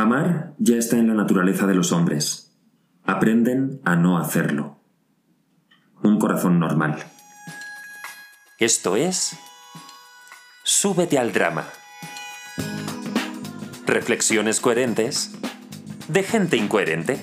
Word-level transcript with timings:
Amar 0.00 0.54
ya 0.56 0.76
está 0.76 0.96
en 0.96 1.08
la 1.08 1.14
naturaleza 1.14 1.66
de 1.66 1.74
los 1.74 1.92
hombres. 1.92 2.56
Aprenden 3.04 3.82
a 3.84 3.96
no 3.96 4.16
hacerlo. 4.16 4.80
Un 6.02 6.18
corazón 6.18 6.58
normal. 6.58 7.04
Esto 8.58 8.96
es... 8.96 9.36
Súbete 10.64 11.18
al 11.18 11.34
drama. 11.34 11.66
Reflexiones 13.84 14.60
coherentes 14.60 15.32
de 16.08 16.22
gente 16.22 16.56
incoherente. 16.56 17.22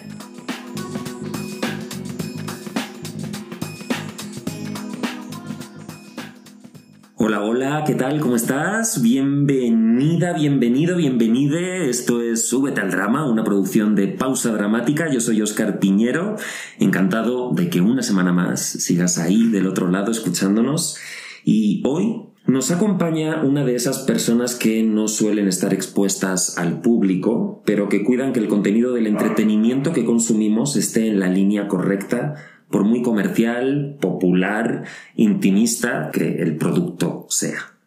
Hola, 7.28 7.44
hola, 7.44 7.84
¿qué 7.86 7.94
tal? 7.94 8.21
¿Cómo 8.21 8.38
estás? 8.38 9.02
Bienvenida, 9.02 10.32
bienvenido, 10.32 10.96
bienvenide. 10.96 11.89
Esto 11.89 12.21
es 12.21 12.48
Súbete 12.48 12.80
al 12.80 12.89
Drama, 12.89 13.30
una 13.30 13.44
producción 13.44 13.95
de 13.95 14.08
pausa 14.08 14.53
dramática. 14.53 15.12
Yo 15.12 15.20
soy 15.20 15.41
Oscar 15.41 15.77
Piñero, 15.80 16.38
encantado 16.80 17.52
de 17.52 17.70
que 17.70 17.81
una 17.81 18.02
semana 18.02 18.31
más 18.31 18.62
sigas 18.62 19.17
ahí 19.17 19.50
del 19.50 19.67
otro 19.67 19.91
lado 19.91 20.09
escuchándonos. 20.09 21.00
Y 21.44 21.84
hoy 21.86 22.27
nos 22.45 22.72
acompaña 22.72 23.44
una 23.44 23.66
de 23.66 23.75
esas 23.75 24.00
personas 24.00 24.55
que 24.55 24.84
no 24.84 25.09
suelen 25.09 25.50
estar 25.50 25.73
expuestas 25.73 26.58
al 26.58 26.80
público, 26.80 27.62
pero 27.66 27.89
que 27.89 28.05
cuidan 28.05 28.31
que 28.31 28.39
el 28.39 28.48
contenido 28.48 28.94
del 28.94 29.05
entretenimiento 29.05 29.91
que 29.91 30.05
consumimos 30.05 30.78
esté 30.78 31.09
en 31.09 31.20
la 31.20 31.28
línea 31.28 31.67
correcta 31.67 32.36
por 32.70 32.84
muy 32.84 33.02
comercial, 33.02 33.98
popular, 33.99 34.84
intimista 35.16 36.12
que 36.12 36.41
el 36.41 36.58
producto 36.58 37.25
sea. 37.30 37.77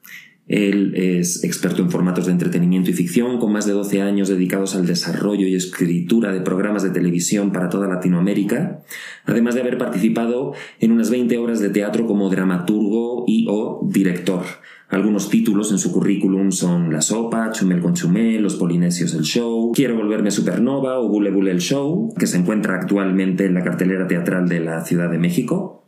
Él 0.50 0.94
es 0.96 1.44
experto 1.44 1.80
en 1.80 1.92
formatos 1.92 2.26
de 2.26 2.32
entretenimiento 2.32 2.90
y 2.90 2.92
ficción, 2.92 3.38
con 3.38 3.52
más 3.52 3.66
de 3.66 3.72
12 3.72 4.02
años 4.02 4.28
dedicados 4.28 4.74
al 4.74 4.84
desarrollo 4.84 5.46
y 5.46 5.54
escritura 5.54 6.32
de 6.32 6.40
programas 6.40 6.82
de 6.82 6.90
televisión 6.90 7.52
para 7.52 7.68
toda 7.68 7.86
Latinoamérica, 7.86 8.82
además 9.26 9.54
de 9.54 9.60
haber 9.60 9.78
participado 9.78 10.52
en 10.80 10.90
unas 10.90 11.08
20 11.08 11.38
horas 11.38 11.60
de 11.60 11.70
teatro 11.70 12.04
como 12.04 12.30
dramaturgo 12.30 13.26
y 13.28 13.46
o 13.48 13.86
director, 13.88 14.44
algunos 14.90 15.30
títulos 15.30 15.70
en 15.70 15.78
su 15.78 15.92
currículum 15.92 16.50
son 16.50 16.92
La 16.92 17.00
Sopa, 17.00 17.52
Chumel 17.52 17.80
con 17.80 17.94
Chumel, 17.94 18.42
Los 18.42 18.56
Polinesios 18.56 19.14
el 19.14 19.22
Show, 19.22 19.70
Quiero 19.72 19.96
volverme 19.96 20.32
supernova 20.32 20.98
o 20.98 21.08
Bule 21.08 21.30
Bule 21.30 21.52
el 21.52 21.60
Show, 21.60 22.12
que 22.18 22.26
se 22.26 22.38
encuentra 22.38 22.74
actualmente 22.74 23.44
en 23.44 23.54
la 23.54 23.62
cartelera 23.62 24.08
teatral 24.08 24.48
de 24.48 24.58
la 24.58 24.84
Ciudad 24.84 25.08
de 25.08 25.18
México. 25.18 25.84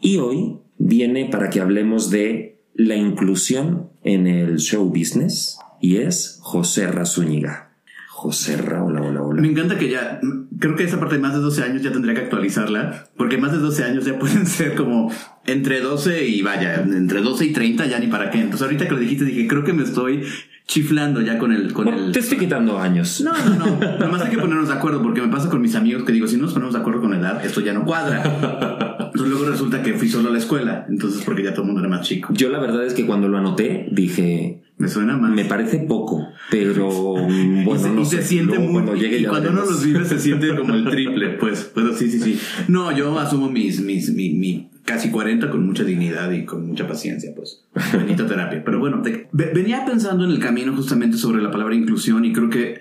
Y 0.00 0.16
hoy 0.18 0.56
viene 0.78 1.28
para 1.30 1.50
que 1.50 1.60
hablemos 1.60 2.10
de 2.10 2.62
la 2.74 2.96
inclusión 2.96 3.90
en 4.02 4.26
el 4.26 4.56
show 4.56 4.86
business 4.88 5.58
y 5.80 5.98
es 5.98 6.38
José 6.40 6.86
Razúñiga. 6.86 7.73
José 8.14 8.56
Ra, 8.56 8.84
hola, 8.84 9.02
hola, 9.02 9.22
hola. 9.22 9.42
Me 9.42 9.48
encanta 9.48 9.76
que 9.76 9.90
ya, 9.90 10.20
creo 10.60 10.76
que 10.76 10.84
esa 10.84 11.00
parte 11.00 11.16
de 11.16 11.20
más 11.20 11.34
de 11.34 11.40
12 11.40 11.64
años 11.64 11.82
ya 11.82 11.90
tendría 11.90 12.14
que 12.14 12.20
actualizarla, 12.20 13.08
porque 13.16 13.38
más 13.38 13.50
de 13.50 13.58
12 13.58 13.82
años 13.82 14.04
ya 14.04 14.16
pueden 14.20 14.46
ser 14.46 14.76
como 14.76 15.10
entre 15.46 15.80
12 15.80 16.24
y 16.24 16.40
vaya, 16.40 16.76
entre 16.76 17.22
12 17.22 17.44
y 17.44 17.52
30 17.52 17.86
ya 17.86 17.98
ni 17.98 18.06
para 18.06 18.30
qué. 18.30 18.38
Entonces 18.38 18.62
ahorita 18.62 18.86
que 18.86 18.92
lo 18.92 19.00
dijiste 19.00 19.24
dije, 19.24 19.48
creo 19.48 19.64
que 19.64 19.72
me 19.72 19.82
estoy 19.82 20.22
chiflando 20.68 21.22
ya 21.22 21.38
con 21.38 21.52
el... 21.52 21.72
Con 21.72 21.88
el... 21.88 22.12
Te 22.12 22.20
estoy 22.20 22.38
quitando 22.38 22.78
años. 22.78 23.20
No, 23.20 23.32
no, 23.32 23.56
no. 23.56 23.78
Nada 23.80 24.08
más 24.08 24.22
hay 24.22 24.30
que 24.30 24.38
ponernos 24.38 24.68
de 24.68 24.74
acuerdo 24.74 25.02
porque 25.02 25.20
me 25.20 25.28
pasa 25.28 25.50
con 25.50 25.60
mis 25.60 25.74
amigos 25.74 26.04
que 26.04 26.12
digo, 26.12 26.28
si 26.28 26.36
no 26.36 26.42
nos 26.42 26.52
ponemos 26.52 26.72
de 26.72 26.80
acuerdo 26.80 27.00
con 27.00 27.10
la 27.10 27.18
edad, 27.18 27.44
esto 27.44 27.62
ya 27.62 27.74
no 27.74 27.84
cuadra. 27.84 28.92
Entonces 29.14 29.32
luego 29.32 29.48
resulta 29.50 29.82
que 29.82 29.94
fui 29.94 30.08
solo 30.08 30.28
a 30.28 30.32
la 30.32 30.38
escuela, 30.38 30.86
entonces 30.88 31.22
porque 31.24 31.44
ya 31.44 31.52
todo 31.52 31.62
el 31.62 31.66
mundo 31.68 31.80
era 31.80 31.88
más 31.88 32.06
chico. 32.06 32.32
Yo 32.34 32.50
la 32.50 32.58
verdad 32.58 32.84
es 32.84 32.94
que 32.94 33.06
cuando 33.06 33.28
lo 33.28 33.38
anoté 33.38 33.88
dije... 33.92 34.60
Me 34.76 34.88
suena 34.88 35.16
más. 35.16 35.30
Me 35.30 35.44
parece 35.44 35.78
poco, 35.78 36.26
pero 36.50 36.88
bueno, 37.14 37.74
y 37.76 37.78
se, 37.78 37.90
no 37.90 38.00
y 38.00 38.04
se 38.06 38.16
sé. 38.16 38.22
siente 38.24 38.58
muy 38.58 38.72
cuando 38.72 38.96
llegue 38.96 39.18
y 39.20 39.24
cuando 39.24 39.50
uno 39.50 39.60
veremos. 39.60 39.84
los 39.84 39.84
vive 39.86 40.04
se 40.04 40.18
siente 40.18 40.48
como 40.56 40.74
el 40.74 40.84
triple, 40.90 41.28
pues. 41.38 41.70
Pero 41.72 41.94
sí, 41.94 42.10
sí, 42.10 42.18
sí. 42.18 42.40
No, 42.66 42.90
yo 42.90 43.16
asumo 43.20 43.48
mis, 43.48 43.80
mis, 43.80 44.12
mi, 44.12 44.30
mi 44.30 44.68
casi 44.84 45.10
40 45.12 45.48
con 45.48 45.64
mucha 45.64 45.84
dignidad 45.84 46.32
y 46.32 46.44
con 46.44 46.66
mucha 46.66 46.88
paciencia, 46.88 47.30
pues. 47.36 47.62
Bendita 47.92 48.26
terapia. 48.26 48.64
Pero 48.64 48.80
bueno, 48.80 49.00
te- 49.00 49.28
ve- 49.30 49.52
venía 49.54 49.84
pensando 49.86 50.24
en 50.24 50.32
el 50.32 50.40
camino 50.40 50.74
justamente 50.74 51.18
sobre 51.18 51.40
la 51.40 51.52
palabra 51.52 51.76
inclusión 51.76 52.24
y 52.24 52.32
creo 52.32 52.50
que 52.50 52.80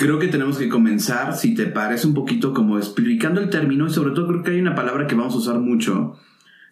creo 0.00 0.18
que 0.18 0.28
tenemos 0.28 0.56
que 0.56 0.70
comenzar, 0.70 1.36
si 1.36 1.54
te 1.54 1.66
parece 1.66 2.06
un 2.06 2.14
poquito 2.14 2.54
como 2.54 2.78
explicando 2.78 3.38
el 3.38 3.50
término 3.50 3.86
y 3.86 3.90
sobre 3.90 4.12
todo 4.14 4.28
creo 4.28 4.42
que 4.42 4.52
hay 4.52 4.58
una 4.58 4.74
palabra 4.74 5.06
que 5.06 5.14
vamos 5.14 5.34
a 5.34 5.38
usar 5.38 5.58
mucho 5.58 6.16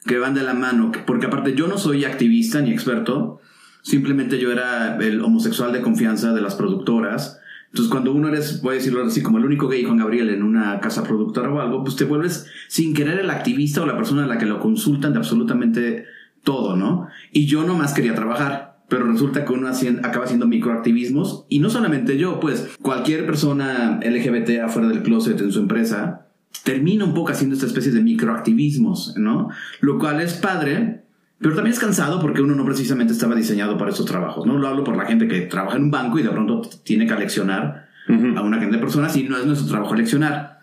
que 0.07 0.17
van 0.19 0.33
de 0.33 0.43
la 0.43 0.55
mano, 0.55 0.91
que- 0.91 1.01
porque 1.01 1.27
aparte 1.27 1.55
yo 1.55 1.67
no 1.69 1.77
soy 1.77 2.07
activista 2.07 2.63
ni 2.63 2.71
experto, 2.71 3.41
simplemente 3.83 4.39
yo 4.39 4.51
era 4.51 4.97
el 4.97 5.21
homosexual 5.21 5.75
de 5.75 5.83
confianza 5.83 6.33
de 6.33 6.41
las 6.41 6.55
productoras. 6.55 7.39
Entonces, 7.67 7.91
cuando 7.91 8.13
uno 8.13 8.29
eres, 8.29 8.63
voy 8.63 8.73
a 8.73 8.79
decirlo 8.79 9.05
así, 9.05 9.23
como 9.23 9.37
el 9.37 9.45
único 9.45 9.69
gay 9.69 9.85
Juan 9.85 9.99
Gabriel 9.99 10.31
en 10.31 10.43
una 10.43 10.81
casa 10.81 11.03
productora 11.03 11.51
o 11.53 11.61
algo, 11.61 11.85
pues 11.85 11.97
te 11.97 12.05
vuelves 12.07 12.47
sin 12.69 12.95
querer 12.95 13.19
el 13.21 13.29
activista 13.29 13.83
o 13.83 13.87
la 13.87 13.97
persona 13.97 14.25
a 14.25 14.27
la 14.27 14.39
que 14.39 14.47
lo 14.47 14.59
consultan 14.59 15.13
de 15.13 15.19
absolutamente 15.19 16.07
todo, 16.45 16.77
¿no? 16.77 17.09
Y 17.31 17.45
yo 17.45 17.65
nomás 17.65 17.93
quería 17.93 18.15
trabajar, 18.15 18.68
pero 18.89 19.07
resulta 19.07 19.45
que 19.45 19.53
uno 19.53 19.69
acaba 19.69 20.25
haciendo 20.25 20.47
microactivismos 20.47 21.45
y 21.49 21.59
no 21.59 21.69
solamente 21.71 22.17
yo, 22.17 22.41
pues 22.41 22.71
cualquier 22.81 23.27
persona 23.27 24.01
LGBT 24.03 24.61
afuera 24.65 24.89
del 24.89 25.03
closet 25.03 25.41
en 25.41 25.53
su 25.53 25.61
empresa 25.61 26.27
termina 26.65 27.05
un 27.05 27.15
poco 27.15 27.31
haciendo 27.31 27.55
esta 27.55 27.67
especie 27.67 27.93
de 27.93 28.01
microactivismos, 28.01 29.15
¿no? 29.17 29.51
Lo 29.81 29.99
cual 29.99 30.21
es 30.21 30.35
padre, 30.35 31.05
pero 31.39 31.55
también 31.55 31.75
es 31.75 31.79
cansado 31.79 32.21
porque 32.21 32.43
uno 32.43 32.55
no 32.55 32.65
precisamente 32.65 33.13
estaba 33.13 33.35
diseñado 33.35 33.77
para 33.77 33.91
esos 33.91 34.07
trabajos, 34.07 34.47
¿no? 34.47 34.59
Lo 34.59 34.69
hablo 34.69 34.85
por 34.85 34.97
la 34.97 35.05
gente 35.05 35.29
que 35.29 35.43
trabaja 35.43 35.77
en 35.77 35.85
un 35.85 35.91
banco 35.91 36.19
y 36.19 36.23
de 36.23 36.31
pronto 36.31 36.63
tiene 36.83 37.07
que 37.07 37.13
aleccionar 37.13 37.89
a 38.09 38.41
una 38.43 38.59
cantidad 38.59 38.79
de 38.79 38.79
personas 38.79 39.15
y 39.17 39.25
no 39.25 39.37
es 39.37 39.45
nuestro 39.45 39.69
trabajo 39.69 39.95
leccionar. 39.95 40.61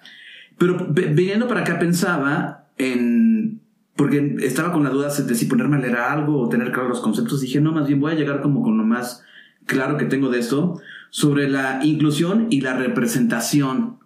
Pero 0.58 0.88
viniendo 0.90 1.48
para 1.48 1.62
acá 1.62 1.78
pensaba 1.78 2.70
en... 2.78 3.25
Porque 3.96 4.36
estaba 4.42 4.74
con 4.74 4.84
la 4.84 4.90
duda 4.90 5.10
de 5.10 5.36
si 5.36 5.46
ponerme 5.46 5.78
a 5.78 5.80
leer 5.80 5.96
algo 5.96 6.42
o 6.42 6.50
tener 6.50 6.72
claros 6.72 6.90
los 6.90 7.02
conceptos. 7.02 7.42
Dije, 7.42 7.62
no, 7.62 7.72
más 7.72 7.88
bien 7.88 8.00
voy 8.00 8.12
a 8.12 8.16
llegar 8.16 8.42
como 8.42 8.62
con 8.62 8.78
lo 8.78 8.84
más 8.84 9.24
claro 9.66 9.98
que 9.98 10.06
tengo 10.06 10.30
de 10.30 10.40
esto 10.40 10.82
sobre 11.10 11.50
la 11.50 11.80
inclusión 11.84 12.48
y 12.50 12.62
la 12.62 12.76
representación. 12.76 13.98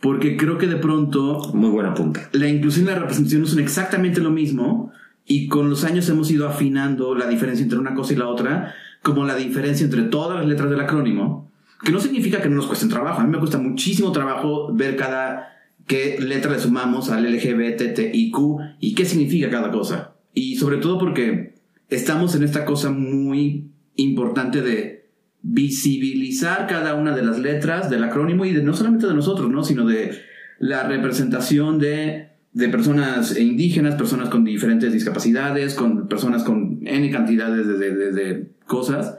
Porque 0.00 0.36
creo 0.36 0.58
que 0.58 0.66
de 0.66 0.76
pronto 0.76 1.50
Muy 1.54 1.70
buena 1.70 1.94
punta. 1.94 2.28
la 2.32 2.48
inclusión 2.48 2.86
y 2.86 2.88
la 2.90 2.98
representación 2.98 3.40
no 3.40 3.46
son 3.46 3.58
exactamente 3.58 4.20
lo 4.20 4.30
mismo 4.30 4.92
y 5.26 5.48
con 5.48 5.70
los 5.70 5.84
años 5.84 6.08
hemos 6.10 6.30
ido 6.30 6.46
afinando 6.46 7.14
la 7.14 7.26
diferencia 7.26 7.62
entre 7.64 7.78
una 7.78 7.94
cosa 7.94 8.12
y 8.12 8.16
la 8.16 8.28
otra, 8.28 8.74
como 9.02 9.24
la 9.24 9.34
diferencia 9.34 9.84
entre 9.84 10.02
todas 10.02 10.38
las 10.38 10.46
letras 10.46 10.68
del 10.70 10.80
acrónimo, 10.80 11.50
que 11.82 11.90
no 11.90 12.00
significa 12.00 12.42
que 12.42 12.50
no 12.50 12.56
nos 12.56 12.66
cuesten 12.66 12.90
trabajo. 12.90 13.20
A 13.20 13.24
mí 13.24 13.30
me 13.30 13.38
cuesta 13.38 13.58
muchísimo 13.58 14.12
trabajo 14.12 14.72
ver 14.74 14.96
cada 14.96 15.53
qué 15.86 16.16
letra 16.20 16.52
le 16.52 16.58
sumamos 16.58 17.10
al 17.10 17.24
LGBTIQ 17.30 18.36
y 18.80 18.94
qué 18.94 19.04
significa 19.04 19.50
cada 19.50 19.70
cosa. 19.70 20.14
Y 20.32 20.56
sobre 20.56 20.78
todo 20.78 20.98
porque 20.98 21.54
estamos 21.88 22.34
en 22.34 22.42
esta 22.42 22.64
cosa 22.64 22.90
muy 22.90 23.70
importante 23.96 24.62
de 24.62 25.04
visibilizar 25.42 26.66
cada 26.66 26.94
una 26.94 27.14
de 27.14 27.22
las 27.22 27.38
letras 27.38 27.90
del 27.90 28.02
acrónimo 28.04 28.44
y 28.44 28.52
de 28.52 28.62
no 28.62 28.72
solamente 28.74 29.06
de 29.06 29.14
nosotros, 29.14 29.50
¿no? 29.50 29.62
sino 29.62 29.84
de 29.86 30.12
la 30.58 30.88
representación 30.88 31.78
de, 31.78 32.28
de 32.52 32.68
personas 32.68 33.38
indígenas, 33.38 33.94
personas 33.96 34.30
con 34.30 34.44
diferentes 34.44 34.92
discapacidades, 34.92 35.74
con 35.74 36.08
personas 36.08 36.44
con 36.44 36.80
N 36.86 37.10
cantidades 37.10 37.66
de, 37.66 37.78
de- 37.78 38.12
de- 38.12 38.46
cosas. 38.66 39.18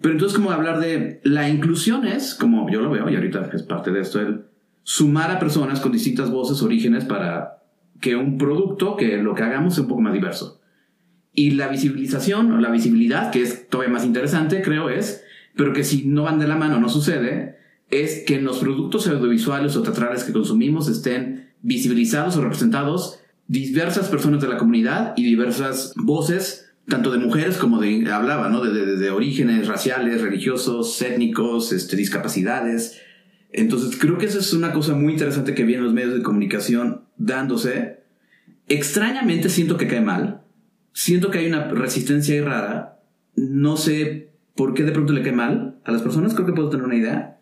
Pero 0.00 0.12
entonces 0.12 0.36
como 0.36 0.52
hablar 0.52 0.78
de 0.78 1.20
la 1.24 1.48
inclusión 1.48 2.06
es, 2.06 2.34
como 2.34 2.70
yo 2.70 2.80
lo 2.80 2.90
veo, 2.90 3.10
y 3.10 3.16
ahorita 3.16 3.50
es 3.52 3.64
parte 3.64 3.90
de 3.90 4.00
esto, 4.00 4.20
el 4.20 4.44
sumar 4.88 5.32
a 5.32 5.40
personas 5.40 5.80
con 5.80 5.90
distintas 5.90 6.30
voces, 6.30 6.62
orígenes 6.62 7.04
para 7.04 7.58
que 8.00 8.14
un 8.14 8.38
producto, 8.38 8.96
que 8.96 9.16
lo 9.16 9.34
que 9.34 9.42
hagamos 9.42 9.74
sea 9.74 9.82
un 9.82 9.88
poco 9.88 10.00
más 10.00 10.12
diverso. 10.12 10.60
Y 11.34 11.50
la 11.50 11.66
visibilización 11.66 12.52
o 12.52 12.58
la 12.60 12.70
visibilidad, 12.70 13.32
que 13.32 13.42
es 13.42 13.68
todavía 13.68 13.92
más 13.92 14.04
interesante, 14.04 14.62
creo 14.62 14.88
es, 14.88 15.24
pero 15.56 15.72
que 15.72 15.82
si 15.82 16.04
no 16.06 16.22
van 16.22 16.38
de 16.38 16.46
la 16.46 16.54
mano 16.54 16.78
no 16.78 16.88
sucede, 16.88 17.56
es 17.90 18.22
que 18.28 18.36
en 18.36 18.44
los 18.44 18.58
productos 18.58 19.08
audiovisuales 19.08 19.74
o 19.76 19.82
teatrales 19.82 20.22
que 20.22 20.32
consumimos 20.32 20.88
estén 20.88 21.50
visibilizados 21.62 22.36
o 22.36 22.42
representados 22.42 23.18
diversas 23.48 24.06
personas 24.08 24.40
de 24.40 24.48
la 24.48 24.56
comunidad 24.56 25.14
y 25.16 25.24
diversas 25.24 25.94
voces, 25.96 26.70
tanto 26.88 27.10
de 27.10 27.18
mujeres 27.18 27.56
como 27.56 27.80
de, 27.80 28.08
hablaba, 28.12 28.48
¿no? 28.50 28.60
De, 28.64 28.72
de- 28.72 28.96
de 28.96 29.10
orígenes 29.10 29.66
raciales, 29.66 30.20
religiosos, 30.22 31.02
étnicos, 31.02 31.72
este, 31.72 31.96
discapacidades. 31.96 33.00
Entonces 33.56 33.98
creo 33.98 34.18
que 34.18 34.26
esa 34.26 34.38
es 34.38 34.52
una 34.52 34.72
cosa 34.72 34.94
muy 34.94 35.14
interesante 35.14 35.54
que 35.54 35.64
viene 35.64 35.78
en 35.78 35.84
los 35.84 35.94
medios 35.94 36.14
de 36.14 36.22
comunicación 36.22 37.04
dándose. 37.16 38.00
Extrañamente 38.68 39.48
siento 39.48 39.78
que 39.78 39.86
cae 39.86 40.02
mal. 40.02 40.42
Siento 40.92 41.30
que 41.30 41.38
hay 41.38 41.46
una 41.46 41.68
resistencia 41.68 42.34
ahí. 42.34 42.84
No 43.34 43.78
sé 43.78 44.30
por 44.54 44.74
qué 44.74 44.84
de 44.84 44.92
pronto 44.92 45.14
le 45.14 45.22
cae 45.22 45.32
mal 45.32 45.78
a 45.84 45.90
las 45.90 46.02
personas. 46.02 46.34
Creo 46.34 46.46
que 46.46 46.52
puedo 46.52 46.68
tener 46.68 46.84
una 46.84 46.96
idea. 46.96 47.38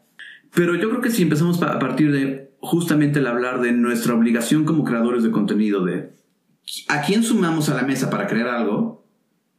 Pero 0.55 0.77
yo 0.77 0.89
creo 0.89 1.01
que 1.01 1.11
si 1.11 1.23
empezamos 1.23 1.61
a 1.63 1.81
partir 1.81 2.13
de 2.13 2.53
justamente 2.61 3.19
el 3.19 3.27
hablar 3.27 3.61
de 3.61 3.73
nuestra 3.73 4.15
obligación 4.15 4.65
como 4.65 4.85
creadores 4.85 5.25
de 5.25 5.33
contenido, 5.33 5.85
de 5.85 6.13
a 6.89 7.03
quién 7.03 7.25
sumamos 7.25 7.69
a 7.69 7.75
la 7.75 7.83
mesa 7.83 8.09
para 8.09 8.29
crear 8.29 8.49
algo 8.49 9.05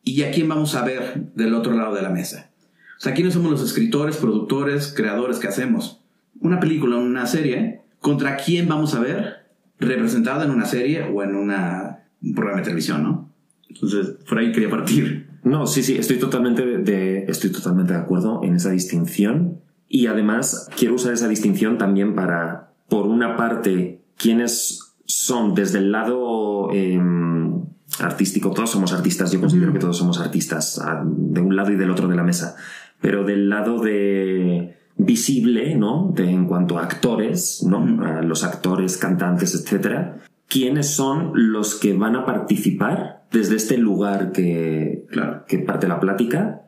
y 0.04 0.24
a 0.24 0.32
quién 0.32 0.48
vamos 0.48 0.74
a 0.76 0.86
ver 0.86 1.32
del 1.36 1.54
otro 1.54 1.74
lado 1.74 1.94
de 1.94 2.02
la 2.02 2.10
mesa. 2.10 2.52
O 2.98 3.02
sea, 3.02 3.14
¿quiénes 3.14 3.34
somos 3.34 3.52
los 3.52 3.62
escritores, 3.62 4.16
productores, 4.16 4.94
creadores 4.96 5.38
que 5.38 5.50
hacemos? 5.50 6.05
Una 6.40 6.60
película, 6.60 6.98
una 6.98 7.26
serie, 7.26 7.82
¿contra 8.00 8.38
quién 8.38 8.68
vamos 8.68 8.94
a 8.94 9.00
ver 9.00 9.46
representada 9.80 10.46
en 10.46 10.52
una 10.52 10.66
serie 10.66 11.04
o 11.04 11.24
en 11.24 11.36
una, 11.36 12.06
un 12.22 12.34
programa 12.36 12.60
de 12.60 12.66
televisión, 12.66 13.04
no? 13.04 13.32
Entonces, 13.70 14.16
por 14.28 14.38
ahí 14.38 14.52
quería 14.52 14.70
partir. 14.70 15.28
No, 15.44 15.68
sí, 15.68 15.84
sí, 15.84 15.96
estoy 15.98 16.18
totalmente 16.18 16.66
de, 16.66 17.26
estoy 17.28 17.52
totalmente 17.52 17.94
de 17.94 18.00
acuerdo 18.00 18.42
en 18.44 18.56
esa 18.56 18.72
distinción. 18.72 19.62
Y 19.88 20.08
además 20.08 20.70
quiero 20.78 20.96
usar 20.96 21.14
esa 21.14 21.28
distinción 21.28 21.78
también 21.78 22.16
para, 22.16 22.74
por 22.90 23.06
una 23.06 23.36
parte, 23.36 24.02
quienes 24.18 24.96
son 25.06 25.54
desde 25.54 25.80
el 25.80 25.92
lado 25.92 26.72
em, 26.72 27.64
artístico, 28.00 28.52
todos 28.52 28.72
somos 28.72 28.94
artistas, 28.94 29.32
yo 29.32 29.40
considero 29.40 29.72
que 29.72 29.80
todos 29.80 29.98
somos 29.98 30.20
artistas, 30.20 30.82
de 31.06 31.42
un 31.42 31.56
lado 31.56 31.72
y 31.72 31.76
del 31.76 31.92
otro 31.92 32.08
de 32.08 32.16
la 32.16 32.24
mesa, 32.24 32.56
pero 33.00 33.24
del 33.24 33.50
lado 33.50 33.80
de 33.80 34.76
visible, 34.98 35.76
¿no? 35.76 36.12
De, 36.14 36.30
en 36.30 36.46
cuanto 36.46 36.78
a 36.78 36.84
actores, 36.84 37.64
¿no? 37.68 38.04
A 38.06 38.22
los 38.22 38.44
actores, 38.44 38.98
cantantes, 38.98 39.56
etcétera. 39.56 40.22
¿Quiénes 40.48 40.90
son 40.92 41.32
los 41.34 41.76
que 41.76 41.94
van 41.94 42.16
a 42.16 42.26
participar 42.26 43.26
desde 43.32 43.56
este 43.56 43.78
lugar 43.78 44.32
que, 44.32 45.06
que 45.48 45.60
parte 45.60 45.88
la 45.88 46.00
plática? 46.00 46.62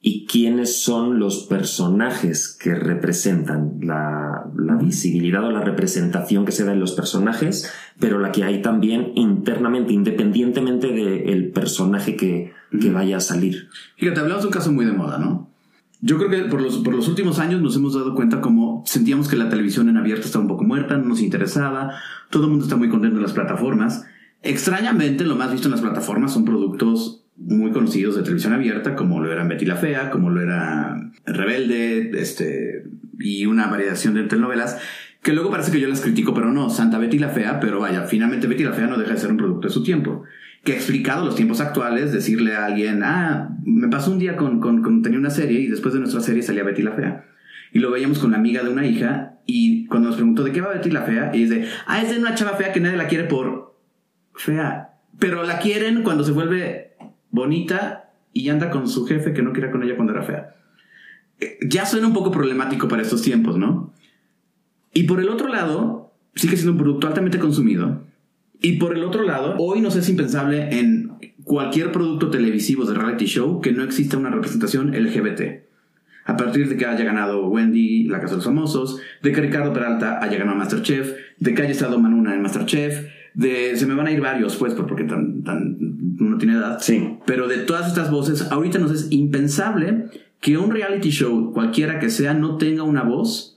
¿Y 0.00 0.26
quiénes 0.26 0.82
son 0.82 1.18
los 1.18 1.44
personajes 1.44 2.56
que 2.62 2.74
representan 2.74 3.78
la, 3.82 4.44
visibilidad 4.80 5.42
o 5.44 5.50
la 5.50 5.62
representación 5.62 6.44
que 6.44 6.52
se 6.52 6.64
da 6.64 6.72
en 6.72 6.78
los 6.78 6.92
personajes, 6.92 7.72
pero 7.98 8.20
la 8.20 8.30
que 8.30 8.44
hay 8.44 8.62
también 8.62 9.12
internamente, 9.16 9.92
independientemente 9.92 10.92
del 10.92 11.50
personaje 11.50 12.14
que, 12.14 12.52
que 12.78 12.92
vaya 12.92 13.16
a 13.16 13.20
salir? 13.20 13.68
Fíjate, 13.96 14.20
hablamos 14.20 14.42
de 14.42 14.46
un 14.48 14.52
caso 14.52 14.70
muy 14.70 14.84
de 14.84 14.92
moda, 14.92 15.18
¿no? 15.18 15.50
Yo 16.00 16.18
creo 16.18 16.30
que 16.30 16.48
por 16.50 16.60
los, 16.60 16.78
por 16.78 16.94
los 16.94 17.08
últimos 17.08 17.38
años 17.38 17.62
nos 17.62 17.74
hemos 17.76 17.94
dado 17.94 18.14
cuenta 18.14 18.40
como 18.40 18.82
sentíamos 18.86 19.28
que 19.28 19.36
la 19.36 19.48
televisión 19.48 19.88
en 19.88 19.96
abierto 19.96 20.26
estaba 20.26 20.42
un 20.42 20.48
poco 20.48 20.64
muerta, 20.64 20.96
no 20.96 21.04
nos 21.06 21.20
interesaba, 21.20 21.94
todo 22.30 22.44
el 22.44 22.50
mundo 22.50 22.64
está 22.64 22.76
muy 22.76 22.88
contento 22.88 23.16
en 23.16 23.22
las 23.22 23.32
plataformas. 23.32 24.04
Extrañamente, 24.42 25.24
lo 25.24 25.36
más 25.36 25.50
visto 25.50 25.68
en 25.68 25.72
las 25.72 25.80
plataformas 25.80 26.32
son 26.32 26.44
productos 26.44 27.24
muy 27.36 27.72
conocidos 27.72 28.16
de 28.16 28.22
televisión 28.22 28.52
abierta, 28.52 28.94
como 28.94 29.20
lo 29.20 29.32
era 29.32 29.44
Betty 29.44 29.64
la 29.64 29.76
Fea, 29.76 30.10
como 30.10 30.30
lo 30.30 30.40
era 30.40 31.10
Rebelde, 31.24 32.10
este, 32.20 32.84
y 33.18 33.46
una 33.46 33.66
variación 33.68 34.14
de 34.14 34.24
telenovelas, 34.24 34.78
que 35.22 35.32
luego 35.32 35.50
parece 35.50 35.72
que 35.72 35.80
yo 35.80 35.88
las 35.88 36.00
critico, 36.00 36.34
pero 36.34 36.52
no, 36.52 36.70
Santa 36.70 36.98
Betty 36.98 37.18
la 37.18 37.30
Fea, 37.30 37.58
pero 37.58 37.80
vaya, 37.80 38.02
finalmente 38.02 38.46
Betty 38.46 38.64
la 38.64 38.72
Fea 38.72 38.86
no 38.86 38.98
deja 38.98 39.14
de 39.14 39.18
ser 39.18 39.30
un 39.30 39.38
producto 39.38 39.68
de 39.68 39.74
su 39.74 39.82
tiempo 39.82 40.24
que 40.66 40.74
explicado 40.74 41.24
los 41.24 41.36
tiempos 41.36 41.60
actuales, 41.60 42.12
decirle 42.12 42.56
a 42.56 42.66
alguien, 42.66 43.04
ah, 43.04 43.56
me 43.64 43.86
pasó 43.86 44.10
un 44.10 44.18
día 44.18 44.36
con, 44.36 44.60
con, 44.60 45.00
tenía 45.00 45.16
una 45.16 45.30
serie 45.30 45.60
y 45.60 45.68
después 45.68 45.94
de 45.94 46.00
nuestra 46.00 46.20
serie 46.20 46.42
salía 46.42 46.64
Betty 46.64 46.82
la 46.82 46.90
Fea. 46.90 47.24
Y 47.72 47.78
lo 47.78 47.92
veíamos 47.92 48.18
con 48.18 48.32
la 48.32 48.38
amiga 48.38 48.64
de 48.64 48.70
una 48.70 48.84
hija 48.84 49.38
y 49.46 49.86
cuando 49.86 50.08
nos 50.08 50.16
preguntó 50.16 50.42
de 50.42 50.50
qué 50.50 50.60
va 50.60 50.74
Betty 50.74 50.90
la 50.90 51.02
Fea, 51.02 51.30
y 51.32 51.44
dice, 51.44 51.68
ah, 51.86 52.02
es 52.02 52.10
de 52.10 52.18
una 52.18 52.34
chava 52.34 52.56
fea 52.56 52.72
que 52.72 52.80
nadie 52.80 52.96
la 52.96 53.06
quiere 53.06 53.24
por 53.24 53.78
fea. 54.34 54.90
Pero 55.20 55.44
la 55.44 55.60
quieren 55.60 56.02
cuando 56.02 56.24
se 56.24 56.32
vuelve 56.32 56.96
bonita 57.30 58.10
y 58.32 58.48
anda 58.48 58.68
con 58.70 58.88
su 58.88 59.06
jefe 59.06 59.32
que 59.32 59.42
no 59.42 59.52
quiera 59.52 59.70
con 59.70 59.84
ella 59.84 59.94
cuando 59.94 60.14
era 60.14 60.24
fea. 60.24 60.56
Eh, 61.38 61.58
ya 61.64 61.86
suena 61.86 62.08
un 62.08 62.12
poco 62.12 62.32
problemático 62.32 62.88
para 62.88 63.02
estos 63.02 63.22
tiempos, 63.22 63.56
¿no? 63.56 63.94
Y 64.92 65.04
por 65.04 65.20
el 65.20 65.28
otro 65.28 65.46
lado, 65.46 66.12
sigue 66.34 66.56
siendo 66.56 66.72
un 66.72 66.78
producto 66.78 67.06
altamente 67.06 67.38
consumido 67.38 68.04
y 68.60 68.72
por 68.78 68.96
el 68.96 69.04
otro 69.04 69.22
lado, 69.22 69.56
hoy 69.58 69.80
nos 69.80 69.96
es 69.96 70.08
impensable 70.08 70.78
en 70.78 71.12
cualquier 71.44 71.92
producto 71.92 72.30
televisivo 72.30 72.84
de 72.84 72.94
reality 72.94 73.26
show 73.26 73.60
que 73.60 73.72
no 73.72 73.84
exista 73.84 74.16
una 74.16 74.30
representación 74.30 74.92
LGBT. 74.92 75.64
A 76.24 76.36
partir 76.36 76.68
de 76.68 76.76
que 76.76 76.86
haya 76.86 77.04
ganado 77.04 77.46
Wendy, 77.46 78.08
La 78.08 78.20
Casa 78.20 78.32
de 78.32 78.36
los 78.36 78.44
Famosos, 78.44 79.00
de 79.22 79.32
que 79.32 79.40
Ricardo 79.40 79.72
Peralta 79.72 80.18
haya 80.22 80.38
ganado 80.38 80.58
Masterchef, 80.58 81.14
de 81.38 81.54
que 81.54 81.62
haya 81.62 81.70
estado 81.70 82.00
Manuna 82.00 82.34
en 82.34 82.42
Masterchef, 82.42 83.06
de 83.34 83.76
se 83.76 83.86
me 83.86 83.94
van 83.94 84.08
a 84.08 84.10
ir 84.10 84.20
varios, 84.20 84.56
pues, 84.56 84.74
porque 84.74 85.04
tan, 85.04 85.44
tan 85.44 85.76
no 86.18 86.36
tiene 86.38 86.54
edad. 86.54 86.78
Sí. 86.80 87.18
Pero 87.26 87.46
de 87.46 87.58
todas 87.58 87.86
estas 87.86 88.10
voces, 88.10 88.50
ahorita 88.50 88.78
nos 88.78 88.90
es 88.90 89.06
impensable 89.10 90.06
que 90.40 90.58
un 90.58 90.70
reality 90.70 91.10
show, 91.10 91.52
cualquiera 91.52 92.00
que 92.00 92.10
sea, 92.10 92.34
no 92.34 92.56
tenga 92.56 92.82
una 92.82 93.02
voz 93.02 93.55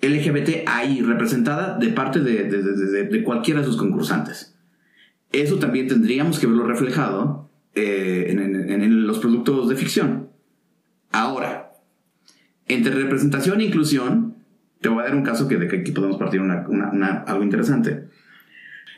LGBT 0.00 0.66
ahí 0.66 1.02
representada 1.02 1.76
de 1.76 1.88
parte 1.88 2.20
de, 2.20 3.22
cualquiera 3.24 3.60
de 3.60 3.66
sus 3.66 3.76
concursantes. 3.76 4.54
Eso 5.32 5.58
también 5.58 5.88
tendríamos 5.88 6.38
que 6.38 6.46
verlo 6.46 6.66
reflejado 6.66 7.50
eh, 7.74 8.26
en, 8.30 9.06
los 9.06 9.18
productos 9.18 9.68
de 9.68 9.76
ficción. 9.76 10.28
Ahora, 11.10 11.72
entre 12.66 12.92
representación 12.92 13.60
e 13.60 13.64
inclusión, 13.64 14.36
te 14.80 14.88
voy 14.88 15.00
a 15.00 15.06
dar 15.06 15.16
un 15.16 15.24
caso 15.24 15.48
que 15.48 15.56
de 15.56 15.66
que 15.66 15.78
aquí 15.78 15.92
podemos 15.92 16.16
partir 16.16 16.40
algo 16.40 17.42
interesante. 17.42 18.04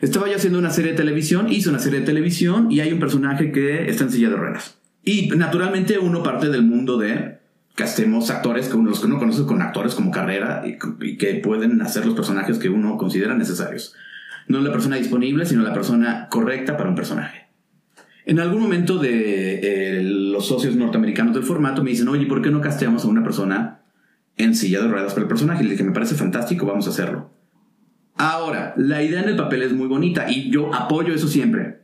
Estaba 0.03 0.29
yo 0.29 0.37
haciendo 0.37 0.59
una 0.59 0.71
serie 0.71 0.93
de 0.93 0.97
televisión, 0.97 1.51
hice 1.51 1.69
una 1.69 1.79
serie 1.79 2.01
de 2.01 2.07
televisión 2.07 2.71
y 2.71 2.81
hay 2.81 2.93
un 2.93 3.01
personaje 3.01 3.53
que 3.53 3.89
está 3.89 4.05
en 4.05 4.11
silla 4.11 4.31
de 4.31 4.37
ruedas. 4.37 4.79
Y 5.03 5.29
naturalmente 5.29 5.99
uno 5.99 6.23
parte 6.23 6.49
del 6.49 6.63
mundo 6.63 6.99
de 6.99 7.40
castemos 7.75 8.31
actores 8.31 8.69
que 8.69 8.77
uno, 8.77 8.93
que 8.93 9.01
conoce 9.01 9.47
con 9.47 9.63
actores 9.63 9.95
como 9.95 10.11
carrera 10.11 10.63
y, 10.65 11.17
que 11.17 11.35
pueden 11.37 11.81
hacer 11.83 12.05
los 12.05 12.15
personajes 12.15 12.59
que 12.59 12.69
uno 12.69 12.97
considera 12.97 13.35
necesarios. 13.35 13.95
No 14.49 14.61
la 14.61 14.73
persona 14.73 14.97
disponible, 14.97 15.47
sino 15.47 15.63
la 15.63 15.73
persona 15.73 16.29
correcta 16.29 16.77
para 16.77 16.91
un 16.91 16.97
personaje. 16.97 17.49
En 18.27 18.39
algún 18.39 18.63
momento 18.63 18.99
de 18.99 19.61
eh, 19.63 20.03
los 20.03 20.47
socios 20.47 20.77
norteamericanos 20.77 21.35
del 21.35 21.43
formato 21.43 21.83
me 21.83 21.91
dicen, 21.91 22.09
oye, 22.09 22.27
¿por 22.27 22.43
qué 22.43 22.51
no 22.51 22.61
casteamos 22.61 23.05
a 23.05 23.09
una 23.09 23.23
persona 23.23 23.81
en 24.37 24.55
silla 24.55 24.83
de 24.83 24.89
ruedas 24.89 25.13
para 25.13 25.23
el 25.23 25.29
personaje? 25.29 25.63
Y 25.63 25.67
le 25.67 25.73
dije, 25.73 25.85
me 25.85 25.93
parece 25.93 26.15
fantástico, 26.15 26.67
vamos 26.67 26.87
a 26.87 26.91
hacerlo. 26.91 27.31
Ahora, 28.17 28.75
la 28.77 29.03
idea 29.03 29.23
en 29.23 29.31
el 29.31 29.37
papel 29.37 29.63
es 29.63 29.73
muy 29.73 29.87
bonita 29.87 30.31
y 30.31 30.51
yo 30.51 30.75
apoyo 30.75 31.15
eso 31.15 31.29
siempre. 31.29 31.81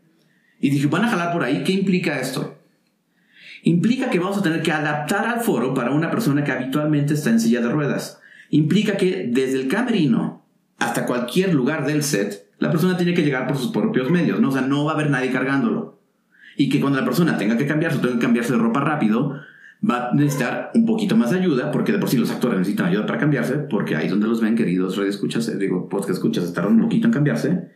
Y 0.61 0.71
dije, 0.71 0.87
van 0.87 1.05
a 1.05 1.09
jalar 1.09 1.33
por 1.33 1.43
ahí, 1.43 1.63
¿qué 1.65 1.73
implica 1.73 2.21
esto? 2.21 2.59
Implica 3.67 4.11
que 4.11 4.21
vamos 4.21 4.39
a 4.39 4.43
tener 4.43 4.63
que 4.63 4.71
adaptar 4.71 5.27
al 5.27 5.41
foro 5.41 5.75
para 5.75 5.91
una 5.91 6.09
persona 6.09 6.45
que 6.45 6.53
habitualmente 6.53 7.15
está 7.15 7.31
en 7.31 7.41
silla 7.41 7.61
de 7.61 7.69
ruedas. 7.69 8.21
Implica 8.51 8.97
que 8.97 9.29
desde 9.29 9.59
el 9.61 9.67
camerino 9.67 10.45
hasta 10.79 11.05
cualquier 11.05 11.53
lugar 11.53 11.85
del 11.85 12.05
set, 12.05 12.47
la 12.61 12.71
persona 12.71 12.97
tiene 12.97 13.13
que 13.13 13.25
llegar 13.25 13.49
por 13.49 13.57
sus 13.57 13.73
propios 13.73 14.09
medios, 14.09 14.41
¿no? 14.41 14.51
O 14.51 14.53
sea, 14.53 14.61
no 14.63 14.85
va 14.85 14.93
a 14.93 14.95
haber 14.95 15.11
nadie 15.11 15.33
cargándolo. 15.33 15.99
Y 16.57 16.69
que 16.69 16.81
cuando 16.81 17.01
la 17.01 17.05
persona 17.05 17.39
tenga 17.39 17.57
que 17.57 17.67
cambiarse 17.67 17.99
o 17.99 18.01
tenga 18.01 18.15
que 18.15 18.21
cambiarse 18.21 18.53
de 18.53 18.59
ropa 18.61 18.79
rápido, 18.79 19.35
va 19.83 20.11
a 20.11 20.15
necesitar 20.15 20.71
un 20.75 20.87
poquito 20.87 21.17
más 21.17 21.33
de 21.33 21.41
ayuda, 21.41 21.73
porque 21.73 21.91
de 21.91 21.99
por 21.99 22.09
sí 22.09 22.19
los 22.19 22.31
actores 22.31 22.61
necesitan 22.61 22.87
ayuda 22.87 23.05
para 23.05 23.19
cambiarse, 23.19 23.55
porque 23.55 23.97
ahí 23.97 24.07
donde 24.07 24.29
los 24.29 24.41
ven, 24.41 24.55
queridos 24.55 24.97
escuchas, 24.99 25.49
eh, 25.49 25.57
digo, 25.59 25.89
podcast 25.89 26.13
escuchas, 26.13 26.45
estarán 26.45 26.75
un 26.75 26.83
poquito 26.83 27.09
en 27.09 27.13
cambiarse. 27.13 27.73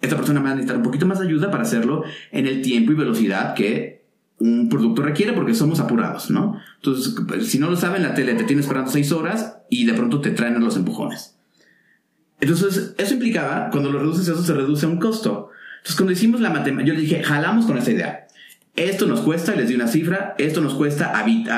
Esta 0.00 0.14
persona 0.14 0.40
va 0.40 0.50
a 0.50 0.54
necesitar 0.54 0.76
un 0.76 0.84
poquito 0.84 1.06
más 1.06 1.18
de 1.18 1.26
ayuda 1.26 1.50
para 1.50 1.64
hacerlo 1.64 2.04
en 2.30 2.46
el 2.46 2.62
tiempo 2.62 2.92
y 2.92 2.94
velocidad 2.94 3.54
que 3.54 4.03
un 4.38 4.68
producto 4.68 5.02
requiere 5.02 5.32
porque 5.32 5.54
somos 5.54 5.80
apurados, 5.80 6.30
¿no? 6.30 6.60
Entonces, 6.76 7.14
si 7.48 7.58
no 7.58 7.70
lo 7.70 7.76
saben, 7.76 8.02
la 8.02 8.14
tele 8.14 8.34
te 8.34 8.44
tiene 8.44 8.62
esperando 8.62 8.90
seis 8.90 9.12
horas 9.12 9.58
y 9.70 9.86
de 9.86 9.94
pronto 9.94 10.20
te 10.20 10.30
traen 10.30 10.58
los 10.60 10.76
empujones. 10.76 11.36
Entonces, 12.40 12.94
eso 12.98 13.14
implicaba, 13.14 13.70
cuando 13.70 13.90
lo 13.90 14.00
reduces 14.00 14.28
eso, 14.28 14.42
se 14.42 14.52
reduce 14.52 14.86
a 14.86 14.88
un 14.88 14.98
costo. 14.98 15.50
Entonces, 15.76 15.96
cuando 15.96 16.12
hicimos 16.12 16.40
la 16.40 16.50
matemática, 16.50 16.88
yo 16.88 16.94
le 16.94 17.00
dije, 17.00 17.22
jalamos 17.22 17.66
con 17.66 17.78
esa 17.78 17.92
idea. 17.92 18.26
Esto 18.76 19.06
nos 19.06 19.20
cuesta, 19.20 19.54
les 19.54 19.68
di 19.68 19.76
una 19.76 19.86
cifra, 19.86 20.34
esto 20.36 20.60
nos 20.60 20.74
cuesta 20.74 21.12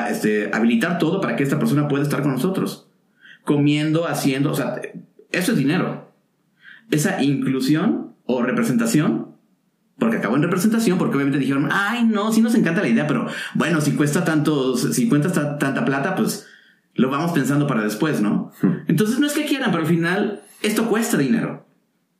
este, 0.09 0.51
habilitar 0.53 0.99
todo 0.99 1.19
para 1.19 1.35
que 1.35 1.43
esta 1.43 1.57
persona 1.57 1.87
pueda 1.87 2.03
estar 2.03 2.21
con 2.21 2.31
nosotros. 2.31 2.87
Comiendo, 3.43 4.07
haciendo, 4.07 4.51
o 4.51 4.55
sea, 4.55 4.79
eso 5.31 5.51
es 5.51 5.57
dinero. 5.57 6.11
Esa 6.91 7.23
inclusión 7.23 8.13
o 8.25 8.43
representación 8.43 9.36
porque 9.99 10.17
acabó 10.17 10.35
en 10.35 10.43
representación, 10.43 10.97
porque 10.97 11.15
obviamente 11.15 11.39
dijeron, 11.39 11.69
ay, 11.71 12.05
no, 12.05 12.31
sí 12.31 12.41
nos 12.41 12.55
encanta 12.55 12.81
la 12.81 12.87
idea, 12.87 13.07
pero 13.07 13.27
bueno, 13.55 13.81
si 13.81 13.93
cuesta 13.93 14.23
tanto, 14.23 14.77
si 14.77 15.09
cuesta 15.09 15.57
tanta 15.57 15.85
plata, 15.85 16.15
pues 16.15 16.47
lo 16.93 17.09
vamos 17.09 17.31
pensando 17.31 17.67
para 17.67 17.83
después, 17.83 18.21
¿no? 18.21 18.51
Hmm. 18.61 18.83
Entonces 18.87 19.19
no 19.19 19.27
es 19.27 19.33
que 19.33 19.45
quieran, 19.45 19.71
pero 19.71 19.83
al 19.83 19.89
final 19.89 20.41
esto 20.61 20.87
cuesta 20.87 21.17
dinero. 21.17 21.65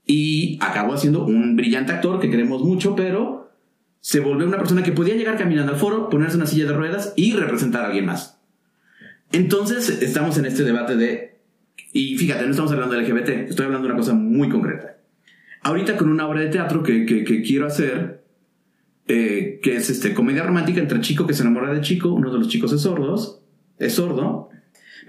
Y 0.06 0.58
acabó 0.62 0.98
siendo 0.98 1.26
un 1.26 1.56
brillante 1.56 1.92
actor 1.92 2.20
que 2.20 2.30
queremos 2.30 2.64
mucho, 2.64 2.96
pero 2.96 3.52
se 4.00 4.22
volvió 4.22 4.48
una 4.48 4.58
persona 4.58 4.84
que 4.84 4.92
podía 4.92 5.16
llegar 5.16 5.38
caminando 5.38 5.74
al 5.74 5.78
foro, 5.78 6.10
ponerse 6.10 6.38
una 6.38 6.46
silla 6.46 6.66
de 6.66 6.74
ruedas 6.74 7.14
y 7.16 7.34
representar 7.34 7.84
a 7.84 7.88
alguien 7.88 8.06
más. 8.06 8.40
Entonces 9.32 10.02
estamos 10.02 10.38
en 10.38 10.46
este 10.46 10.64
debate 10.64 10.96
de, 10.96 11.42
y 11.92 12.18
fíjate, 12.18 12.46
no 12.46 12.52
estamos 12.52 12.72
hablando 12.72 12.96
de 12.96 13.02
LGBT, 13.02 13.50
estoy 13.50 13.66
hablando 13.66 13.88
de 13.88 13.94
una 13.94 14.00
cosa 14.00 14.14
muy 14.14 14.50
concreta 14.50 14.97
ahorita 15.68 15.98
con 15.98 16.10
una 16.10 16.26
obra 16.26 16.40
de 16.40 16.48
teatro 16.48 16.82
que, 16.82 17.06
quiero 17.46 17.68
hacer, 17.68 18.24
eh, 19.06 19.60
que 19.62 19.76
es 19.76 19.90
este, 19.90 20.14
comedia 20.14 20.44
romántica 20.44 20.80
entre 20.80 21.02
chico 21.02 21.28
que 21.28 21.34
se 21.34 21.42
enamora 21.42 21.74
de 21.74 21.82
chico, 21.82 22.10
uno 22.10 22.32
de 22.32 22.40
los 22.40 22.48
chicos 22.48 22.72
es 22.72 22.82
sordos, 22.82 23.42
es 23.78 23.94
sordo, 23.94 24.50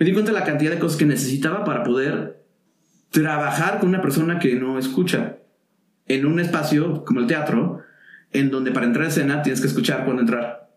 me 0.01 0.07
di 0.07 0.13
cuenta 0.13 0.33
de 0.33 0.39
la 0.39 0.45
cantidad 0.45 0.73
de 0.73 0.81
cosas 0.81 0.99
que 0.99 1.05
necesitaba 1.05 1.65
para 1.65 1.85
poder 1.85 2.45
trabajar 3.11 3.79
con 3.79 3.89
una 3.89 4.03
persona 4.03 4.41
que 4.41 4.57
no 4.57 4.81
escucha 4.81 5.39
en 6.07 6.27
un 6.27 6.41
espacio 6.41 7.05
como 7.05 7.21
el 7.21 7.29
teatro, 7.29 7.81
en 8.33 8.51
donde 8.51 8.73
para 8.73 8.87
entrar 8.87 9.05
a 9.05 9.09
escena 9.09 9.43
tienes 9.43 9.61
que 9.61 9.69
escuchar 9.69 10.05
cuando 10.05 10.23
entrar. 10.23 10.73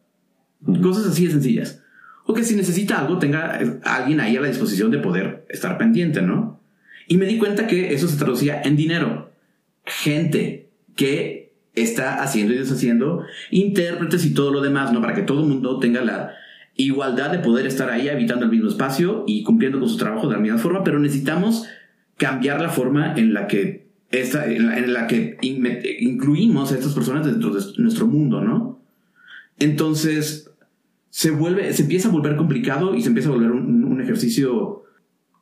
Cosas 0.84 1.08
así 1.08 1.26
de 1.26 1.32
sencillas. 1.32 1.82
O 2.26 2.36
que 2.36 2.44
si 2.44 2.56
necesita 2.56 3.00
algo, 3.00 3.18
tenga 3.18 3.60
alguien 3.84 4.20
ahí 4.20 4.38
a 4.38 4.42
la 4.42 4.48
disposición 4.48 4.92
de 4.92 5.00
poder 5.00 5.46
estar 5.50 5.80
pendiente, 5.80 6.22
¿no? 6.22 6.62
Y 7.08 7.18
me 7.18 7.26
di 7.26 7.40
cuenta 7.40 7.66
que 7.66 7.94
eso 7.94 8.08
se 8.08 8.18
traducía 8.18 8.62
en 8.62 8.76
dinero. 8.76 9.31
Gente 10.00 10.70
que 10.96 11.52
está 11.74 12.22
haciendo 12.22 12.54
y 12.54 12.58
deshaciendo, 12.58 13.24
intérpretes 13.50 14.26
y 14.26 14.34
todo 14.34 14.52
lo 14.52 14.62
demás, 14.62 14.92
¿no? 14.92 15.02
Para 15.02 15.14
que 15.14 15.22
todo 15.22 15.42
el 15.42 15.48
mundo 15.48 15.80
tenga 15.80 16.02
la 16.02 16.34
igualdad 16.76 17.32
de 17.32 17.40
poder 17.40 17.66
estar 17.66 17.90
ahí 17.90 18.10
habitando 18.10 18.46
el 18.46 18.52
mismo 18.52 18.70
espacio 18.70 19.24
y 19.28 19.44
cumpliendo 19.44 19.80
con 19.80 19.90
su 19.90 19.98
trabajo 19.98 20.28
de 20.28 20.36
la 20.36 20.42
misma 20.42 20.58
forma, 20.58 20.84
pero 20.84 21.00
necesitamos 21.00 21.66
cambiar 22.18 22.62
la 22.62 22.70
forma 22.70 23.16
en 23.16 23.34
la 23.34 23.48
que 23.48 23.88
esta, 24.12 24.46
en 24.46 24.94
la, 24.94 25.08
que 25.08 25.38
incluimos 25.42 26.72
a 26.72 26.76
estas 26.76 26.94
personas 26.94 27.26
dentro 27.26 27.54
de 27.54 27.64
nuestro 27.78 28.08
mundo, 28.08 28.42
¿no? 28.42 28.80
Entonces, 29.58 30.50
se 31.10 31.32
vuelve, 31.32 31.72
se 31.74 31.84
empieza 31.84 32.10
a 32.10 32.12
volver 32.12 32.36
complicado 32.36 32.94
y 32.96 33.02
se 33.02 33.08
empieza 33.08 33.30
a 33.30 33.34
volver 33.34 33.52
un, 33.52 34.02
ejercicio 34.02 34.84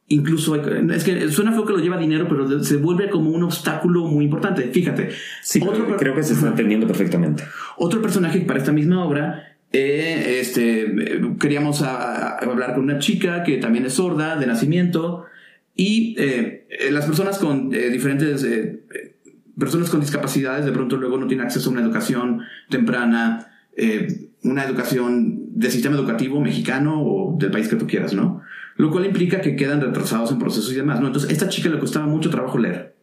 incluso 0.09 0.55
es 0.55 1.03
que 1.03 1.31
suena 1.31 1.51
feo 1.51 1.65
que 1.65 1.73
lo 1.73 1.79
lleva 1.79 1.97
dinero, 1.97 2.27
pero 2.27 2.63
se 2.63 2.77
vuelve 2.77 3.09
como 3.09 3.29
un 3.29 3.43
obstáculo 3.43 4.05
muy 4.05 4.25
importante. 4.25 4.63
Fíjate. 4.63 5.09
Sí, 5.41 5.61
creo 5.97 6.15
que 6.15 6.23
se 6.23 6.33
está 6.33 6.47
entendiendo 6.47 6.87
perfectamente. 6.87 7.43
Otro 7.77 8.01
personaje 8.01 8.39
para 8.41 8.59
esta 8.59 8.71
misma 8.71 9.05
obra, 9.05 9.55
eh, 9.71 10.39
este, 10.41 11.21
queríamos 11.39 11.83
hablar 11.83 12.73
con 12.73 12.85
una 12.85 12.97
chica 12.97 13.43
que 13.43 13.57
también 13.57 13.85
es 13.85 13.93
sorda 13.93 14.35
de 14.35 14.47
nacimiento 14.47 15.25
y 15.75 16.15
eh, 16.17 16.67
las 16.91 17.05
personas 17.05 17.37
con 17.37 17.73
eh, 17.73 17.89
diferentes 17.89 18.45
personas 19.57 19.91
con 19.91 19.99
discapacidades 19.99 20.65
de 20.65 20.71
pronto 20.71 20.97
luego 20.97 21.17
no 21.17 21.27
tienen 21.27 21.45
acceso 21.45 21.69
a 21.69 21.73
una 21.73 21.81
educación 21.81 22.41
temprana, 22.69 23.51
una 24.43 24.63
educación 24.63 25.49
del 25.53 25.71
sistema 25.71 25.95
educativo 25.95 26.41
mexicano 26.41 27.03
o 27.03 27.37
del 27.37 27.51
país 27.51 27.67
que 27.67 27.75
tú 27.75 27.85
quieras, 27.85 28.13
¿no? 28.13 28.41
Lo 28.79 28.91
cual 28.91 29.05
implica 29.05 29.41
que 29.41 29.57
quedan 29.57 29.81
retrasados 29.81 30.31
en 30.31 30.39
procesos 30.39 30.71
y 30.71 30.75
demás, 30.77 31.01
¿no? 31.01 31.07
Entonces, 31.07 31.29
esta 31.31 31.49
chica 31.49 31.67
le 31.67 31.79
costaba 31.79 32.05
mucho 32.05 32.29
trabajo 32.29 32.57
leer. 32.57 32.95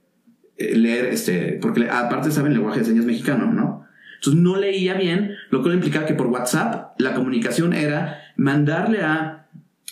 Eh, 0.56 0.74
leer, 0.74 1.04
este, 1.04 1.58
porque 1.60 1.86
aparte 1.90 2.30
saben 2.30 2.54
lenguaje 2.54 2.78
de 2.78 2.86
señas 2.86 3.04
mexicano, 3.04 3.52
¿no? 3.52 3.84
Entonces, 4.14 4.40
no 4.42 4.56
leía 4.56 4.94
bien, 4.94 5.32
lo 5.50 5.60
cual 5.60 5.74
implicaba 5.74 6.06
que 6.06 6.14
por 6.14 6.28
WhatsApp 6.28 6.98
la 6.98 7.12
comunicación 7.12 7.74
era 7.74 8.16
mandarle 8.36 9.02
a 9.02 9.48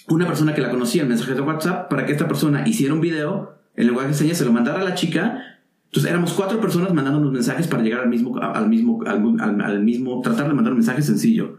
una 0.08 0.26
persona 0.26 0.54
que 0.54 0.62
la 0.62 0.70
conocía 0.70 1.02
el 1.02 1.08
mensaje 1.08 1.34
de 1.34 1.42
WhatsApp 1.42 1.90
para 1.90 2.06
que 2.06 2.12
esta 2.12 2.26
persona 2.26 2.66
hiciera 2.66 2.94
un 2.94 3.02
video 3.02 3.58
en 3.76 3.84
lenguaje 3.84 4.08
de 4.08 4.14
señas, 4.14 4.38
se 4.38 4.46
lo 4.46 4.52
mandara 4.52 4.80
a 4.80 4.84
la 4.84 4.94
chica. 4.94 5.58
Entonces 5.88 6.10
éramos 6.10 6.32
cuatro 6.32 6.62
personas 6.62 6.94
mandando 6.94 7.18
unos 7.20 7.32
mensajes 7.32 7.66
para 7.66 7.82
llegar 7.82 8.00
al 8.00 8.08
mismo, 8.08 8.38
al 8.38 8.70
mismo, 8.70 9.02
al, 9.06 9.60
al 9.60 9.84
mismo, 9.84 10.22
tratar 10.22 10.48
de 10.48 10.54
mandar 10.54 10.72
un 10.72 10.78
mensaje 10.78 11.02
sencillo. 11.02 11.58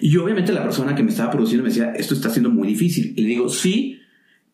Y 0.00 0.16
obviamente 0.16 0.52
la 0.52 0.62
persona 0.62 0.94
que 0.94 1.02
me 1.02 1.10
estaba 1.10 1.30
produciendo 1.30 1.62
me 1.62 1.68
decía, 1.68 1.92
esto 1.92 2.14
está 2.14 2.30
siendo 2.30 2.50
muy 2.50 2.66
difícil. 2.66 3.12
Y 3.16 3.22
le 3.22 3.28
digo, 3.28 3.48
sí, 3.48 4.00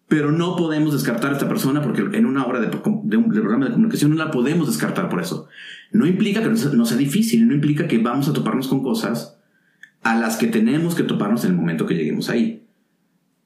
pero 0.09 0.33
no 0.33 0.57
podemos 0.57 0.93
descartar 0.93 1.31
a 1.31 1.35
esta 1.35 1.49
persona 1.49 1.83
porque 1.83 2.03
en 2.17 2.27
una 2.27 2.45
obra 2.45 2.61
de, 2.61 2.67
un, 3.17 3.31
programa 3.31 3.67
de 3.67 3.73
comunicación 3.73 4.11
no 4.11 4.17
la 4.17 4.31
podemos 4.31 4.67
descartar 4.67 5.09
por 5.09 5.21
eso. 5.21 5.49
No 5.93 6.07
implica 6.07 6.43
que 6.43 6.49
no 6.49 6.85
sea 6.85 6.97
difícil, 6.97 7.47
no 7.47 7.55
implica 7.55 7.87
que 7.87 7.99
vamos 7.99 8.29
a 8.29 8.33
toparnos 8.33 8.67
con 8.67 8.83
cosas 8.83 9.39
a 10.03 10.17
las 10.17 10.37
que 10.37 10.49
tenemos 10.49 10.95
que 10.95 11.05
toparnos 11.05 11.45
en 11.45 11.53
el 11.53 11.57
momento 11.57 11.87
que 11.87 11.95
lleguemos 11.95 12.29
ahí. 12.29 12.65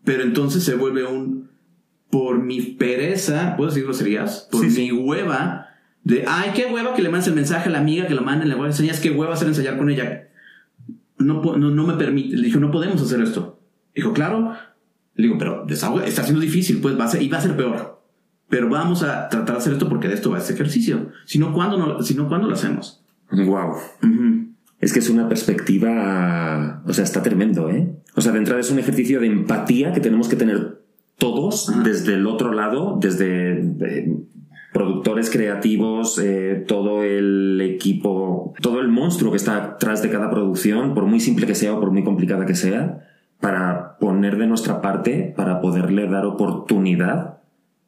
Pero 0.04 0.22
entonces 0.22 0.64
se 0.64 0.74
vuelve 0.74 1.04
un, 1.04 1.50
por 2.08 2.42
mi 2.42 2.60
pereza, 2.62 3.56
¿puedo 3.56 3.70
decir 3.70 3.84
groserías? 3.84 4.48
Por 4.50 4.66
mi 4.66 4.90
hueva, 4.90 5.68
de, 6.04 6.24
ay, 6.26 6.52
qué 6.54 6.66
hueva 6.66 6.94
que 6.94 7.02
le 7.02 7.10
mandes 7.10 7.28
el 7.28 7.34
mensaje 7.34 7.68
a 7.68 7.72
la 7.72 7.78
amiga 7.78 8.06
que 8.06 8.14
lo 8.14 8.22
mande, 8.22 8.46
le 8.46 8.54
voy 8.54 8.64
a 8.64 8.68
enseñar, 8.68 8.98
qué 9.00 9.10
hueva 9.10 9.34
hacer 9.34 9.48
ensayar 9.48 9.76
con 9.76 9.90
ella 9.90 10.29
no, 11.20 11.42
no, 11.56 11.70
no 11.70 11.86
me 11.86 11.94
permite. 11.94 12.36
Le 12.36 12.46
dije, 12.46 12.58
no 12.58 12.70
podemos 12.70 13.00
hacer 13.00 13.20
esto. 13.20 13.60
Dijo, 13.94 14.12
claro. 14.12 14.54
Le 15.14 15.26
digo, 15.26 15.38
pero 15.38 15.66
está 15.68 16.22
siendo 16.22 16.40
difícil, 16.40 16.80
pues 16.80 16.98
va 16.98 17.04
a 17.04 17.08
ser, 17.08 17.22
y 17.22 17.28
va 17.28 17.38
a 17.38 17.42
ser 17.42 17.56
peor. 17.56 18.00
Pero 18.48 18.68
vamos 18.68 19.02
a 19.02 19.28
tratar 19.28 19.56
de 19.56 19.60
hacer 19.60 19.72
esto 19.74 19.88
porque 19.88 20.08
de 20.08 20.14
esto 20.14 20.30
va 20.30 20.38
este 20.38 20.54
ejercicio. 20.54 21.10
Si 21.26 21.38
no, 21.38 21.52
¿cuándo, 21.52 21.76
no, 21.76 22.02
si 22.02 22.14
no, 22.14 22.28
¿cuándo 22.28 22.48
lo 22.48 22.54
hacemos? 22.54 23.04
Wow. 23.30 23.74
Es 24.80 24.92
que 24.92 24.98
es 24.98 25.10
una 25.10 25.28
perspectiva, 25.28 26.82
o 26.86 26.92
sea, 26.92 27.04
está 27.04 27.22
tremendo, 27.22 27.68
¿eh? 27.68 27.94
O 28.16 28.20
sea, 28.20 28.32
de 28.32 28.38
entrada 28.38 28.60
es 28.60 28.70
un 28.70 28.78
ejercicio 28.78 29.20
de 29.20 29.26
empatía 29.26 29.92
que 29.92 30.00
tenemos 30.00 30.28
que 30.28 30.36
tener 30.36 30.82
todos 31.18 31.70
desde 31.84 32.14
el 32.14 32.26
otro 32.26 32.52
lado, 32.52 32.98
desde 33.00 33.62
productores 34.72 35.30
creativos, 35.30 36.18
eh, 36.18 36.64
todo 36.66 37.02
el 37.02 37.60
equipo, 37.60 38.54
todo 38.60 38.80
el 38.80 38.88
monstruo 38.88 39.30
que 39.30 39.36
está 39.36 39.56
atrás 39.56 40.02
de 40.02 40.10
cada 40.10 40.30
producción, 40.30 40.94
por 40.94 41.06
muy 41.06 41.20
simple 41.20 41.46
que 41.46 41.54
sea 41.54 41.74
o 41.74 41.80
por 41.80 41.90
muy 41.90 42.04
complicada 42.04 42.46
que 42.46 42.54
sea, 42.54 43.06
para 43.40 43.98
poner 43.98 44.36
de 44.36 44.46
nuestra 44.46 44.80
parte, 44.80 45.32
para 45.36 45.60
poderle 45.60 46.06
dar 46.06 46.26
oportunidad 46.26 47.38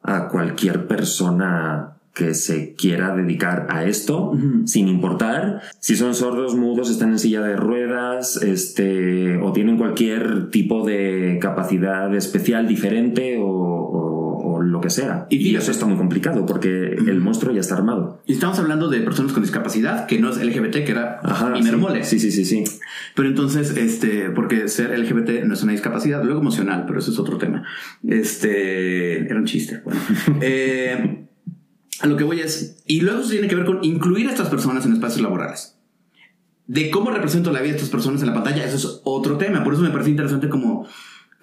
a 0.01 0.27
cualquier 0.27 0.87
persona 0.87 1.97
que 2.13 2.35
se 2.35 2.75
quiera 2.75 3.15
dedicar 3.15 3.67
a 3.71 3.85
esto, 3.85 4.33
sin 4.65 4.87
importar 4.87 5.61
si 5.79 5.95
son 5.95 6.13
sordos, 6.13 6.55
mudos, 6.55 6.91
están 6.91 7.11
en 7.11 7.19
silla 7.19 7.41
de 7.41 7.55
ruedas, 7.55 8.37
este, 8.37 9.37
o 9.37 9.51
tienen 9.51 9.77
cualquier 9.77 10.51
tipo 10.51 10.85
de 10.85 11.39
capacidad 11.41 12.13
especial 12.13 12.67
diferente 12.67 13.37
o 13.39 14.12
lo 14.71 14.81
que 14.81 14.89
sea. 14.89 15.27
Y, 15.29 15.55
eso 15.55 15.71
está 15.71 15.85
muy 15.85 15.97
complicado 15.97 16.45
porque 16.45 16.69
el 16.93 17.19
monstruo 17.19 17.53
ya 17.53 17.61
está 17.61 17.75
armado. 17.75 18.21
Y 18.25 18.33
estamos 18.33 18.57
hablando 18.59 18.89
de 18.89 18.99
personas 19.01 19.33
con 19.33 19.43
discapacidad, 19.43 20.05
que 20.07 20.19
no 20.19 20.29
es 20.29 20.37
LGBT, 20.37 20.83
que 20.83 20.91
era 20.91 21.19
Ajá, 21.23 21.53
Sí, 22.03 22.19
sí, 22.19 22.31
sí, 22.31 22.45
sí. 22.45 22.63
Pero 23.15 23.29
entonces, 23.29 23.75
este, 23.77 24.29
porque 24.29 24.67
ser 24.67 24.97
LGBT 24.97 25.45
no 25.45 25.53
es 25.53 25.63
una 25.63 25.71
discapacidad, 25.71 26.23
luego 26.23 26.41
emocional, 26.41 26.85
pero 26.87 26.99
eso 26.99 27.11
es 27.11 27.19
otro 27.19 27.37
tema. 27.37 27.63
Este, 28.07 29.19
era 29.19 29.35
un 29.35 29.45
chiste. 29.45 29.81
Bueno. 29.83 29.99
eh, 30.41 31.25
a 31.99 32.07
lo 32.07 32.17
que 32.17 32.23
voy 32.23 32.41
es, 32.41 32.83
y 32.85 33.01
luego 33.01 33.21
eso 33.21 33.29
tiene 33.29 33.47
que 33.47 33.55
ver 33.55 33.65
con 33.65 33.83
incluir 33.83 34.27
a 34.27 34.31
estas 34.31 34.49
personas 34.49 34.85
en 34.85 34.93
espacios 34.93 35.21
laborales. 35.21 35.77
De 36.67 36.89
cómo 36.89 37.11
represento 37.11 37.51
la 37.51 37.61
vida 37.61 37.71
de 37.71 37.77
estas 37.77 37.91
personas 37.91 38.21
en 38.21 38.27
la 38.27 38.33
pantalla, 38.33 38.65
eso 38.65 38.75
es 38.75 39.01
otro 39.03 39.37
tema. 39.37 39.63
Por 39.63 39.73
eso 39.73 39.83
me 39.83 39.89
parece 39.89 40.09
interesante 40.09 40.49
como 40.49 40.87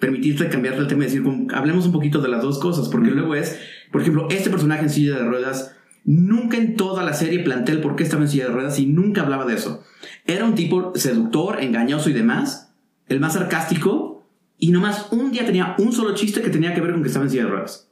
permitirte 0.01 0.49
cambiar 0.49 0.73
el 0.73 0.87
tema 0.87 1.03
y 1.03 1.05
decir, 1.05 1.23
hablemos 1.53 1.85
un 1.85 1.91
poquito 1.91 2.19
de 2.21 2.27
las 2.27 2.41
dos 2.41 2.57
cosas, 2.57 2.89
porque 2.89 3.11
luego 3.11 3.35
es, 3.35 3.59
por 3.91 4.01
ejemplo, 4.01 4.27
este 4.31 4.49
personaje 4.49 4.81
en 4.81 4.89
silla 4.89 5.15
de 5.15 5.23
ruedas, 5.23 5.75
nunca 6.03 6.57
en 6.57 6.75
toda 6.75 7.03
la 7.03 7.13
serie 7.13 7.43
plantea 7.43 7.75
el 7.75 7.81
por 7.81 7.95
qué 7.95 8.03
estaba 8.03 8.23
en 8.23 8.29
silla 8.29 8.47
de 8.47 8.51
ruedas 8.51 8.79
y 8.79 8.87
nunca 8.87 9.21
hablaba 9.21 9.45
de 9.45 9.53
eso. 9.53 9.83
Era 10.25 10.43
un 10.45 10.55
tipo 10.55 10.91
seductor, 10.95 11.61
engañoso 11.61 12.09
y 12.09 12.13
demás, 12.13 12.73
el 13.09 13.19
más 13.19 13.33
sarcástico, 13.33 14.25
y 14.57 14.71
nomás 14.71 15.07
un 15.11 15.31
día 15.31 15.45
tenía 15.45 15.75
un 15.77 15.93
solo 15.93 16.15
chiste 16.15 16.41
que 16.41 16.49
tenía 16.49 16.73
que 16.73 16.81
ver 16.81 16.93
con 16.93 17.03
que 17.03 17.07
estaba 17.07 17.25
en 17.25 17.31
silla 17.31 17.43
de 17.43 17.51
ruedas. 17.51 17.87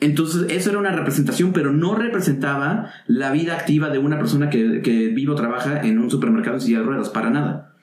Entonces, 0.00 0.46
eso 0.50 0.70
era 0.70 0.80
una 0.80 0.90
representación, 0.90 1.52
pero 1.52 1.72
no 1.72 1.94
representaba 1.94 2.90
la 3.06 3.30
vida 3.30 3.54
activa 3.54 3.88
de 3.88 3.98
una 3.98 4.18
persona 4.18 4.50
que, 4.50 4.82
que 4.82 5.08
vive 5.10 5.30
o 5.30 5.36
trabaja 5.36 5.80
en 5.82 6.00
un 6.00 6.10
supermercado 6.10 6.56
en 6.56 6.60
silla 6.60 6.78
de 6.80 6.86
ruedas, 6.86 7.08
para 7.10 7.30
nada. 7.30 7.76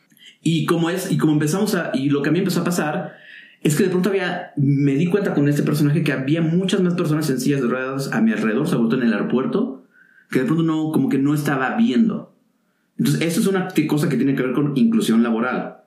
Y 0.44 0.66
como 0.66 0.90
es, 0.90 1.10
y 1.14 1.18
como 1.18 1.32
empezamos 1.32 1.76
a, 1.76 1.92
y 1.94 2.10
lo 2.10 2.22
que 2.22 2.28
a 2.28 2.32
mí 2.34 2.40
empezó 2.40 2.60
a 2.60 2.66
pasar, 2.66 3.20
es 3.62 3.76
que 3.76 3.84
de 3.84 3.90
pronto 3.90 4.10
había, 4.10 4.54
me 4.56 4.94
di 4.94 5.08
cuenta 5.08 5.34
con 5.34 5.50
este 5.50 5.64
personaje 5.64 6.04
que 6.04 6.14
había 6.14 6.42
muchas 6.42 6.82
más 6.82 6.94
personas 6.94 7.30
en 7.30 7.40
de 7.40 7.68
ruedas 7.68 8.12
a 8.14 8.22
mi 8.22 8.32
alrededor, 8.32 8.68
sobre 8.68 8.90
todo 8.90 9.02
en 9.02 9.08
el 9.08 9.14
aeropuerto, 9.14 9.84
que 10.30 10.40
de 10.40 10.46
pronto 10.46 10.64
no, 10.64 10.92
como 10.92 11.10
que 11.10 11.18
no 11.18 11.34
estaba 11.34 11.76
viendo. 11.76 12.36
Entonces, 12.98 13.22
eso 13.22 13.42
es 13.42 13.48
una 13.48 13.68
cosa 13.88 14.08
que 14.08 14.18
tiene 14.18 14.36
que 14.36 14.44
ver 14.44 14.54
con 14.54 14.78
inclusión 14.78 15.24
laboral. 15.24 15.78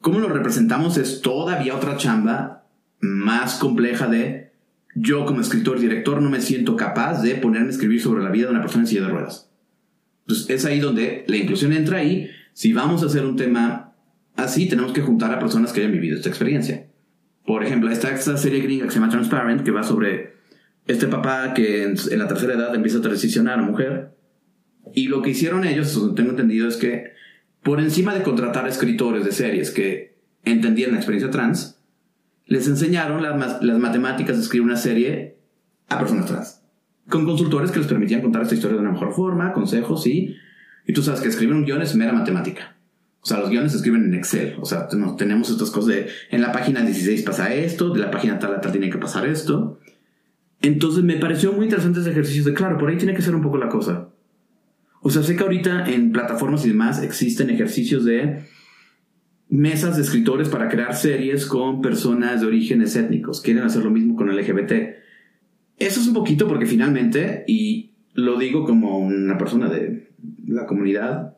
Cómo 0.00 0.18
lo 0.18 0.28
representamos 0.28 0.96
es 0.98 1.20
todavía 1.20 1.76
otra 1.76 1.96
chamba 1.96 2.64
más 3.00 3.54
compleja 3.54 4.06
de 4.06 4.52
yo 4.94 5.24
como 5.24 5.40
escritor 5.40 5.78
y 5.78 5.82
director 5.82 6.20
no 6.20 6.30
me 6.30 6.40
siento 6.40 6.76
capaz 6.76 7.22
de 7.22 7.36
ponerme 7.36 7.68
a 7.68 7.70
escribir 7.70 8.02
sobre 8.02 8.22
la 8.22 8.30
vida 8.30 8.46
de 8.46 8.52
una 8.52 8.60
persona 8.60 8.84
en 8.84 8.88
silla 8.88 9.02
de 9.02 9.08
ruedas. 9.08 9.50
Entonces, 10.22 10.50
es 10.50 10.64
ahí 10.66 10.80
donde 10.80 11.24
la 11.28 11.36
inclusión 11.36 11.72
entra 11.72 11.98
ahí. 11.98 12.28
Si 12.52 12.72
vamos 12.72 13.02
a 13.02 13.06
hacer 13.06 13.24
un 13.24 13.36
tema 13.36 13.94
así, 14.36 14.68
tenemos 14.68 14.92
que 14.92 15.00
juntar 15.00 15.32
a 15.32 15.38
personas 15.38 15.72
que 15.72 15.80
hayan 15.80 15.92
vivido 15.92 16.16
esta 16.16 16.28
experiencia. 16.28 16.89
Por 17.50 17.64
ejemplo, 17.64 17.90
está 17.90 18.14
esta 18.14 18.36
serie 18.36 18.60
gringa 18.60 18.84
que 18.84 18.92
se 18.92 19.00
llama 19.00 19.10
Transparent, 19.10 19.64
que 19.64 19.72
va 19.72 19.82
sobre 19.82 20.34
este 20.86 21.08
papá 21.08 21.52
que 21.52 21.82
en, 21.82 21.96
la 22.16 22.28
tercera 22.28 22.54
edad 22.54 22.72
empieza 22.76 22.98
a 22.98 23.00
transicionar 23.00 23.58
a 23.58 23.62
mujer. 23.62 24.14
Y 24.94 25.08
lo 25.08 25.20
que 25.20 25.30
hicieron 25.30 25.64
ellos, 25.64 26.12
tengo 26.14 26.30
entendido, 26.30 26.68
es 26.68 26.76
que 26.76 27.10
por 27.64 27.80
encima 27.80 28.14
de 28.14 28.22
contratar 28.22 28.68
escritores 28.68 29.24
de 29.24 29.32
series 29.32 29.72
que 29.72 30.16
entendían 30.44 30.92
la 30.92 30.98
experiencia 30.98 31.32
trans, 31.32 31.82
les 32.46 32.68
enseñaron 32.68 33.20
las, 33.20 33.60
las 33.60 33.78
matemáticas 33.80 34.36
de 34.36 34.42
escribir 34.44 34.66
una 34.66 34.76
serie 34.76 35.38
a 35.88 35.98
personas 35.98 36.26
trans. 36.26 36.62
Con 37.08 37.24
consultores 37.24 37.72
que 37.72 37.80
les 37.80 37.88
permitían 37.88 38.22
contar 38.22 38.42
esta 38.42 38.54
historia 38.54 38.76
de 38.76 38.82
una 38.82 38.92
mejor 38.92 39.12
forma, 39.12 39.52
consejos 39.52 40.06
y... 40.06 40.36
Y 40.86 40.92
tú 40.92 41.02
sabes 41.02 41.20
que 41.20 41.26
escribir 41.26 41.56
un 41.56 41.64
guion 41.64 41.82
es 41.82 41.96
mera 41.96 42.12
matemática. 42.12 42.76
O 43.22 43.26
sea, 43.26 43.38
los 43.38 43.50
guiones 43.50 43.72
se 43.72 43.78
escriben 43.78 44.04
en 44.04 44.14
Excel. 44.14 44.56
O 44.60 44.64
sea, 44.64 44.88
tenemos 45.16 45.50
estas 45.50 45.70
cosas 45.70 45.94
de 45.94 46.08
en 46.30 46.40
la 46.40 46.52
página 46.52 46.82
16 46.82 47.22
pasa 47.22 47.52
esto, 47.54 47.90
de 47.90 48.00
la 48.00 48.10
página 48.10 48.38
tal 48.38 48.54
a 48.54 48.60
tal 48.60 48.72
tiene 48.72 48.90
que 48.90 48.98
pasar 48.98 49.26
esto. 49.26 49.78
Entonces 50.62 51.04
me 51.04 51.16
pareció 51.16 51.52
muy 51.52 51.64
interesante 51.64 52.00
ese 52.00 52.10
ejercicio 52.10 52.44
de, 52.44 52.54
claro, 52.54 52.78
por 52.78 52.88
ahí 52.88 52.96
tiene 52.96 53.14
que 53.14 53.22
ser 53.22 53.34
un 53.34 53.42
poco 53.42 53.58
la 53.58 53.68
cosa. 53.68 54.08
O 55.02 55.10
sea, 55.10 55.22
sé 55.22 55.36
que 55.36 55.42
ahorita 55.42 55.88
en 55.90 56.12
plataformas 56.12 56.64
y 56.64 56.68
demás 56.68 57.02
existen 57.02 57.50
ejercicios 57.50 58.04
de 58.04 58.44
mesas 59.48 59.96
de 59.96 60.02
escritores 60.02 60.48
para 60.48 60.68
crear 60.68 60.94
series 60.94 61.46
con 61.46 61.80
personas 61.82 62.40
de 62.40 62.46
orígenes 62.46 62.94
étnicos. 62.96 63.40
Quieren 63.40 63.64
hacer 63.64 63.82
lo 63.82 63.90
mismo 63.90 64.16
con 64.16 64.34
LGBT. 64.34 64.72
Eso 65.78 66.00
es 66.00 66.06
un 66.06 66.14
poquito 66.14 66.46
porque 66.46 66.66
finalmente, 66.66 67.44
y 67.46 67.92
lo 68.12 68.38
digo 68.38 68.64
como 68.64 68.98
una 68.98 69.38
persona 69.38 69.68
de 69.68 70.10
la 70.46 70.66
comunidad, 70.66 71.36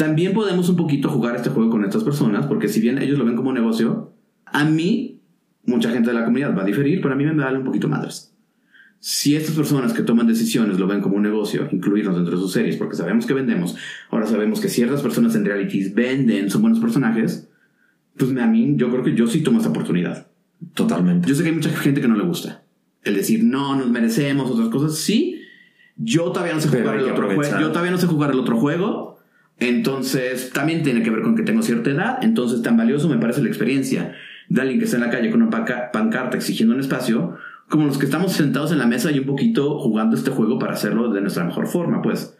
también 0.00 0.32
podemos 0.32 0.66
un 0.70 0.76
poquito 0.76 1.10
jugar 1.10 1.36
este 1.36 1.50
juego 1.50 1.68
con 1.68 1.84
estas 1.84 2.02
personas, 2.02 2.46
porque 2.46 2.68
si 2.68 2.80
bien 2.80 2.96
ellos 2.96 3.18
lo 3.18 3.26
ven 3.26 3.36
como 3.36 3.52
negocio, 3.52 4.14
a 4.46 4.64
mí, 4.64 5.20
mucha 5.66 5.90
gente 5.90 6.08
de 6.08 6.14
la 6.14 6.24
comunidad 6.24 6.56
va 6.56 6.62
a 6.62 6.64
diferir, 6.64 7.02
pero 7.02 7.12
a 7.12 7.16
mí 7.18 7.26
me 7.26 7.34
vale 7.34 7.58
un 7.58 7.66
poquito 7.66 7.86
madres. 7.86 8.34
Si 8.98 9.36
estas 9.36 9.54
personas 9.54 9.92
que 9.92 10.02
toman 10.02 10.26
decisiones 10.26 10.78
lo 10.78 10.86
ven 10.86 11.02
como 11.02 11.16
un 11.16 11.22
negocio, 11.22 11.68
incluirnos 11.70 12.16
dentro 12.16 12.34
de 12.34 12.40
sus 12.40 12.50
series, 12.50 12.78
porque 12.78 12.96
sabemos 12.96 13.26
que 13.26 13.34
vendemos, 13.34 13.76
ahora 14.08 14.26
sabemos 14.26 14.58
que 14.58 14.70
ciertas 14.70 15.02
personas 15.02 15.34
en 15.34 15.44
realities 15.44 15.94
venden, 15.94 16.48
son 16.48 16.62
buenos 16.62 16.80
personajes, 16.80 17.50
pues 18.16 18.34
a 18.38 18.46
mí 18.46 18.72
yo 18.76 18.90
creo 18.90 19.04
que 19.04 19.14
yo 19.14 19.26
sí 19.26 19.42
tomo 19.42 19.60
esa 19.60 19.68
oportunidad. 19.68 20.28
Totalmente. 20.72 21.28
Yo 21.28 21.34
sé 21.34 21.42
que 21.42 21.50
hay 21.50 21.54
mucha 21.54 21.68
gente 21.68 22.00
que 22.00 22.08
no 22.08 22.16
le 22.16 22.24
gusta. 22.24 22.62
El 23.02 23.16
decir, 23.16 23.44
no, 23.44 23.76
nos 23.76 23.90
merecemos 23.90 24.50
otras 24.50 24.70
cosas. 24.70 24.96
Sí, 24.96 25.42
yo 25.98 26.32
todavía 26.32 26.54
no 26.54 26.60
sé 26.62 26.68
jugar 26.68 26.96
el 26.96 27.10
otro 27.10 27.26
juego. 27.26 27.60
Yo 27.60 27.68
todavía 27.68 27.90
no 27.90 27.98
sé 27.98 28.06
jugar 28.06 28.30
el 28.30 28.38
otro 28.38 28.56
juego. 28.56 29.19
Entonces, 29.60 30.50
también 30.52 30.82
tiene 30.82 31.02
que 31.02 31.10
ver 31.10 31.22
con 31.22 31.36
que 31.36 31.42
tengo 31.42 31.62
cierta 31.62 31.90
edad. 31.90 32.18
Entonces, 32.22 32.62
tan 32.62 32.76
valioso 32.76 33.08
me 33.08 33.18
parece 33.18 33.42
la 33.42 33.48
experiencia 33.48 34.14
de 34.48 34.60
alguien 34.60 34.78
que 34.78 34.86
está 34.86 34.96
en 34.96 35.02
la 35.04 35.10
calle 35.10 35.30
con 35.30 35.42
una 35.42 35.50
panca- 35.50 35.90
pancarta 35.92 36.36
exigiendo 36.36 36.74
un 36.74 36.80
espacio, 36.80 37.36
como 37.68 37.86
los 37.86 37.98
que 37.98 38.06
estamos 38.06 38.32
sentados 38.32 38.72
en 38.72 38.78
la 38.78 38.86
mesa 38.86 39.12
y 39.12 39.18
un 39.20 39.26
poquito 39.26 39.78
jugando 39.78 40.16
este 40.16 40.30
juego 40.30 40.58
para 40.58 40.72
hacerlo 40.72 41.12
de 41.12 41.20
nuestra 41.20 41.44
mejor 41.44 41.66
forma, 41.68 42.02
pues. 42.02 42.36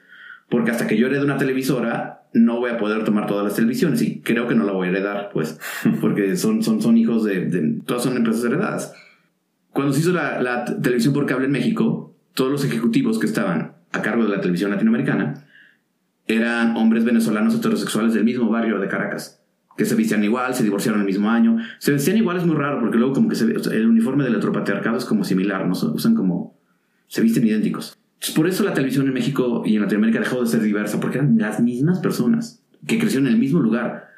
Porque 0.49 0.73
hasta 0.73 0.87
que 0.89 0.97
yo 0.97 1.07
herede 1.07 1.23
una 1.25 1.37
televisora, 1.37 2.23
no 2.33 2.59
voy 2.59 2.71
a 2.71 2.79
poder 2.79 3.05
tomar 3.05 3.27
todas 3.27 3.45
las 3.45 3.55
televisiones 3.55 4.03
y 4.03 4.21
creo 4.23 4.49
que 4.49 4.55
no 4.57 4.65
la 4.65 4.73
voy 4.73 4.89
a 4.89 4.91
heredar, 4.91 5.31
pues. 5.33 5.61
Porque 6.01 6.37
son, 6.37 6.63
son, 6.63 6.81
son 6.83 6.97
hijos 6.97 7.23
de, 7.25 7.45
de- 7.47 7.81
Todas 7.85 8.03
son 8.03 8.17
empresas 8.17 8.45
heredadas. 8.45 8.93
Cuando 9.73 9.93
se 9.93 10.01
hizo 10.01 10.13
la, 10.13 10.41
la 10.43 10.65
televisión 10.65 11.15
por 11.15 11.27
cable 11.27 11.45
en 11.47 11.53
México, 11.53 12.17
todos 12.35 12.51
los 12.51 12.65
ejecutivos 12.65 13.19
que 13.21 13.27
estaban 13.27 13.75
a 13.93 14.03
cargo 14.03 14.25
de 14.25 14.31
la 14.31 14.41
televisión 14.41 14.71
latinoamericana 14.73 15.45
eran 16.37 16.77
hombres 16.77 17.05
venezolanos 17.05 17.55
heterosexuales 17.55 18.15
del 18.15 18.25
mismo 18.25 18.49
barrio 18.49 18.79
de 18.79 18.89
Caracas, 18.89 19.43
que 19.77 19.85
se 19.85 19.95
vestían 19.95 20.23
igual, 20.25 20.55
se 20.55 20.63
divorciaron 20.63 21.01
el 21.01 21.07
mismo 21.07 21.31
año. 21.31 21.59
Se 21.79 21.93
vestían 21.93 22.17
igual 22.17 22.37
es 22.37 22.47
muy 22.47 22.57
raro 22.57 22.81
porque 22.81 22.99
luego 22.99 23.15
como 23.15 23.29
que 23.29 23.37
se 23.37 23.57
o 23.57 23.63
sea, 23.63 23.75
el 23.75 23.87
uniforme 23.87 24.25
del 24.25 24.35
heteropatriarcado 24.35 24.97
es 24.99 25.05
como 25.05 25.25
similar, 25.25 25.67
no 25.67 25.73
usan 25.73 26.15
como 26.15 26.59
se 27.07 27.23
visten 27.23 27.47
idénticos. 27.47 27.97
Por 28.37 28.47
eso 28.47 28.65
la 28.65 28.75
televisión 28.75 29.07
en 29.07 29.15
México 29.15 29.63
y 29.65 29.77
en 29.77 29.83
Latinoamérica 29.83 30.21
dejó 30.21 30.43
de 30.43 30.47
ser 30.47 30.61
diversa, 30.61 31.01
porque 31.01 31.19
eran 31.19 31.39
las 31.39 31.61
mismas 31.61 32.01
personas 32.01 32.63
que 32.87 32.99
crecieron 32.99 33.27
en 33.27 33.35
el 33.35 33.39
mismo 33.41 33.61
lugar 33.61 34.09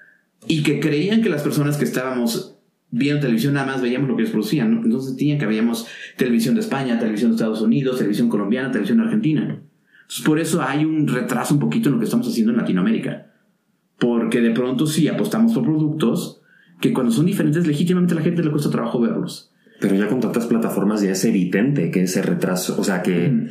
y 0.47 0.63
que 0.63 0.81
creían 0.81 1.23
que 1.23 1.29
las 1.29 1.43
personas 1.43 1.77
que 1.77 1.85
estábamos 1.85 2.57
viendo 2.91 3.23
televisión 3.23 3.55
nada 3.55 3.67
más 3.67 3.81
veíamos 3.81 4.09
lo 4.09 4.17
que 4.17 4.23
ellos 4.23 4.33
producían. 4.33 4.75
¿no? 4.75 4.85
Entonces 4.85 5.17
tenían 5.17 5.39
que 5.39 5.47
veíamos 5.47 5.87
televisión 6.17 6.55
de 6.55 6.61
España, 6.61 6.99
televisión 6.99 7.31
de 7.31 7.37
Estados 7.37 7.63
Unidos, 7.63 7.99
televisión 7.99 8.29
colombiana, 8.29 8.71
televisión 8.71 9.01
argentina. 9.01 9.63
Por 10.25 10.39
eso 10.39 10.63
hay 10.63 10.85
un 10.85 11.09
retraso 11.09 11.55
un 11.55 11.61
poquito 11.61 11.89
en 11.89 11.95
lo 11.95 11.99
que 11.99 12.05
estamos 12.07 12.29
haciendo 12.29 12.53
en 12.53 12.59
Latinoamérica. 12.59 13.27
Porque 13.99 14.41
de 14.41 14.51
pronto 14.51 14.87
sí 14.87 15.09
apostamos 15.09 15.53
por 15.55 15.63
productos 15.65 16.41
que 16.81 16.93
cuando 16.93 17.13
son 17.13 17.27
diferentes 17.27 17.67
legítimamente 17.67 18.15
a 18.15 18.17
la 18.17 18.23
gente 18.23 18.43
le 18.43 18.51
cuesta 18.51 18.71
trabajo 18.71 19.01
verlos. 19.01 19.53
Pero 19.81 19.95
ya 19.95 20.09
con 20.09 20.21
tantas 20.21 20.47
plataformas 20.47 21.01
ya 21.03 21.13
es 21.13 21.25
evidente 21.25 21.91
que 21.91 22.03
ese 22.03 22.23
retraso, 22.23 22.77
o 22.79 22.85
sea, 22.85 23.03
que, 23.03 23.49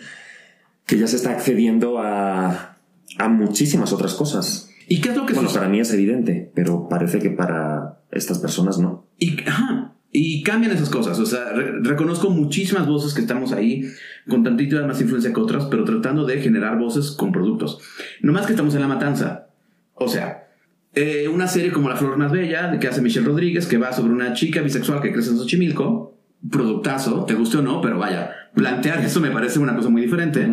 que 0.86 0.98
ya 0.98 1.08
se 1.08 1.16
está 1.18 1.32
accediendo 1.32 2.00
a, 2.00 2.78
a 3.18 3.30
muchísimas 3.30 3.92
otras 3.94 4.14
cosas. 4.14 4.70
¿Y 4.88 5.00
qué 5.02 5.10
es 5.10 5.16
lo 5.16 5.26
que 5.26 5.34
Bueno, 5.34 5.48
sucede? 5.48 5.62
para 5.62 5.72
mí 5.72 5.80
es 5.80 5.94
evidente, 5.94 6.52
pero 6.54 6.88
parece 6.90 7.20
que 7.20 7.30
para 7.30 8.00
estas 8.12 8.40
personas 8.40 8.78
no. 8.78 9.06
Y, 9.18 9.42
ajá, 9.48 9.94
y 10.12 10.44
cambian 10.44 10.74
esas 10.74 10.90
cosas. 10.90 11.18
O 11.20 11.26
sea, 11.26 11.52
re- 11.54 11.80
reconozco 11.82 12.30
muchísimas 12.30 12.88
voces 12.88 13.14
que 13.14 13.22
estamos 13.22 13.54
ahí 13.54 13.84
con 14.32 14.44
tantita 14.44 14.86
más 14.88 15.00
influencia 15.02 15.32
que 15.34 15.40
otras, 15.40 15.66
pero 15.66 15.84
tratando 15.84 16.26
de 16.26 16.42
generar 16.42 16.78
voces 16.80 17.12
con 17.12 17.32
productos. 17.32 17.80
No 18.22 18.32
más 18.32 18.46
que 18.48 18.54
estamos 18.54 18.74
en 18.76 18.82
la 18.82 18.88
matanza. 18.88 19.50
O 19.94 20.08
sea, 20.08 20.48
eh, 20.94 21.28
una 21.28 21.48
serie 21.48 21.72
como 21.72 21.90
La 21.90 21.96
Flor 21.98 22.18
Más 22.18 22.32
Bella, 22.32 22.80
que 22.80 22.88
hace 22.88 23.02
Michelle 23.02 23.26
Rodríguez, 23.28 23.68
que 23.68 23.78
va 23.78 23.94
sobre 23.94 24.14
una 24.14 24.34
chica 24.34 24.62
bisexual 24.62 25.02
que 25.02 25.12
crece 25.14 25.30
en 25.30 25.38
Xochimilco. 25.38 26.18
Productazo, 26.50 27.26
te 27.26 27.36
guste 27.36 27.58
o 27.58 27.62
no, 27.62 27.82
pero 27.82 28.00
vaya, 28.00 28.32
plantear 28.56 29.00
eso 29.06 29.20
me 29.22 29.30
parece 29.30 29.60
una 29.60 29.76
cosa 29.76 29.90
muy 29.90 30.02
diferente. 30.02 30.50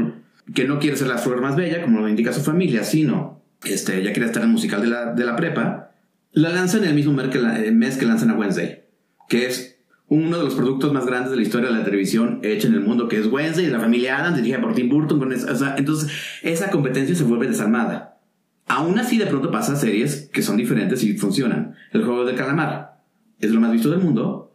Que 0.55 0.67
no 0.67 0.79
quiere 0.79 0.97
ser 0.97 1.09
la 1.09 1.19
flor 1.19 1.41
más 1.41 1.57
bella, 1.57 1.81
como 1.83 2.01
lo 2.01 2.09
indica 2.09 2.33
su 2.33 2.41
familia, 2.43 2.85
sino 2.85 3.43
este, 3.65 3.99
ella 4.01 4.13
quiere 4.13 4.27
estar 4.27 4.43
en 4.43 4.49
el 4.49 4.53
musical 4.53 4.83
de 4.83 4.89
la, 4.89 5.13
de 5.15 5.25
la 5.25 5.35
prepa. 5.37 5.93
La 6.33 6.51
lanzan 6.51 6.83
en 6.83 6.91
el 6.91 6.95
mismo 6.95 7.13
mes 7.15 7.29
que, 7.29 7.39
la- 7.39 7.59
eh, 7.65 7.71
mes 7.73 7.97
que 7.97 8.05
lanzan 8.07 8.31
a 8.31 8.35
Wednesday, 8.35 8.83
que 9.29 9.47
es 9.47 9.78
uno 10.09 10.39
de 10.39 10.45
los 10.45 10.55
productos 10.55 10.93
más 10.93 11.07
grandes 11.07 11.31
de 11.31 11.37
la 11.37 11.43
historia 11.43 11.71
de 11.71 11.79
la 11.79 11.85
televisión 11.85 12.41
hecha 12.43 12.67
en 12.67 12.75
el 12.75 12.81
mundo, 12.81 13.09
que 13.09 13.19
es 13.19 13.27
Wednesday, 13.27 13.67
de 13.67 13.73
la 13.73 13.81
familia 13.81 14.19
Adams, 14.19 14.37
dirigida 14.37 14.61
por 14.61 14.75
Tim 14.75 14.89
Burton. 14.89 15.21
Entonces, 15.77 16.11
esa 16.43 16.71
competencia 16.71 17.15
se 17.15 17.25
vuelve 17.25 17.47
desalmada. 17.47 18.19
Aún 18.67 18.99
así, 18.99 19.19
de 19.19 19.27
pronto 19.27 19.51
pasa 19.51 19.77
series 19.77 20.31
que 20.33 20.43
son 20.43 20.57
diferentes 20.57 21.03
y 21.03 21.17
funcionan. 21.17 21.75
El 21.93 22.05
juego 22.05 22.25
de 22.25 22.35
calamar 22.35 23.01
es 23.39 23.51
lo 23.51 23.61
más 23.61 23.73
visto 23.73 23.91
del 23.91 24.01
mundo, 24.01 24.55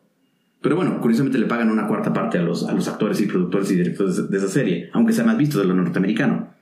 pero 0.62 0.76
bueno, 0.76 1.00
curiosamente 1.02 1.38
le 1.38 1.46
pagan 1.46 1.70
una 1.70 1.88
cuarta 1.88 2.14
parte 2.14 2.38
a 2.38 2.42
los, 2.42 2.64
a 2.64 2.74
los 2.74 2.88
actores 2.88 3.20
y 3.22 3.26
productores 3.26 3.70
y 3.72 3.76
directores 3.76 4.30
de 4.30 4.38
esa 4.38 4.48
serie, 4.48 4.90
aunque 4.94 5.14
sea 5.14 5.26
más 5.26 5.38
visto 5.38 5.60
de 5.60 5.66
lo 5.66 5.74
norteamericano. 5.74 6.54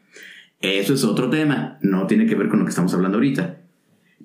Eso 0.59 0.93
es 0.93 1.03
otro 1.03 1.29
tema, 1.29 1.77
no 1.81 2.07
tiene 2.07 2.25
que 2.25 2.35
ver 2.35 2.49
con 2.49 2.59
lo 2.59 2.65
que 2.65 2.69
estamos 2.69 2.93
hablando 2.93 3.17
ahorita. 3.17 3.59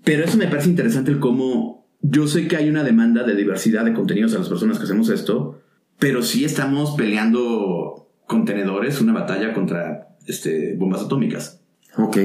Pero 0.05 0.24
eso 0.24 0.37
me 0.37 0.46
parece 0.46 0.68
interesante 0.68 1.11
el 1.11 1.18
cómo 1.18 1.86
yo 2.11 2.27
sé 2.27 2.49
que 2.49 2.57
hay 2.57 2.69
una 2.69 2.85
demanda 2.85 3.23
de 3.23 3.35
diversidad 3.35 3.85
de 3.85 3.95
contenidos 3.95 4.35
a 4.35 4.38
las 4.38 4.49
personas 4.49 4.79
que 4.79 4.85
hacemos 4.85 5.09
esto, 5.09 5.61
pero 5.99 6.23
sí 6.23 6.45
estamos 6.45 6.95
peleando 6.97 8.09
contenedores, 8.27 9.01
una 9.01 9.12
batalla 9.12 9.53
contra 9.53 10.09
este, 10.27 10.75
bombas 10.77 11.03
atómicas. 11.03 11.61
Ok. 11.97 12.19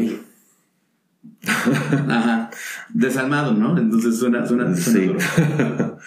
Ajá. 1.47 2.49
Desalmado, 2.89 3.53
¿no? 3.53 3.77
Entonces 3.77 4.17
suena, 4.17 4.45
suena, 4.45 4.75
suena 4.75 5.97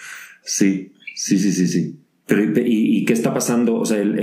Sí. 0.43 0.91
sí, 1.15 1.37
sí, 1.39 1.51
sí, 1.51 1.67
sí. 1.67 1.99
Pero, 2.27 2.41
¿y, 2.61 2.97
y 2.97 3.05
qué 3.05 3.13
está 3.13 3.33
pasando? 3.33 3.75
O 3.75 3.85
sea, 3.85 3.99
en, 4.01 4.19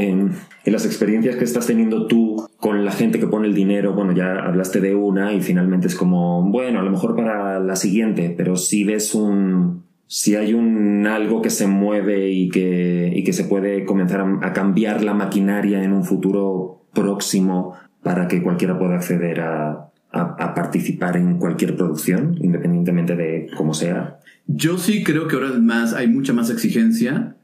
en 0.64 0.72
las 0.72 0.84
experiencias 0.86 1.36
que 1.36 1.44
estás 1.44 1.66
teniendo 1.68 2.06
tú 2.08 2.48
con 2.58 2.84
la 2.84 2.90
gente 2.92 3.20
que 3.20 3.26
pone 3.28 3.46
el 3.46 3.54
dinero, 3.54 3.94
bueno, 3.94 4.12
ya 4.12 4.40
hablaste 4.44 4.80
de 4.80 4.94
una 4.96 5.32
y 5.32 5.40
finalmente 5.40 5.86
es 5.86 5.94
como, 5.94 6.42
bueno, 6.50 6.80
a 6.80 6.82
lo 6.82 6.90
mejor 6.90 7.14
para 7.14 7.60
la 7.60 7.76
siguiente, 7.76 8.34
pero 8.36 8.56
si 8.56 8.82
ves 8.82 9.14
un, 9.14 9.84
si 10.08 10.34
hay 10.34 10.52
un 10.52 11.06
algo 11.06 11.42
que 11.42 11.50
se 11.50 11.68
mueve 11.68 12.30
y 12.30 12.48
que, 12.48 13.12
y 13.14 13.22
que 13.22 13.32
se 13.32 13.44
puede 13.44 13.84
comenzar 13.84 14.20
a, 14.42 14.52
cambiar 14.52 15.02
la 15.02 15.14
maquinaria 15.14 15.82
en 15.84 15.92
un 15.92 16.02
futuro 16.04 16.82
próximo 16.92 17.74
para 18.02 18.26
que 18.26 18.42
cualquiera 18.42 18.78
pueda 18.78 18.96
acceder 18.96 19.40
a, 19.40 19.90
a- 20.10 20.36
a 20.40 20.54
participar 20.54 21.16
en 21.16 21.38
cualquier 21.38 21.76
producción, 21.76 22.36
independientemente 22.40 23.14
de 23.14 23.46
cómo 23.56 23.74
sea. 23.74 24.18
Yo 24.48 24.76
sí 24.76 25.04
creo 25.04 25.28
que 25.28 25.36
ahora 25.36 25.50
más, 25.60 25.94
hay 25.94 26.08
mucha 26.08 26.32
más 26.32 26.50
exigencia, 26.50 27.36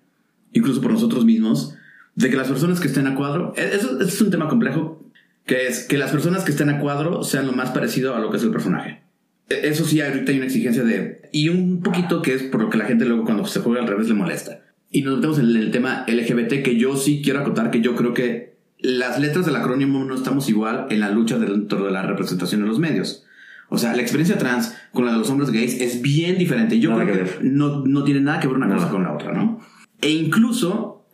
incluso 0.52 0.80
por 0.80 0.92
nosotros 0.92 1.24
mismos, 1.24 1.74
de 2.14 2.30
que 2.30 2.36
las 2.36 2.48
personas 2.48 2.80
que 2.80 2.88
estén 2.88 3.06
a 3.06 3.14
cuadro, 3.14 3.52
e- 3.56 3.74
eso, 3.76 3.96
eso 4.00 4.08
es 4.08 4.20
un 4.20 4.30
tema 4.30 4.48
complejo, 4.48 5.04
que 5.46 5.66
es 5.66 5.84
que 5.84 5.98
las 5.98 6.10
personas 6.10 6.44
que 6.44 6.50
estén 6.50 6.68
a 6.68 6.78
cuadro 6.80 7.22
sean 7.22 7.46
lo 7.46 7.52
más 7.52 7.70
parecido 7.70 8.14
a 8.14 8.20
lo 8.20 8.30
que 8.30 8.36
es 8.38 8.42
el 8.42 8.50
personaje. 8.50 9.02
E- 9.48 9.68
Eso 9.68 9.84
sí, 9.84 10.00
ahorita 10.00 10.30
hay 10.32 10.36
una 10.38 10.46
exigencia 10.46 10.84
de... 10.84 11.22
Y 11.32 11.48
un 11.48 11.80
poquito 11.82 12.20
que 12.22 12.34
es 12.34 12.42
por 12.42 12.60
lo 12.62 12.70
que 12.70 12.78
la 12.78 12.84
gente 12.86 13.04
luego 13.06 13.24
cuando 13.24 13.46
se 13.46 13.60
juega 13.60 13.80
al 13.80 13.88
revés 13.88 14.08
le 14.08 14.14
molesta. 14.14 14.60
Y 14.90 15.02
nos 15.02 15.16
metemos 15.16 15.38
en 15.38 15.54
el 15.56 15.70
tema 15.70 16.04
LGBT, 16.06 16.62
que 16.62 16.76
yo 16.76 16.96
sí 16.96 17.20
quiero 17.22 17.40
acotar 17.40 17.70
que 17.70 17.80
yo 17.80 17.94
creo 17.94 18.14
que 18.14 18.56
las 18.80 19.18
letras 19.20 19.44
del 19.46 19.56
acrónimo 19.56 20.04
no 20.04 20.14
estamos 20.14 20.48
igual 20.48 20.86
en 20.90 21.00
la 21.00 21.10
lucha 21.10 21.38
dentro 21.38 21.84
de 21.84 21.90
la 21.90 22.02
representación 22.02 22.62
en 22.62 22.68
los 22.68 22.78
medios. 22.78 23.24
O 23.70 23.76
sea, 23.76 23.94
la 23.94 24.02
experiencia 24.02 24.38
trans 24.38 24.74
con 24.92 25.04
la 25.04 25.12
de 25.12 25.18
los 25.18 25.28
hombres 25.30 25.50
gays 25.50 25.80
es 25.80 26.00
bien 26.00 26.38
diferente. 26.38 26.78
Yo 26.80 26.90
Nada 26.90 27.04
creo 27.04 27.24
que 27.24 27.38
no, 27.42 27.84
no 27.84 28.04
tiene 28.04 28.20
nada 28.20 28.40
que 28.40 28.48
ver 28.48 28.56
una 28.56 28.68
cosa 28.72 28.88
con 28.88 29.02
la 29.02 29.12
otra, 29.12 29.32
¿no? 29.32 29.60
E 30.00 30.10
incluso 30.10 31.04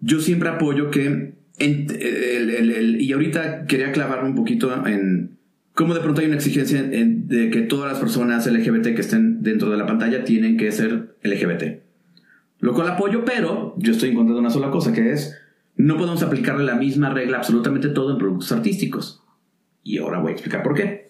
yo 0.00 0.20
siempre 0.20 0.48
apoyo 0.48 0.90
que... 0.90 1.06
en- 1.06 1.86
el- 1.90 2.50
el- 2.50 3.00
y 3.00 3.12
ahorita 3.12 3.66
quería 3.66 3.92
clavarme 3.92 4.28
un 4.30 4.34
poquito 4.34 4.86
en 4.86 5.38
cómo 5.72 5.94
de 5.94 6.00
pronto 6.00 6.20
hay 6.20 6.26
una 6.26 6.36
exigencia 6.36 6.80
en- 6.80 7.26
de 7.28 7.50
que 7.50 7.62
todas 7.62 7.90
las 7.92 8.00
personas 8.00 8.46
LGBT 8.46 8.94
que 8.94 9.00
estén 9.00 9.42
dentro 9.42 9.70
de 9.70 9.76
la 9.76 9.86
pantalla 9.86 10.24
tienen 10.24 10.56
que 10.56 10.70
ser 10.72 11.16
LGBT. 11.22 11.82
Lo 12.60 12.72
cual 12.74 12.88
apoyo, 12.88 13.24
pero 13.24 13.74
yo 13.78 13.92
estoy 13.92 14.10
en 14.10 14.16
contra 14.16 14.34
de 14.34 14.40
una 14.40 14.50
sola 14.50 14.70
cosa, 14.70 14.92
que 14.92 15.12
es 15.12 15.36
no 15.76 15.96
podemos 15.96 16.22
aplicarle 16.22 16.64
la 16.64 16.76
misma 16.76 17.10
regla 17.10 17.38
absolutamente 17.38 17.88
todo 17.88 18.12
en 18.12 18.18
productos 18.18 18.52
artísticos. 18.52 19.22
Y 19.82 19.98
ahora 19.98 20.18
voy 20.20 20.30
a 20.30 20.32
explicar 20.34 20.62
por 20.62 20.74
qué. 20.74 21.08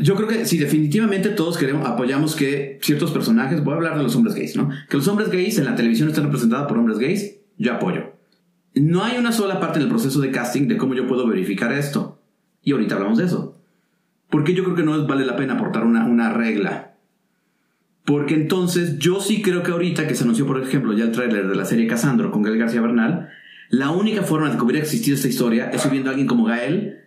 Yo 0.00 0.14
creo 0.14 0.28
que 0.28 0.46
si 0.46 0.58
definitivamente 0.58 1.30
todos 1.30 1.58
queremos, 1.58 1.86
apoyamos 1.86 2.36
que 2.36 2.78
ciertos 2.82 3.10
personajes, 3.10 3.62
voy 3.62 3.74
a 3.74 3.76
hablar 3.76 3.96
de 3.96 4.02
los 4.02 4.14
hombres 4.16 4.34
gays, 4.34 4.56
¿no? 4.56 4.70
Que 4.88 4.96
los 4.96 5.08
hombres 5.08 5.30
gays 5.30 5.58
en 5.58 5.64
la 5.64 5.74
televisión 5.74 6.08
estén 6.08 6.24
representados 6.24 6.66
por 6.68 6.78
hombres 6.78 6.98
gays, 6.98 7.36
yo 7.58 7.72
apoyo. 7.72 8.12
No 8.74 9.04
hay 9.04 9.18
una 9.18 9.32
sola 9.32 9.60
parte 9.60 9.78
en 9.78 9.84
el 9.84 9.90
proceso 9.90 10.20
de 10.20 10.30
casting 10.30 10.68
de 10.68 10.76
cómo 10.76 10.94
yo 10.94 11.06
puedo 11.06 11.26
verificar 11.26 11.72
esto. 11.72 12.20
Y 12.62 12.72
ahorita 12.72 12.96
hablamos 12.96 13.18
de 13.18 13.24
eso. 13.24 13.58
Porque 14.30 14.54
yo 14.54 14.64
creo 14.64 14.74
que 14.74 14.82
no 14.82 15.06
vale 15.06 15.24
la 15.24 15.36
pena 15.36 15.54
aportar 15.54 15.84
una, 15.84 16.06
una 16.06 16.32
regla. 16.32 16.94
Porque 18.04 18.34
entonces 18.34 18.98
yo 18.98 19.20
sí 19.20 19.42
creo 19.42 19.62
que 19.62 19.70
ahorita 19.70 20.06
que 20.06 20.14
se 20.14 20.24
anunció, 20.24 20.46
por 20.46 20.60
ejemplo, 20.62 20.92
ya 20.92 21.04
el 21.04 21.12
tráiler 21.12 21.48
de 21.48 21.54
la 21.54 21.64
serie 21.64 21.86
Casandro 21.86 22.30
con 22.30 22.42
Gael 22.42 22.58
García 22.58 22.80
Bernal, 22.80 23.30
la 23.70 23.90
única 23.90 24.22
forma 24.22 24.50
de 24.50 24.56
que 24.56 24.62
hubiera 24.62 24.82
existido 24.82 25.16
esta 25.16 25.28
historia 25.28 25.70
es 25.70 25.82
subiendo 25.82 26.10
a 26.10 26.12
alguien 26.12 26.26
como 26.26 26.44
Gael 26.44 26.98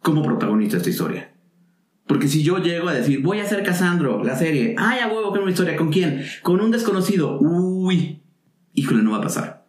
como 0.00 0.22
protagonista 0.22 0.76
de 0.76 0.78
esta 0.78 0.90
historia. 0.90 1.32
Porque 2.06 2.28
si 2.28 2.42
yo 2.42 2.58
llego 2.58 2.88
a 2.88 2.94
decir, 2.94 3.20
voy 3.20 3.40
a 3.40 3.44
hacer 3.44 3.64
Casandro, 3.64 4.22
la 4.22 4.36
serie, 4.36 4.76
ay, 4.78 5.00
a 5.00 5.08
huevo, 5.08 5.32
que 5.32 5.40
una 5.40 5.50
historia, 5.50 5.76
¿con 5.76 5.90
quién? 5.90 6.22
Con 6.42 6.60
un 6.60 6.70
desconocido, 6.70 7.38
uy, 7.40 8.22
híjole, 8.74 9.02
no 9.02 9.10
va 9.10 9.18
a 9.18 9.22
pasar. 9.22 9.66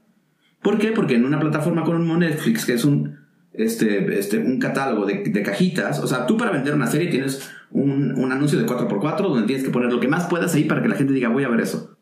¿Por 0.62 0.78
qué? 0.78 0.92
Porque 0.92 1.16
en 1.16 1.26
una 1.26 1.40
plataforma 1.40 1.84
como 1.84 2.18
Netflix, 2.18 2.66
que 2.66 2.74
es 2.74 2.86
un, 2.86 3.18
este, 3.54 4.20
este, 4.20 4.38
un 4.38 4.60
catálogo 4.60 5.06
de, 5.06 5.24
de 5.24 5.44
cajitas, 5.44 6.00
o 6.00 6.08
sea, 6.08 6.28
tú 6.28 6.38
para 6.38 6.52
vender 6.52 6.76
una 6.76 6.88
serie 6.88 7.10
tienes 7.10 7.50
un, 7.72 8.14
un 8.16 8.32
anuncio 8.32 8.60
de 8.60 8.68
4x4 8.68 9.22
donde 9.22 9.48
tienes 9.48 9.66
que 9.66 9.72
poner 9.72 9.92
lo 9.92 10.00
que 10.00 10.08
más 10.08 10.28
puedas 10.28 10.54
ahí 10.54 10.66
para 10.66 10.84
que 10.84 10.90
la 10.90 10.96
gente 10.96 11.14
diga, 11.14 11.30
voy 11.30 11.44
a 11.44 11.50
ver 11.50 11.62
eso. 11.62 11.98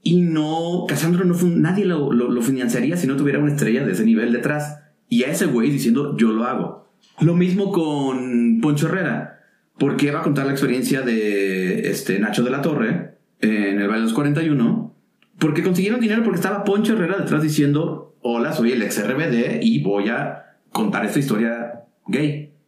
Y 0.00 0.20
no, 0.20 0.84
Casandro 0.86 1.24
no 1.24 1.34
fue, 1.34 1.50
nadie 1.50 1.84
lo, 1.84 2.12
lo, 2.12 2.30
lo 2.30 2.42
financiaría 2.42 2.96
si 2.96 3.08
no 3.08 3.16
tuviera 3.16 3.40
una 3.40 3.52
estrella 3.52 3.84
de 3.84 3.92
ese 3.92 4.04
nivel 4.04 4.32
detrás. 4.32 4.78
Y 5.08 5.24
a 5.24 5.30
ese 5.30 5.46
güey 5.46 5.70
diciendo, 5.70 6.16
yo 6.16 6.32
lo 6.32 6.44
hago. 6.44 6.92
Lo 7.20 7.34
mismo 7.34 7.72
con 7.72 8.60
Poncho 8.60 8.88
Herrera 8.88 9.41
porque 9.78 10.10
va 10.10 10.20
a 10.20 10.22
contar 10.22 10.46
la 10.46 10.52
experiencia 10.52 11.02
de 11.02 11.90
este 11.90 12.18
Nacho 12.18 12.42
de 12.42 12.50
la 12.50 12.62
Torre 12.62 13.18
en 13.40 13.80
el 13.80 13.88
Baile 13.88 14.00
de 14.00 14.02
los 14.02 14.12
41, 14.12 14.94
porque 15.38 15.62
consiguieron 15.62 16.00
dinero 16.00 16.22
porque 16.22 16.38
estaba 16.38 16.64
Poncho 16.64 16.92
Herrera 16.92 17.18
detrás 17.18 17.42
diciendo, 17.42 18.16
hola, 18.20 18.52
soy 18.52 18.72
el 18.72 18.82
ex 18.82 19.04
RBD 19.04 19.60
y 19.62 19.82
voy 19.82 20.08
a 20.08 20.56
contar 20.70 21.04
esta 21.04 21.18
historia 21.18 21.84
gay. 22.06 22.50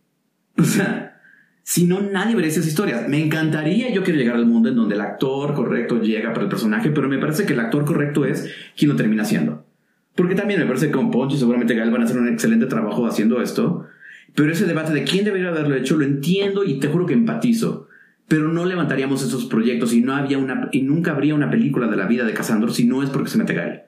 O 0.57 0.63
sea, 0.63 1.21
si 1.65 1.87
no, 1.87 2.01
nadie 2.01 2.37
vería 2.37 2.51
esas 2.51 2.67
historias. 2.67 3.09
Me 3.09 3.25
encantaría, 3.25 3.91
yo 3.91 4.05
quiero 4.05 4.19
llegar 4.19 4.37
al 4.37 4.47
mundo 4.47 4.69
en 4.69 4.77
donde 4.77 4.95
el 4.95 5.01
actor 5.01 5.55
correcto 5.55 6.01
llega 6.01 6.33
para 6.33 6.45
el 6.45 6.49
personaje, 6.49 6.91
pero 6.91 7.09
me 7.09 7.19
parece 7.19 7.45
que 7.45 7.55
el 7.55 7.61
actor 7.61 7.85
correcto 7.85 8.25
es 8.25 8.49
quien 8.77 8.91
lo 8.91 8.97
termina 8.97 9.23
haciendo. 9.23 9.67
Porque 10.15 10.35
también 10.35 10.61
me 10.61 10.67
parece 10.67 10.87
que 10.87 10.93
con 10.93 11.11
Poncho 11.11 11.37
y 11.37 11.39
seguramente 11.39 11.75
Gael 11.75 11.91
van 11.91 12.03
a 12.03 12.05
hacer 12.05 12.19
un 12.19 12.29
excelente 12.29 12.67
trabajo 12.67 13.07
haciendo 13.07 13.43
esto. 13.43 13.87
Pero 14.35 14.53
ese 14.53 14.67
debate 14.67 14.93
de 14.93 15.05
quién 15.05 15.25
debería 15.25 15.49
haberlo 15.49 15.77
hecho 15.77 15.97
lo 15.97 16.05
entiendo 16.05 16.65
y 16.65 16.79
te 16.81 16.89
juro 16.89 17.07
que 17.07 17.15
empatizo. 17.15 17.89
Pero 18.27 18.49
no 18.49 18.65
levantaríamos 18.65 19.23
esos 19.23 19.45
proyectos 19.45 19.93
y 19.93 20.01
no 20.01 20.15
había 20.15 20.39
una 20.39 20.69
y 20.73 20.83
nunca 20.83 21.13
habría 21.13 21.35
una 21.35 21.51
película 21.51 21.89
de 21.89 21.97
la 21.97 22.07
vida 22.07 22.25
de 22.25 22.33
Cassandra 22.33 22.71
si 22.71 22.87
no 22.87 23.03
es 23.03 23.11
porque 23.11 23.31
se 23.31 23.39
mete 23.39 23.55
Gael. 23.55 23.83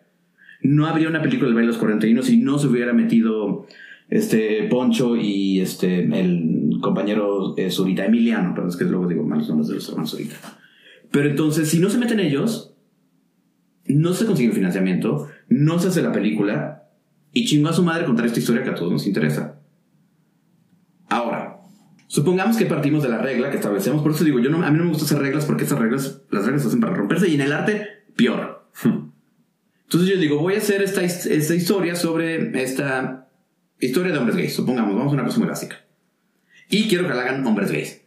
No 0.63 0.87
habría 0.87 1.09
una 1.09 1.23
película 1.23 1.49
del 1.49 1.55
baile 1.55 1.69
de 1.69 1.73
los 1.73 1.81
41 1.81 2.23
si 2.23 2.37
no 2.37 2.59
se 2.59 2.67
hubiera 2.67 2.93
metido 2.93 3.67
este 4.09 4.65
Poncho 4.69 5.17
y 5.17 5.61
este 5.61 6.05
el 6.05 6.79
compañero 6.81 7.55
eh, 7.57 7.71
Zurita 7.71 8.05
Emiliano, 8.05 8.53
pero 8.55 8.69
es 8.69 8.77
que 8.77 8.85
luego 8.85 9.09
digo 9.09 9.25
malos 9.25 9.49
nombres 9.49 9.69
de 9.69 9.75
los 9.75 9.89
hermanos 9.89 10.11
Zurita. 10.11 10.37
Pero 11.11 11.31
entonces, 11.31 11.69
si 11.69 11.81
no 11.81 11.89
se 11.89 11.99
meten 11.99 12.21
ellos, 12.21 12.75
no 13.87 14.13
se 14.13 14.27
consigue 14.27 14.53
financiamiento, 14.53 15.29
no 15.49 15.79
se 15.79 15.89
hace 15.89 16.03
la 16.03 16.13
película 16.13 16.85
y 17.33 17.47
chingó 17.47 17.69
a 17.69 17.73
su 17.73 17.83
madre 17.83 18.05
contar 18.05 18.27
esta 18.27 18.39
historia 18.39 18.63
que 18.63 18.71
a 18.71 18.75
todos 18.75 18.93
nos 18.93 19.07
interesa. 19.07 19.61
Ahora, 21.09 21.61
supongamos 22.07 22.57
que 22.57 22.67
partimos 22.67 23.03
de 23.03 23.09
la 23.09 23.19
regla 23.19 23.51
que 23.51 23.57
establecemos, 23.57 24.03
por 24.03 24.13
eso 24.13 24.25
digo, 24.25 24.41
yo 24.41 24.51
no, 24.51 24.65
a 24.65 24.71
mí 24.71 24.79
no 24.79 24.85
me 24.85 24.91
gusta 24.91 25.05
hacer 25.05 25.19
reglas 25.19 25.45
porque 25.45 25.65
estas 25.65 25.79
reglas, 25.79 26.23
las 26.31 26.45
reglas 26.45 26.63
se 26.63 26.69
hacen 26.69 26.81
para 26.81 26.95
romperse 26.95 27.29
y 27.29 27.35
en 27.35 27.41
el 27.43 27.53
arte, 27.53 27.87
peor. 28.17 28.69
Entonces 29.85 30.11
yo 30.11 30.21
digo, 30.21 30.41
voy 30.41 30.55
a 30.55 30.59
hacer 30.59 30.83
esta, 30.83 31.03
esta 31.03 31.55
historia 31.55 31.95
sobre 31.95 32.63
esta 32.63 33.29
historia 33.79 34.13
de 34.13 34.19
hombres 34.19 34.37
gays, 34.37 34.55
supongamos, 34.55 34.97
vamos 34.97 35.13
a 35.13 35.15
una 35.15 35.25
cosa 35.25 35.39
muy 35.39 35.49
básica. 35.49 35.77
Y 36.69 36.89
quiero 36.89 37.07
que 37.07 37.15
la 37.15 37.23
hagan 37.23 37.47
hombres 37.47 37.71
gays. 37.71 38.03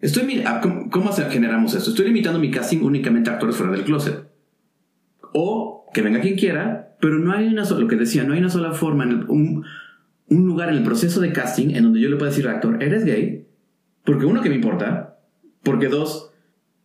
Estoy, 0.00 0.42
¿cómo, 0.62 0.88
¿Cómo 0.88 1.12
generamos 1.12 1.74
esto? 1.74 1.90
Estoy 1.90 2.06
limitando 2.06 2.38
mi 2.38 2.50
casting 2.50 2.78
únicamente 2.78 3.28
a 3.28 3.34
actores 3.34 3.56
fuera 3.56 3.72
del 3.72 3.84
closet. 3.84 4.30
O 5.34 5.86
que 5.92 6.00
venga 6.00 6.20
quien 6.20 6.36
quiera, 6.36 6.96
pero 7.00 7.18
no 7.18 7.32
hay 7.32 7.48
una 7.48 7.64
sola, 7.64 7.80
lo 7.80 7.88
que 7.88 7.96
decía, 7.96 8.24
no 8.24 8.32
hay 8.32 8.40
una 8.40 8.48
sola 8.48 8.72
forma, 8.72 9.04
en 9.04 9.10
el, 9.10 9.24
un, 9.28 9.64
un 10.30 10.46
lugar 10.46 10.70
en 10.70 10.76
el 10.76 10.82
proceso 10.84 11.20
de 11.20 11.32
casting 11.32 11.74
en 11.74 11.82
donde 11.82 12.00
yo 12.00 12.08
le 12.08 12.16
pueda 12.16 12.30
decir 12.30 12.46
al 12.48 12.54
actor, 12.54 12.82
¿eres 12.82 13.04
gay? 13.04 13.46
Porque 14.04 14.24
uno, 14.24 14.40
que 14.40 14.48
me 14.48 14.54
importa. 14.54 15.18
Porque 15.62 15.88
dos, 15.88 16.30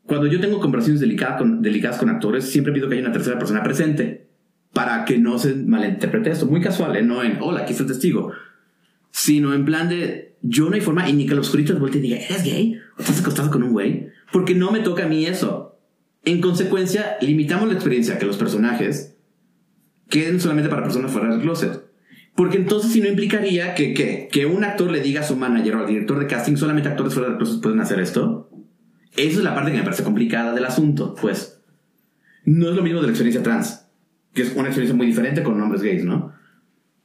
cuando 0.06 0.28
yo 0.28 0.40
tengo 0.42 0.60
conversaciones 0.60 1.00
delicadas 1.00 1.98
con, 1.98 2.10
actores, 2.10 2.46
siempre 2.46 2.74
pido 2.74 2.90
que 2.90 2.96
haya 2.96 3.04
una 3.04 3.14
tercera 3.14 3.40
persona 3.40 3.64
presente 3.64 4.28
para 4.74 5.06
que 5.06 5.18
no 5.18 5.40
se 5.40 5.56
malinterprete 5.56 6.32
esto. 6.32 6.48
Muy 6.48 6.60
casual, 6.60 6.96
¿eh? 6.96 7.04
No 7.04 7.24
en, 7.24 7.38
hola, 7.40 7.62
aquí 7.62 7.72
está 7.72 7.84
el 7.84 7.90
testigo. 7.90 8.34
Sino 9.12 9.54
en 9.54 9.64
plan 9.64 9.88
de, 9.88 10.36
yo 10.42 10.68
no 10.70 10.76
hay 10.76 10.82
forma, 10.82 11.08
y 11.08 11.14
ni 11.14 11.26
que 11.26 11.34
el 11.34 11.40
oscurito 11.40 11.78
vuelta 11.80 12.00
y 12.00 12.02
diga, 12.02 12.18
¿eres 12.18 12.44
gay? 12.44 12.78
¿O 12.98 13.02
estás 13.02 13.22
acostado 13.22 13.50
con 13.50 13.64
un 13.64 13.72
güey? 13.72 14.10
Porque 14.34 14.56
no 14.56 14.72
me 14.72 14.80
toca 14.80 15.06
a 15.06 15.08
mí 15.08 15.26
eso. 15.26 15.80
En 16.24 16.42
consecuencia, 16.42 17.18
limitamos 17.22 17.68
la 17.68 17.76
experiencia 17.76 18.18
que 18.18 18.26
los 18.26 18.38
personajes 18.38 19.16
queden 20.10 20.40
solamente 20.40 20.70
para 20.70 20.84
personas 20.84 21.12
fuera 21.12 21.30
del 21.30 21.42
closet. 21.42 21.85
Porque 22.36 22.58
entonces 22.58 22.92
si 22.92 23.00
no 23.00 23.08
implicaría 23.08 23.74
que, 23.76 23.94
que, 23.94 24.28
que, 24.30 24.46
un 24.46 24.64
actor 24.66 24.92
le 24.92 25.00
diga 25.00 25.22
a 25.22 25.24
su 25.24 25.38
manager 25.38 25.78
o 25.78 25.80
al 25.80 25.88
director 25.88 26.20
de 26.20 26.28
casting, 26.28 26.58
solamente 26.58 26.90
actores 26.90 27.14
fuera 27.14 27.30
de 27.30 27.38
closet 27.38 27.62
pueden 27.62 27.80
hacer 27.80 28.00
esto. 28.02 28.50
Esa 29.16 29.38
es 29.38 29.44
la 29.44 29.56
parte 29.56 29.72
que 29.72 29.78
me 29.78 29.84
parece 29.84 30.04
complicada 30.04 30.54
del 30.54 30.66
asunto, 30.66 31.16
pues. 31.20 31.62
No 32.44 32.70
es 32.70 32.76
lo 32.76 32.84
mismo 32.84 33.00
de 33.00 33.08
la 33.08 33.12
experiencia 33.12 33.42
trans, 33.42 33.88
que 34.34 34.42
es 34.42 34.54
una 34.54 34.68
experiencia 34.68 34.96
muy 34.96 35.08
diferente 35.08 35.44
con 35.44 35.60
hombres 35.62 35.82
gays, 35.82 36.04
¿no? 36.04 36.34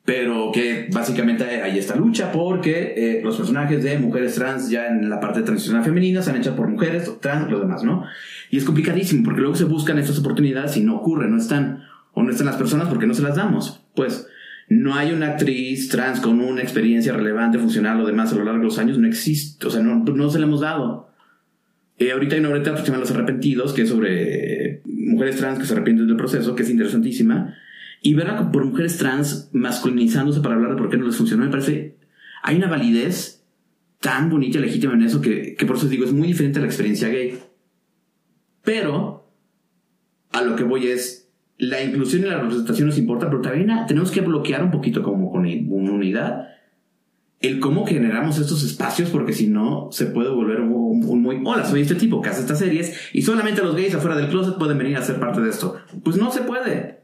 Pero 0.05 0.51
que 0.53 0.89
básicamente 0.93 1.45
hay 1.45 1.79
esta 1.79 1.95
lucha 1.95 2.33
porque 2.33 2.95
eh, 2.97 3.21
los 3.23 3.37
personajes 3.37 3.85
de 3.85 3.99
mujeres 3.99 4.35
trans 4.35 4.69
ya 4.69 4.89
en 4.89 5.09
la 5.09 5.21
parte 5.21 5.43
transicional 5.43 5.85
femenina 5.85 6.23
se 6.23 6.31
han 6.31 6.37
hecho 6.39 6.57
por 6.57 6.67
mujeres 6.67 7.09
trans, 7.21 7.49
lo 7.49 7.61
demás, 7.61 7.85
¿no? 7.85 8.05
Y 8.51 8.57
es 8.57 8.65
complicadísimo 8.65 9.23
porque 9.23 9.41
luego 9.41 9.55
se 9.55 9.65
buscan 9.65 9.99
estas 9.99 10.19
oportunidades 10.19 10.77
y 10.77 10.83
no 10.83 10.97
ocurre, 10.97 11.29
no 11.29 11.37
están, 11.37 11.85
o 12.15 12.25
no 12.25 12.31
están 12.31 12.47
las 12.47 12.57
personas 12.57 12.89
porque 12.89 13.07
no 13.07 13.15
se 13.15 13.23
las 13.23 13.37
damos, 13.37 13.87
pues 13.95 14.27
no 14.71 14.95
hay 14.95 15.13
una 15.13 15.33
actriz 15.33 15.89
trans 15.89 16.21
con 16.21 16.41
una 16.41 16.63
experiencia 16.63 17.13
relevante, 17.13 17.59
funcional 17.59 18.01
o 18.01 18.07
demás 18.07 18.33
a 18.33 18.37
lo 18.37 18.45
largo 18.45 18.61
de 18.61 18.67
los 18.67 18.79
años, 18.79 18.99
no 18.99 19.09
existe, 19.09 19.67
o 19.67 19.71
sea, 19.71 19.83
no, 19.83 19.97
no 19.97 20.31
se 20.31 20.39
le 20.39 20.45
hemos 20.45 20.61
dado. 20.61 21.11
Eh, 21.99 22.13
ahorita 22.13 22.37
hay 22.37 22.41
una 22.41 22.51
obra 22.51 22.63
que 22.63 22.77
se 22.79 22.87
llama 22.87 22.99
Los 22.99 23.11
Arrepentidos, 23.11 23.73
que 23.73 23.83
es 23.83 23.89
sobre 23.89 24.81
mujeres 24.87 25.37
trans 25.37 25.59
que 25.59 25.67
se 25.67 25.73
arrepienten 25.73 26.07
del 26.07 26.17
proceso, 26.17 26.55
que 26.55 26.63
es 26.63 26.71
interesantísima. 26.71 27.57
Y 28.01 28.15
verla 28.15 28.51
por 28.53 28.65
mujeres 28.65 28.97
trans 28.97 29.51
masculinizándose 29.53 30.41
para 30.41 30.55
hablar 30.55 30.71
de 30.71 30.79
por 30.79 30.89
qué 30.89 30.97
no 30.97 31.07
les 31.07 31.17
funcionó, 31.17 31.45
me 31.45 31.51
parece. 31.51 31.97
Hay 32.45 32.57
una 32.57 32.69
validez 32.69 33.45
tan 34.01 34.31
bonita 34.31 34.59
y 34.59 34.63
legítima 34.63 34.95
en 34.95 35.03
eso 35.03 35.21
que, 35.21 35.57
que 35.57 35.67
por 35.67 35.77
eso 35.77 35.89
digo, 35.89 36.05
es 36.05 36.13
muy 36.13 36.29
diferente 36.29 36.61
a 36.61 36.63
la 36.63 36.69
experiencia 36.69 37.09
gay. 37.09 37.41
Pero, 38.63 39.29
a 40.31 40.43
lo 40.43 40.55
que 40.55 40.63
voy 40.63 40.87
es, 40.87 41.20
la 41.61 41.83
inclusión 41.83 42.23
y 42.23 42.27
la 42.27 42.41
representación 42.41 42.89
nos 42.89 42.99
importa, 42.99 43.29
pero 43.29 43.41
también 43.41 43.71
tenemos 43.87 44.11
que 44.11 44.21
bloquear 44.21 44.65
un 44.65 44.71
poquito 44.71 45.03
como 45.03 45.31
con 45.31 45.47
una 45.47 45.93
unidad 45.93 46.49
el 47.41 47.59
cómo 47.59 47.87
generamos 47.87 48.39
estos 48.39 48.63
espacios, 48.63 49.09
porque 49.09 49.33
si 49.33 49.47
no, 49.47 49.89
se 49.93 50.07
puede 50.07 50.29
volver 50.29 50.61
un, 50.61 51.03
un, 51.07 51.23
muy, 51.23 51.41
hola, 51.45 51.65
soy 51.65 51.81
este 51.81 51.95
tipo 51.95 52.21
que 52.21 52.29
hace 52.29 52.43
estas 52.43 52.59
series 52.59 52.95
y 53.15 53.23
solamente 53.23 53.63
los 53.63 53.75
gays 53.75 53.95
afuera 53.95 54.17
del 54.17 54.29
closet 54.29 54.57
pueden 54.59 54.77
venir 54.77 54.99
a 54.99 55.03
ser 55.03 55.19
parte 55.19 55.41
de 55.41 55.49
esto. 55.49 55.77
Pues 56.05 56.17
no 56.19 56.31
se 56.31 56.43
puede. 56.43 57.01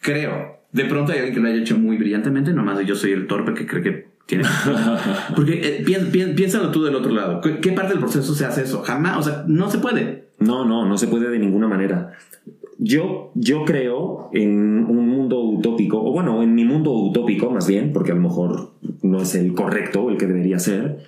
Creo. 0.00 0.60
De 0.70 0.84
pronto 0.84 1.12
hay 1.12 1.18
alguien 1.18 1.34
que 1.34 1.40
lo 1.40 1.48
haya 1.48 1.60
hecho 1.60 1.76
muy 1.78 1.96
brillantemente, 1.96 2.52
nomás 2.52 2.78
yo 2.86 2.94
soy 2.94 3.10
el 3.10 3.26
torpe 3.26 3.54
que 3.54 3.66
cree 3.66 3.82
que 3.82 4.08
tiene. 4.26 4.44
Porque 5.34 5.54
eh, 5.54 5.82
pi, 5.84 5.96
pi, 6.12 6.26
piénsalo 6.34 6.70
tú 6.70 6.84
del 6.84 6.94
otro 6.94 7.10
lado. 7.10 7.40
¿Qué, 7.40 7.58
¿Qué 7.58 7.72
parte 7.72 7.90
del 7.90 8.00
proceso 8.00 8.34
se 8.34 8.44
hace 8.44 8.62
eso? 8.62 8.82
Jamás, 8.82 9.18
o 9.18 9.22
sea, 9.22 9.44
no 9.48 9.68
se 9.68 9.78
puede. 9.78 10.28
No, 10.38 10.64
no, 10.64 10.86
no 10.86 10.96
se 10.96 11.08
puede 11.08 11.28
de 11.28 11.40
ninguna 11.40 11.66
manera. 11.66 12.12
Yo, 12.84 13.30
yo 13.36 13.64
creo 13.64 14.28
en 14.32 14.84
un 14.84 15.08
mundo 15.08 15.40
utópico, 15.40 16.02
o 16.02 16.10
bueno, 16.10 16.42
en 16.42 16.52
mi 16.52 16.64
mundo 16.64 16.92
utópico 16.92 17.48
más 17.48 17.68
bien, 17.68 17.92
porque 17.92 18.10
a 18.10 18.16
lo 18.16 18.22
mejor 18.22 18.72
no 19.02 19.22
es 19.22 19.36
el 19.36 19.54
correcto, 19.54 20.10
el 20.10 20.16
que 20.16 20.26
debería 20.26 20.58
ser, 20.58 20.98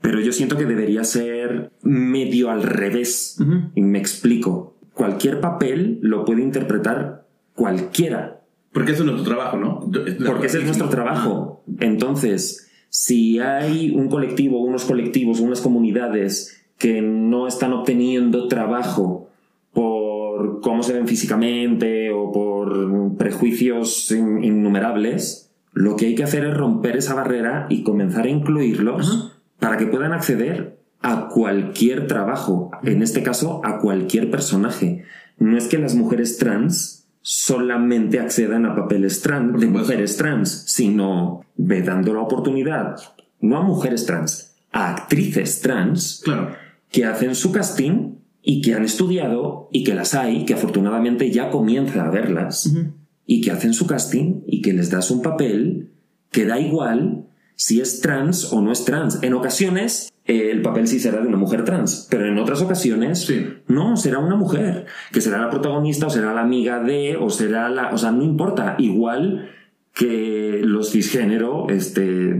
pero 0.00 0.18
yo 0.20 0.32
siento 0.32 0.56
que 0.56 0.64
debería 0.64 1.04
ser 1.04 1.72
medio 1.82 2.50
al 2.50 2.62
revés. 2.62 3.36
Uh 3.38 3.44
-huh. 3.44 3.70
Y 3.74 3.82
me 3.82 3.98
explico. 3.98 4.76
Cualquier 4.94 5.40
papel 5.40 5.98
lo 6.00 6.24
puede 6.24 6.42
interpretar 6.42 7.26
cualquiera. 7.54 8.40
Porque 8.72 8.92
eso 8.92 9.02
es 9.02 9.10
nuestro 9.10 9.34
trabajo, 9.34 9.58
¿no? 9.58 9.80
Porque 10.26 10.46
ese 10.46 10.58
es 10.58 10.64
nuestro 10.64 10.88
trabajo. 10.88 11.62
Entonces, 11.80 12.70
si 12.88 13.38
hay 13.40 13.90
un 13.90 14.08
colectivo, 14.08 14.60
unos 14.62 14.84
colectivos, 14.84 15.40
unas 15.40 15.60
comunidades 15.60 16.64
que 16.78 17.02
no 17.02 17.46
están 17.46 17.72
obteniendo 17.72 18.48
trabajo 18.48 19.28
por 20.44 20.60
cómo 20.60 20.82
se 20.82 20.92
ven 20.92 21.08
físicamente 21.08 22.10
o 22.12 22.30
por 22.30 23.16
prejuicios 23.16 24.10
innumerables, 24.10 25.50
lo 25.72 25.96
que 25.96 26.06
hay 26.06 26.14
que 26.14 26.24
hacer 26.24 26.44
es 26.44 26.54
romper 26.54 26.96
esa 26.96 27.14
barrera 27.14 27.66
y 27.70 27.82
comenzar 27.82 28.26
a 28.26 28.30
incluirlos 28.30 29.08
uh 29.08 29.14
-huh. 29.14 29.32
para 29.58 29.76
que 29.76 29.86
puedan 29.86 30.12
acceder 30.12 30.78
a 31.00 31.28
cualquier 31.28 32.06
trabajo, 32.06 32.70
en 32.82 33.02
este 33.02 33.22
caso 33.22 33.60
a 33.64 33.78
cualquier 33.78 34.30
personaje. 34.30 35.04
No 35.38 35.56
es 35.56 35.66
que 35.66 35.78
las 35.78 35.94
mujeres 35.94 36.38
trans 36.38 37.08
solamente 37.20 38.20
accedan 38.20 38.66
a 38.66 38.74
papeles 38.74 39.22
trans 39.22 39.60
de 39.60 39.66
mujeres 39.66 40.16
trans, 40.16 40.64
sino 40.66 41.44
ve 41.56 41.82
dando 41.82 42.12
la 42.14 42.20
oportunidad 42.20 42.96
no 43.40 43.58
a 43.58 43.62
mujeres 43.62 44.06
trans, 44.06 44.56
a 44.72 44.90
actrices 44.90 45.60
trans 45.60 46.22
claro. 46.24 46.56
que 46.90 47.04
hacen 47.04 47.34
su 47.34 47.52
casting 47.52 48.23
y 48.44 48.60
que 48.60 48.74
han 48.74 48.84
estudiado 48.84 49.68
y 49.72 49.84
que 49.84 49.94
las 49.94 50.14
hay, 50.14 50.44
que 50.44 50.54
afortunadamente 50.54 51.30
ya 51.30 51.50
comienza 51.50 52.04
a 52.04 52.10
verlas 52.10 52.72
y 53.26 53.40
que 53.40 53.50
hacen 53.50 53.72
su 53.72 53.86
casting 53.86 54.42
y 54.46 54.60
que 54.60 54.74
les 54.74 54.90
das 54.90 55.10
un 55.10 55.22
papel 55.22 55.90
que 56.30 56.44
da 56.44 56.60
igual 56.60 57.24
si 57.56 57.80
es 57.80 58.00
trans 58.00 58.52
o 58.52 58.60
no 58.60 58.70
es 58.70 58.84
trans. 58.84 59.22
En 59.22 59.32
ocasiones 59.32 60.12
eh, 60.26 60.50
el 60.50 60.60
papel 60.60 60.88
sí 60.88 61.00
será 61.00 61.22
de 61.22 61.28
una 61.28 61.38
mujer 61.38 61.64
trans, 61.64 62.06
pero 62.10 62.26
en 62.26 62.38
otras 62.38 62.60
ocasiones 62.60 63.20
Sí. 63.20 63.46
no, 63.66 63.96
será 63.96 64.18
una 64.18 64.36
mujer, 64.36 64.86
que 65.12 65.20
será 65.22 65.38
la 65.38 65.50
protagonista 65.50 66.06
o 66.06 66.10
será 66.10 66.34
la 66.34 66.42
amiga 66.42 66.80
de 66.80 67.16
o 67.16 67.30
será 67.30 67.70
la, 67.70 67.92
o 67.92 67.98
sea, 67.98 68.10
no 68.10 68.24
importa, 68.24 68.76
igual 68.78 69.48
que 69.94 70.60
los 70.64 70.90
cisgénero, 70.90 71.68
este, 71.70 72.34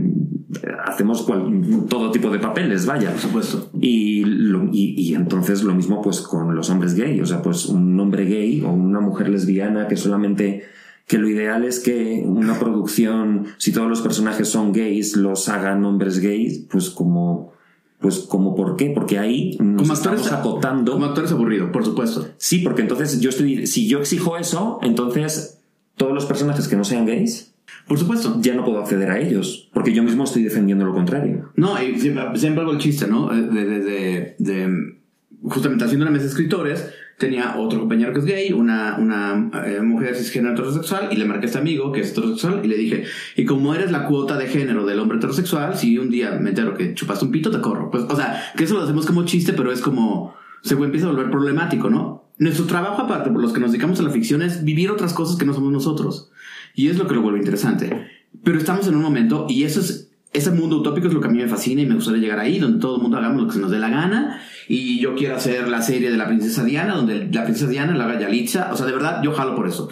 hacemos 0.85 1.21
cual- 1.23 1.85
todo 1.89 2.11
tipo 2.11 2.29
de 2.29 2.39
papeles, 2.39 2.85
vaya. 2.85 3.11
Por 3.11 3.19
supuesto. 3.21 3.69
Y, 3.81 4.23
lo- 4.25 4.69
y, 4.71 4.93
y 5.01 5.15
entonces 5.15 5.63
lo 5.63 5.73
mismo 5.73 6.01
pues 6.01 6.19
con 6.21 6.53
los 6.53 6.69
hombres 6.69 6.95
gay, 6.95 7.19
o 7.21 7.25
sea, 7.25 7.41
pues 7.41 7.65
un 7.67 7.97
hombre 7.99 8.25
gay 8.25 8.61
o 8.61 8.71
una 8.71 8.99
mujer 8.99 9.29
lesbiana 9.29 9.87
que 9.87 9.95
solamente 9.97 10.63
que 11.07 11.17
lo 11.19 11.29
ideal 11.29 11.63
es 11.65 11.79
que 11.79 12.23
una 12.25 12.57
producción, 12.59 13.45
si 13.57 13.71
todos 13.71 13.87
los 13.87 14.01
personajes 14.01 14.49
son 14.49 14.73
gays, 14.73 15.15
los 15.15 15.47
hagan 15.49 15.85
hombres 15.85 16.19
gays, 16.19 16.65
pues 16.69 16.89
como, 16.89 17.53
pues 17.99 18.19
como 18.19 18.55
por 18.55 18.75
qué, 18.75 18.89
porque 18.89 19.19
ahí 19.19 19.55
nos 19.59 19.83
Como 19.83 19.93
estamos 19.93 20.21
actores, 20.25 20.31
acotando. 20.33 20.93
como 20.93 21.05
actores 21.05 21.31
aburrido, 21.31 21.71
por 21.71 21.85
supuesto. 21.85 22.27
Sí, 22.37 22.59
porque 22.59 22.81
entonces 22.81 23.21
yo 23.21 23.29
estoy, 23.29 23.67
si 23.67 23.87
yo 23.87 23.99
exijo 23.99 24.35
eso, 24.35 24.79
entonces 24.81 25.61
todos 25.97 26.13
los 26.13 26.25
personajes 26.25 26.67
que 26.67 26.75
no 26.75 26.83
sean 26.83 27.05
gays 27.05 27.53
Por 27.87 27.97
supuesto. 27.97 28.37
ya 28.41 28.53
no 28.55 28.63
puedo 28.65 28.79
acceder 28.79 29.09
a 29.11 29.19
ellos, 29.19 29.69
porque 29.73 29.93
yo 29.93 30.03
mismo 30.03 30.23
estoy 30.23 30.43
defendiendo 30.43 30.85
lo 30.85 30.93
contrario. 30.93 31.51
No, 31.55 31.81
y 31.81 31.99
siempre, 31.99 32.23
siempre 32.35 32.63
hago 32.63 32.71
el 32.71 32.79
chiste, 32.79 33.07
¿no? 33.07 33.31
Eh, 33.33 33.41
De, 33.41 33.65
de, 33.65 33.79
de, 33.79 34.35
de- 34.39 34.95
justamente 35.43 35.83
haciendo 35.85 36.05
una 36.05 36.11
mesa 36.11 36.23
de 36.25 36.29
escritores, 36.31 36.89
tenía 37.19 37.55
otro 37.57 37.79
compañero 37.79 38.11
que 38.11 38.19
es 38.19 38.25
gay, 38.25 38.51
una, 38.51 38.97
una 38.97 39.49
eh, 39.65 39.79
mujer 39.81 40.15
cisgénero 40.15 40.53
heterosexual, 40.53 41.09
y 41.11 41.15
le 41.17 41.25
marqué 41.25 41.45
a 41.45 41.47
este 41.47 41.59
amigo 41.59 41.91
que 41.91 42.01
es 42.01 42.11
heterosexual, 42.11 42.61
y 42.63 42.67
le 42.67 42.75
dije, 42.77 43.03
y 43.37 43.45
como 43.45 43.73
eres 43.75 43.91
la 43.91 44.05
cuota 44.07 44.37
de 44.37 44.47
género 44.47 44.85
del 44.85 44.99
hombre 44.99 45.17
heterosexual, 45.17 45.77
si 45.77 45.97
un 45.99 46.09
día 46.09 46.31
me 46.41 46.49
entero 46.49 46.73
que 46.73 46.93
chupaste 46.95 47.25
un 47.25 47.31
pito, 47.31 47.51
te 47.51 47.61
corro. 47.61 47.91
Pues, 47.91 48.03
o 48.09 48.15
sea, 48.15 48.41
que 48.57 48.63
eso 48.65 48.73
lo 48.73 48.81
hacemos 48.83 49.05
como 49.05 49.23
chiste, 49.23 49.53
pero 49.53 49.71
es 49.71 49.81
como, 49.81 50.35
se 50.61 50.73
empieza 50.73 51.05
a 51.07 51.11
volver 51.11 51.29
problemático, 51.29 51.89
¿no? 51.89 52.24
Nuestro 52.37 52.65
trabajo, 52.65 53.01
aparte, 53.01 53.29
por 53.31 53.41
los 53.41 53.53
que 53.53 53.59
nos 53.59 53.71
dedicamos 53.71 53.99
a 53.99 54.03
la 54.03 54.09
ficción, 54.09 54.41
es 54.41 54.63
vivir 54.63 54.91
otras 54.91 55.13
cosas 55.13 55.37
que 55.37 55.45
no 55.45 55.53
somos 55.53 55.71
nosotros. 55.71 56.29
Y 56.73 56.89
es 56.89 56.97
lo 56.97 57.07
que 57.07 57.13
lo 57.15 57.21
vuelve 57.21 57.39
interesante. 57.39 58.07
Pero 58.43 58.57
estamos 58.57 58.87
en 58.87 58.95
un 58.95 59.01
momento, 59.01 59.45
y 59.49 59.63
eso 59.63 59.79
es, 59.79 60.09
ese 60.33 60.51
mundo 60.51 60.77
utópico 60.79 61.07
es 61.07 61.13
lo 61.13 61.21
que 61.21 61.27
a 61.27 61.31
mí 61.31 61.37
me 61.37 61.47
fascina 61.47 61.81
y 61.81 61.85
me 61.85 61.95
gustaría 61.95 62.19
llegar 62.19 62.39
ahí, 62.39 62.59
donde 62.59 62.79
todo 62.79 62.97
el 62.97 63.01
mundo 63.01 63.17
hagamos 63.17 63.41
lo 63.41 63.47
que 63.47 63.53
se 63.53 63.59
nos 63.61 63.71
dé 63.71 63.79
la 63.79 63.89
gana. 63.89 64.41
Y 64.67 64.99
yo 64.99 65.15
quiero 65.15 65.37
hacer 65.37 65.69
la 65.69 65.81
serie 65.81 66.11
de 66.11 66.17
la 66.17 66.27
princesa 66.27 66.65
Diana, 66.65 66.95
donde 66.95 67.29
la 67.31 67.43
princesa 67.45 67.69
Diana 67.69 67.95
la 67.95 68.03
haga 68.03 68.19
Yalitza. 68.19 68.69
O 68.73 68.75
sea, 68.75 68.85
de 68.85 68.91
verdad, 68.91 69.21
yo 69.23 69.31
jalo 69.31 69.55
por 69.55 69.67
eso. 69.67 69.87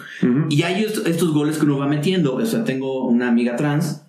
Y 0.50 0.62
hay 0.64 0.84
est- 0.84 1.06
estos 1.06 1.32
goles 1.32 1.56
que 1.56 1.64
uno 1.64 1.78
va 1.78 1.86
metiendo. 1.88 2.34
O 2.34 2.44
sea, 2.44 2.64
tengo 2.64 3.06
una 3.08 3.28
amiga 3.28 3.56
trans 3.56 4.02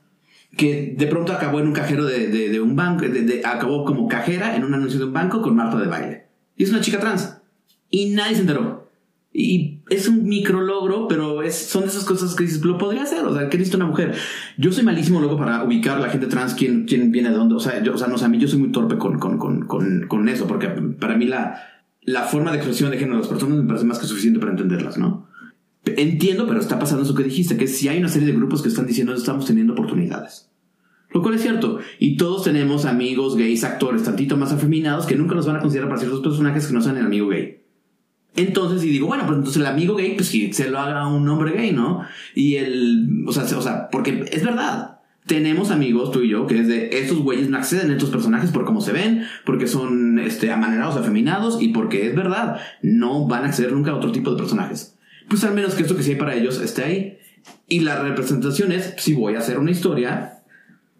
que 0.58 0.94
de 0.98 1.08
pronto 1.08 1.32
acabó 1.32 1.60
en 1.62 1.68
un 1.68 1.74
cajero 1.74 2.04
de, 2.06 2.28
de- 2.28 2.50
de 2.50 2.60
un 2.60 2.76
banco, 2.76 3.06
de- 3.06 3.42
acabó 3.46 3.86
como 3.86 4.08
cajera 4.10 4.58
en 4.58 4.66
un 4.66 4.74
anuncio 4.74 5.00
de 5.00 5.06
un 5.06 5.14
banco 5.14 5.42
con 5.42 5.56
Marta 5.56 5.78
de 5.78 5.88
baile. 5.88 6.26
Y 6.58 6.64
es 6.64 6.70
una 6.72 6.82
chica 6.82 7.00
trans. 7.00 7.38
Y 7.96 8.10
nadie 8.10 8.36
se 8.36 8.42
enteró. 8.42 8.90
Y 9.32 9.80
es 9.90 10.10
un 10.10 10.26
micro 10.28 10.60
logro, 10.60 11.08
pero 11.08 11.42
es, 11.44 11.56
son 11.56 11.84
de 11.84 11.88
esas 11.88 12.04
cosas 12.04 12.36
que 12.36 12.44
dices, 12.44 12.62
lo 12.62 12.78
podría 12.78 13.04
hacer, 13.04 13.24
o 13.24 13.34
sea, 13.34 13.48
que 13.48 13.58
necesita 13.58 13.78
una 13.78 13.86
mujer. 13.86 14.14
Yo 14.58 14.74
soy 14.74 14.84
malísimo 14.84 15.22
luego 15.22 15.38
para 15.38 15.64
ubicar 15.64 16.02
la 16.02 16.10
gente 16.10 16.28
trans, 16.28 16.56
quién, 16.56 16.84
quién 16.84 17.10
viene 17.14 17.30
de 17.30 17.36
dónde, 17.36 17.56
o 17.56 17.60
sea, 17.62 17.82
yo, 17.82 17.94
o 17.94 17.98
sea, 17.98 18.10
no 18.10 18.18
sé, 18.18 18.26
a 18.26 18.28
mí 18.28 18.38
yo 18.38 18.50
soy 18.50 18.60
muy 18.60 18.74
torpe 18.74 18.98
con, 18.98 19.18
con, 19.18 19.38
con, 19.38 19.66
con, 19.66 20.08
con 20.10 20.28
eso, 20.28 20.46
porque 20.46 20.68
para 20.68 21.16
mí 21.16 21.26
la, 21.26 21.58
la 22.02 22.24
forma 22.24 22.52
de 22.52 22.58
expresión 22.58 22.92
de 22.92 22.98
género 22.98 23.16
de 23.16 23.22
las 23.22 23.30
personas 23.30 23.60
me 23.60 23.66
parece 23.66 23.86
más 23.86 24.00
que 24.00 24.08
suficiente 24.08 24.42
para 24.42 24.52
entenderlas, 24.52 24.98
¿no? 24.98 25.30
Entiendo, 25.86 26.48
pero 26.48 26.60
está 26.60 26.78
pasando 26.78 27.04
eso 27.04 27.16
que 27.16 27.24
dijiste, 27.24 27.56
que 27.56 27.68
si 27.68 27.88
hay 27.88 28.00
una 28.00 28.10
serie 28.10 28.28
de 28.28 28.36
grupos 28.36 28.62
que 28.62 28.68
están 28.68 28.88
diciendo 28.88 29.14
estamos 29.14 29.46
teniendo 29.46 29.72
oportunidades. 29.72 30.50
Lo 31.12 31.22
cual 31.22 31.36
es 31.36 31.44
cierto. 31.44 31.80
Y 31.98 32.18
todos 32.18 32.44
tenemos 32.44 32.84
amigos 32.84 33.38
gays, 33.38 33.64
actores, 33.64 34.04
tantito 34.04 34.36
más 34.36 34.52
afeminados, 34.52 35.06
que 35.06 35.16
nunca 35.16 35.36
los 35.36 35.46
van 35.46 35.56
a 35.56 35.62
considerar 35.62 35.88
para 35.88 36.02
ciertos 36.02 36.20
personajes 36.20 36.68
que 36.68 36.74
no 36.74 36.82
sean 36.82 36.98
el 36.98 37.06
amigo 37.06 37.30
gay. 37.30 37.65
Entonces, 38.36 38.84
y 38.84 38.90
digo, 38.90 39.08
bueno, 39.08 39.26
pues 39.26 39.38
entonces 39.38 39.62
el 39.62 39.68
amigo 39.68 39.96
gay, 39.96 40.16
pues 40.16 40.30
que 40.30 40.52
se 40.54 40.70
lo 40.70 40.80
haga 40.80 41.02
a 41.02 41.08
un 41.08 41.28
hombre 41.30 41.54
gay, 41.54 41.72
¿no? 41.72 42.02
Y 42.34 42.56
el, 42.56 43.24
o 43.28 43.32
sea, 43.32 43.46
se- 43.48 43.56
o 43.56 43.62
sea, 43.62 43.90
porque 43.90 44.26
es 44.32 44.44
verdad. 44.44 44.92
Tenemos 45.26 45.72
amigos, 45.72 46.12
tú 46.12 46.22
y 46.22 46.30
yo, 46.30 46.46
que 46.46 46.60
es 46.60 46.68
de 46.68 47.00
estos 47.00 47.18
güeyes 47.18 47.50
no 47.50 47.58
acceden 47.58 47.90
a 47.90 47.94
estos 47.94 48.12
personajes 48.12 48.52
por 48.52 48.64
cómo 48.64 48.80
se 48.82 48.92
ven, 48.92 49.24
porque 49.44 49.66
son 49.66 50.20
este, 50.20 50.52
amanerados, 50.52 50.98
afeminados, 50.98 51.60
y 51.64 51.70
porque 51.70 52.06
es 52.08 52.16
verdad, 52.16 52.60
no 52.84 53.26
van 53.28 53.44
a 53.44 53.48
acceder 53.48 53.72
nunca 53.72 53.90
a 53.92 53.96
otro 53.96 54.12
tipo 54.12 54.30
de 54.32 54.38
personajes. 54.38 54.96
Pues 55.28 55.44
al 55.44 55.56
menos 55.56 55.74
que 55.74 55.82
esto 55.82 55.96
que 55.98 56.04
sí 56.04 56.12
hay 56.12 56.18
para 56.18 56.36
ellos 56.36 56.62
esté 56.62 56.84
ahí. 56.84 57.18
Y 57.68 57.80
la 57.80 58.04
representación 58.04 58.72
es, 58.72 58.94
si 58.98 59.14
voy 59.16 59.34
a 59.34 59.40
hacer 59.40 59.58
una 59.58 59.72
historia, 59.72 60.44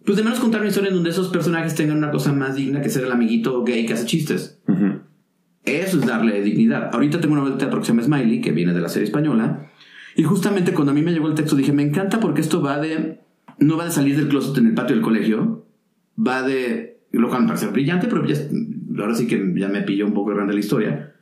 pues 0.04 0.16
de 0.16 0.24
menos 0.24 0.40
contar 0.40 0.60
una 0.62 0.70
historia 0.70 0.88
en 0.88 0.94
donde 0.96 1.10
esos 1.10 1.28
personajes 1.28 1.76
tengan 1.76 1.98
una 1.98 2.10
cosa 2.10 2.32
más 2.32 2.56
digna 2.56 2.80
que 2.82 2.90
ser 2.90 3.04
el 3.04 3.12
amiguito 3.12 3.62
gay 3.62 3.86
que 3.86 3.92
hace 3.92 4.06
chistes. 4.06 4.55
Eso 5.66 5.98
es 5.98 6.06
darle 6.06 6.40
dignidad. 6.42 6.90
Ahorita 6.92 7.20
tengo 7.20 7.34
una 7.34 7.42
obra 7.42 7.52
de 7.52 7.58
teatro 7.58 7.80
que 7.80 7.86
se 7.86 7.92
llama 7.92 8.04
Smiley, 8.04 8.40
que 8.40 8.52
viene 8.52 8.72
de 8.72 8.80
la 8.80 8.88
serie 8.88 9.04
española. 9.04 9.68
Y 10.14 10.22
justamente 10.22 10.72
cuando 10.72 10.92
a 10.92 10.94
mí 10.94 11.02
me 11.02 11.12
llegó 11.12 11.26
el 11.28 11.34
texto 11.34 11.56
dije, 11.56 11.72
me 11.72 11.82
encanta 11.82 12.20
porque 12.20 12.40
esto 12.40 12.62
va 12.62 12.78
de... 12.78 13.20
No 13.58 13.76
va 13.76 13.86
de 13.86 13.90
salir 13.90 14.16
del 14.16 14.28
closet 14.28 14.56
en 14.58 14.66
el 14.66 14.74
patio 14.74 14.94
del 14.94 15.04
colegio. 15.04 15.66
Va 16.16 16.42
de... 16.42 17.00
Lo 17.10 17.28
cual 17.28 17.42
me 17.42 17.48
parece 17.48 17.66
brillante, 17.66 18.06
pero 18.06 18.24
ya, 18.24 18.36
ahora 18.98 19.14
sí 19.14 19.26
que 19.26 19.52
ya 19.56 19.68
me 19.68 19.82
pilló 19.82 20.06
un 20.06 20.14
poco 20.14 20.30
grande 20.30 20.54
la 20.54 20.60
historia. 20.60 21.14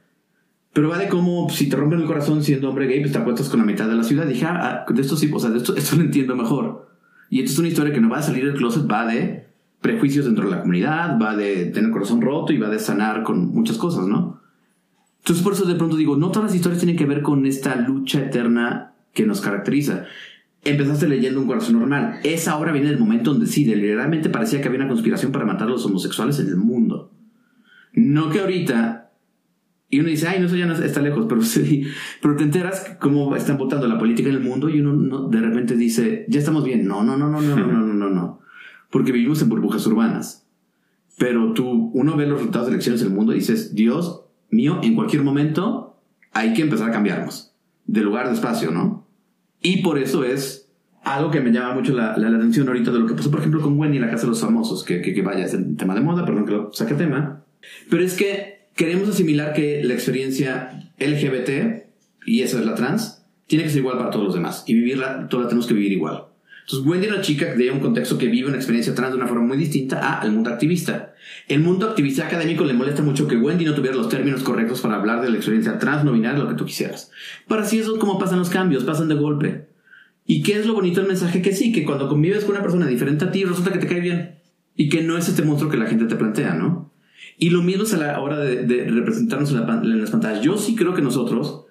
Pero 0.74 0.88
va 0.88 0.98
de 0.98 1.08
cómo 1.08 1.48
si 1.48 1.68
te 1.68 1.76
rompen 1.76 2.00
el 2.00 2.06
corazón 2.06 2.42
siendo 2.42 2.68
hombre 2.68 2.86
gay, 2.86 3.00
pues 3.00 3.12
te 3.12 3.18
acuestas 3.18 3.48
con 3.48 3.60
la 3.60 3.66
mitad 3.66 3.88
de 3.88 3.94
la 3.94 4.02
ciudad. 4.02 4.26
Dije, 4.26 4.44
ah, 4.44 4.84
ah, 4.86 4.92
de 4.92 5.00
esto 5.00 5.16
sí, 5.16 5.30
o 5.32 5.38
sea, 5.38 5.50
de 5.50 5.58
esto, 5.58 5.74
esto 5.76 5.96
lo 5.96 6.02
entiendo 6.02 6.36
mejor. 6.36 6.90
Y 7.30 7.40
esto 7.40 7.52
es 7.52 7.58
una 7.60 7.68
historia 7.68 7.94
que 7.94 8.00
no 8.00 8.10
va 8.10 8.18
a 8.18 8.22
salir 8.22 8.44
del 8.44 8.56
closet, 8.56 8.90
va 8.90 9.06
de 9.06 9.46
prejuicios 9.84 10.24
dentro 10.24 10.46
de 10.46 10.50
la 10.52 10.60
comunidad, 10.62 11.18
va 11.20 11.36
de 11.36 11.66
tener 11.66 11.90
corazón 11.90 12.22
roto 12.22 12.54
y 12.54 12.58
va 12.58 12.70
de 12.70 12.78
sanar 12.78 13.22
con 13.22 13.48
muchas 13.48 13.76
cosas, 13.76 14.06
¿no? 14.06 14.40
Entonces 15.18 15.44
por 15.44 15.52
eso 15.52 15.66
de 15.66 15.74
pronto 15.74 15.96
digo, 15.96 16.16
no 16.16 16.30
todas 16.30 16.48
las 16.48 16.54
historias 16.56 16.80
tienen 16.80 16.96
que 16.96 17.04
ver 17.04 17.20
con 17.20 17.44
esta 17.44 17.76
lucha 17.76 18.20
eterna 18.20 18.94
que 19.12 19.26
nos 19.26 19.42
caracteriza. 19.42 20.06
Empezaste 20.64 21.06
leyendo 21.06 21.38
Un 21.42 21.46
corazón 21.46 21.78
normal. 21.78 22.20
Esa 22.24 22.56
obra 22.56 22.72
viene 22.72 22.88
del 22.88 22.98
momento 22.98 23.32
donde 23.32 23.46
sí, 23.46 23.64
deliberadamente 23.66 24.30
parecía 24.30 24.62
que 24.62 24.68
había 24.68 24.80
una 24.80 24.88
conspiración 24.88 25.32
para 25.32 25.44
matar 25.44 25.68
a 25.68 25.72
los 25.72 25.84
homosexuales 25.84 26.40
en 26.40 26.48
el 26.48 26.56
mundo. 26.56 27.10
No 27.92 28.30
que 28.30 28.40
ahorita... 28.40 29.10
Y 29.90 30.00
uno 30.00 30.08
dice, 30.08 30.28
ay, 30.28 30.40
no, 30.40 30.46
eso 30.46 30.56
ya 30.56 30.64
no 30.64 30.72
está 30.72 31.02
lejos, 31.02 31.26
pero 31.28 31.42
sí. 31.42 31.84
Pero 32.22 32.36
te 32.36 32.44
enteras 32.44 32.96
cómo 32.98 33.36
están 33.36 33.58
votando 33.58 33.86
la 33.86 33.98
política 33.98 34.30
en 34.30 34.36
el 34.36 34.40
mundo 34.42 34.70
y 34.70 34.80
uno 34.80 34.94
no- 34.94 35.28
de 35.28 35.40
repente 35.40 35.76
dice, 35.76 36.24
ya 36.30 36.38
estamos 36.38 36.64
bien. 36.64 36.86
No, 36.88 37.04
no, 37.04 37.18
no, 37.18 37.28
no, 37.28 37.42
no, 37.42 37.54
no, 37.54 37.66
no, 37.66 37.92
no, 37.94 38.08
no. 38.10 38.40
Porque 38.94 39.10
vivimos 39.10 39.42
en 39.42 39.48
burbujas 39.48 39.84
urbanas. 39.88 40.46
Pero 41.18 41.52
tú, 41.52 41.90
uno 41.94 42.16
ve 42.16 42.26
los 42.26 42.38
resultados 42.38 42.68
de 42.68 42.74
elecciones 42.74 43.00
del 43.00 43.10
mundo 43.10 43.32
y 43.32 43.40
dices, 43.40 43.74
Dios 43.74 44.22
mío, 44.50 44.78
en 44.84 44.94
cualquier 44.94 45.22
momento 45.24 45.96
hay 46.32 46.54
que 46.54 46.62
empezar 46.62 46.90
a 46.90 46.92
cambiarnos 46.92 47.52
de 47.86 48.00
lugar, 48.02 48.28
de 48.28 48.34
espacio, 48.34 48.70
¿no? 48.70 49.04
Y 49.60 49.82
por 49.82 49.98
eso 49.98 50.22
es 50.22 50.70
algo 51.02 51.32
que 51.32 51.40
me 51.40 51.50
llama 51.50 51.74
mucho 51.74 51.92
la, 51.92 52.16
la- 52.16 52.30
la 52.30 52.38
atención 52.38 52.68
ahorita 52.68 52.92
de 52.92 53.00
lo 53.00 53.06
que 53.06 53.14
pasó, 53.14 53.30
por 53.32 53.40
ejemplo, 53.40 53.60
con 53.60 53.76
Wendy 53.78 53.96
en 53.98 54.02
la 54.04 54.10
Casa 54.10 54.22
de 54.22 54.28
los 54.30 54.40
Famosos, 54.40 54.84
que, 54.84 55.02
que, 55.02 55.12
que 55.12 55.22
vaya, 55.22 55.44
es 55.44 55.54
el 55.54 55.76
tema 55.76 55.94
de 55.96 56.00
moda, 56.00 56.24
perdón 56.24 56.46
que 56.46 56.52
lo 56.52 56.72
saque 56.72 56.94
tema. 56.94 57.42
Pero 57.90 58.02
es 58.04 58.14
que 58.14 58.68
queremos 58.76 59.08
asimilar 59.08 59.54
que 59.54 59.82
la 59.82 59.94
experiencia 59.94 60.90
LGBT, 60.98 61.84
y 62.26 62.42
esa 62.42 62.60
es 62.60 62.64
la 62.66 62.74
trans, 62.76 63.24
tiene 63.46 63.64
que 63.64 63.70
ser 63.70 63.80
igual 63.80 63.98
para 63.98 64.10
todos 64.10 64.24
los 64.26 64.34
demás. 64.34 64.62
Y 64.66 64.74
vivirla, 64.74 65.26
todos 65.28 65.44
la 65.44 65.48
tenemos 65.48 65.66
que 65.66 65.74
vivir 65.74 65.92
igual. 65.92 66.24
Entonces, 66.64 66.88
Wendy 66.88 67.06
era 67.06 67.16
una 67.16 67.22
chica 67.22 67.54
de 67.54 67.70
un 67.70 67.80
contexto 67.80 68.16
que 68.16 68.26
vive 68.26 68.48
una 68.48 68.56
experiencia 68.56 68.94
trans 68.94 69.12
de 69.12 69.18
una 69.18 69.26
forma 69.26 69.46
muy 69.46 69.58
distinta 69.58 70.18
al 70.18 70.32
mundo 70.32 70.48
activista. 70.48 71.14
El 71.46 71.60
mundo 71.60 71.86
activista 71.86 72.26
académico 72.26 72.64
le 72.64 72.72
molesta 72.72 73.02
mucho 73.02 73.28
que 73.28 73.36
Wendy 73.36 73.66
no 73.66 73.74
tuviera 73.74 73.96
los 73.96 74.08
términos 74.08 74.42
correctos 74.42 74.80
para 74.80 74.96
hablar 74.96 75.20
de 75.20 75.28
la 75.28 75.36
experiencia 75.36 75.78
trans, 75.78 76.04
no 76.04 76.12
lo 76.12 76.48
que 76.48 76.54
tú 76.54 76.64
quisieras. 76.64 77.10
Para 77.46 77.62
así 77.62 77.78
eso 77.78 77.94
es 77.94 78.00
como 78.00 78.18
pasan 78.18 78.38
los 78.38 78.48
cambios, 78.48 78.84
pasan 78.84 79.08
de 79.08 79.14
golpe. 79.14 79.68
¿Y 80.26 80.42
qué 80.42 80.58
es 80.58 80.66
lo 80.66 80.72
bonito 80.72 81.00
del 81.00 81.08
mensaje? 81.08 81.42
Que 81.42 81.52
sí, 81.52 81.70
que 81.70 81.84
cuando 81.84 82.08
convives 82.08 82.44
con 82.44 82.52
una 82.52 82.62
persona 82.62 82.86
diferente 82.86 83.26
a 83.26 83.30
ti, 83.30 83.44
resulta 83.44 83.72
que 83.72 83.78
te 83.78 83.86
cae 83.86 84.00
bien. 84.00 84.38
Y 84.74 84.88
que 84.88 85.02
no 85.02 85.18
es 85.18 85.28
este 85.28 85.42
monstruo 85.42 85.70
que 85.70 85.76
la 85.76 85.86
gente 85.86 86.06
te 86.06 86.16
plantea, 86.16 86.54
¿no? 86.54 86.92
Y 87.36 87.50
lo 87.50 87.62
mismo 87.62 87.84
es 87.84 87.92
a 87.92 87.98
la 87.98 88.20
hora 88.20 88.38
de, 88.38 88.86
representarnos 88.88 89.52
en 89.52 90.00
las 90.00 90.10
pantallas. 90.10 90.42
Yo 90.42 90.56
sí 90.56 90.74
creo 90.76 90.94
que 90.94 91.02
nosotros, 91.02 91.66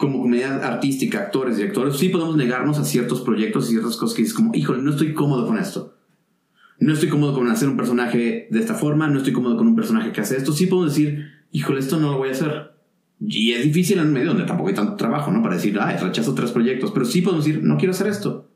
como 0.00 0.22
comunidad 0.22 0.64
artística, 0.64 1.18
actores, 1.18 1.58
directores, 1.58 1.98
sí 1.98 2.08
podemos 2.08 2.34
negarnos 2.34 2.78
a 2.78 2.84
ciertos 2.86 3.20
proyectos 3.20 3.66
y 3.66 3.72
ciertas 3.72 3.98
cosas 3.98 4.16
que 4.16 4.22
dices 4.22 4.34
como, 4.34 4.54
híjole, 4.54 4.80
no 4.80 4.92
estoy 4.92 5.12
cómodo 5.12 5.46
con 5.46 5.58
esto. 5.58 5.94
No 6.78 6.94
estoy 6.94 7.10
cómodo 7.10 7.34
con 7.34 7.50
hacer 7.50 7.68
un 7.68 7.76
personaje 7.76 8.48
de 8.50 8.58
esta 8.58 8.72
forma, 8.72 9.08
no 9.08 9.18
estoy 9.18 9.34
cómodo 9.34 9.58
con 9.58 9.66
un 9.66 9.76
personaje 9.76 10.10
que 10.10 10.22
hace 10.22 10.38
esto. 10.38 10.52
Sí 10.54 10.68
puedo 10.68 10.86
decir, 10.86 11.26
híjole, 11.52 11.80
esto 11.80 12.00
no 12.00 12.12
lo 12.12 12.16
voy 12.16 12.30
a 12.30 12.32
hacer. 12.32 12.70
Y 13.20 13.52
es 13.52 13.62
difícil 13.62 13.98
en 13.98 14.06
un 14.06 14.14
medio 14.14 14.28
donde 14.28 14.44
tampoco 14.44 14.70
hay 14.70 14.74
tanto 14.74 14.96
trabajo, 14.96 15.30
¿no? 15.32 15.42
Para 15.42 15.56
decir, 15.56 15.78
ay, 15.78 15.98
rechazo 15.98 16.34
tres 16.34 16.50
proyectos. 16.50 16.92
Pero 16.92 17.04
sí 17.04 17.20
podemos 17.20 17.44
decir, 17.44 17.62
no 17.62 17.76
quiero 17.76 17.92
hacer 17.92 18.06
esto. 18.06 18.48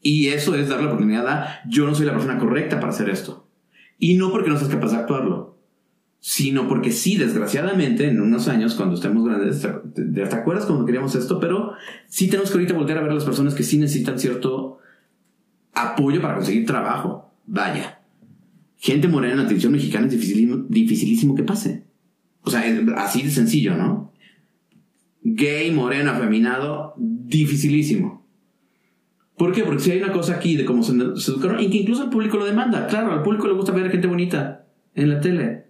Y 0.00 0.28
eso 0.28 0.54
es 0.54 0.70
darle 0.70 0.84
la 0.84 0.92
oportunidad 0.92 1.28
a, 1.28 1.60
yo 1.68 1.84
no 1.84 1.94
soy 1.94 2.06
la 2.06 2.12
persona 2.12 2.38
correcta 2.38 2.80
para 2.80 2.94
hacer 2.94 3.10
esto. 3.10 3.46
Y 3.98 4.14
no 4.14 4.32
porque 4.32 4.48
no 4.48 4.56
seas 4.56 4.70
capaz 4.70 4.92
de 4.92 4.96
actuarlo, 4.96 5.55
sino 6.28 6.66
porque 6.66 6.90
sí, 6.90 7.16
desgraciadamente, 7.16 8.08
en 8.08 8.20
unos 8.20 8.48
años, 8.48 8.74
cuando 8.74 8.96
estemos 8.96 9.24
grandes, 9.24 9.64
¿te, 9.94 10.24
acuerdas 10.24 10.66
cuando 10.66 10.84
queríamos 10.84 11.14
esto? 11.14 11.38
Pero 11.38 11.74
sí 12.08 12.26
tenemos 12.26 12.50
que 12.50 12.54
ahorita 12.54 12.74
volver 12.74 12.98
a 12.98 13.02
ver 13.02 13.12
a 13.12 13.14
las 13.14 13.24
personas 13.24 13.54
que 13.54 13.62
sí 13.62 13.78
necesitan 13.78 14.18
cierto 14.18 14.80
apoyo 15.72 16.20
para 16.20 16.34
conseguir 16.34 16.66
trabajo. 16.66 17.32
Vaya. 17.46 18.00
Gente 18.76 19.06
morena 19.06 19.34
en 19.34 19.38
la 19.38 19.44
televisión 19.44 19.70
mexicana 19.70 20.06
es 20.06 20.14
dificilísimo, 20.14 20.64
dificilísimo 20.68 21.34
que 21.36 21.44
pase. 21.44 21.84
O 22.42 22.50
sea, 22.50 22.66
es 22.66 22.80
así 22.96 23.22
de 23.22 23.30
sencillo, 23.30 23.76
¿no? 23.76 24.12
Gay, 25.22 25.70
moreno, 25.70 26.10
afeminado, 26.10 26.94
dificilísimo. 26.96 28.26
¿Por 29.38 29.52
qué? 29.52 29.62
Porque 29.62 29.80
si 29.80 29.92
hay 29.92 30.02
una 30.02 30.12
cosa 30.12 30.34
aquí 30.34 30.56
de 30.56 30.64
cómo 30.64 30.82
se, 30.82 30.92
se 31.18 31.30
educaron 31.30 31.60
y 31.60 31.70
que 31.70 31.76
incluso 31.76 32.02
el 32.02 32.10
público 32.10 32.36
lo 32.36 32.46
demanda. 32.46 32.88
Claro, 32.88 33.12
al 33.12 33.22
público 33.22 33.46
le 33.46 33.54
gusta 33.54 33.70
ver 33.70 33.92
gente 33.92 34.08
bonita 34.08 34.66
en 34.96 35.08
la 35.08 35.20
tele. 35.20 35.65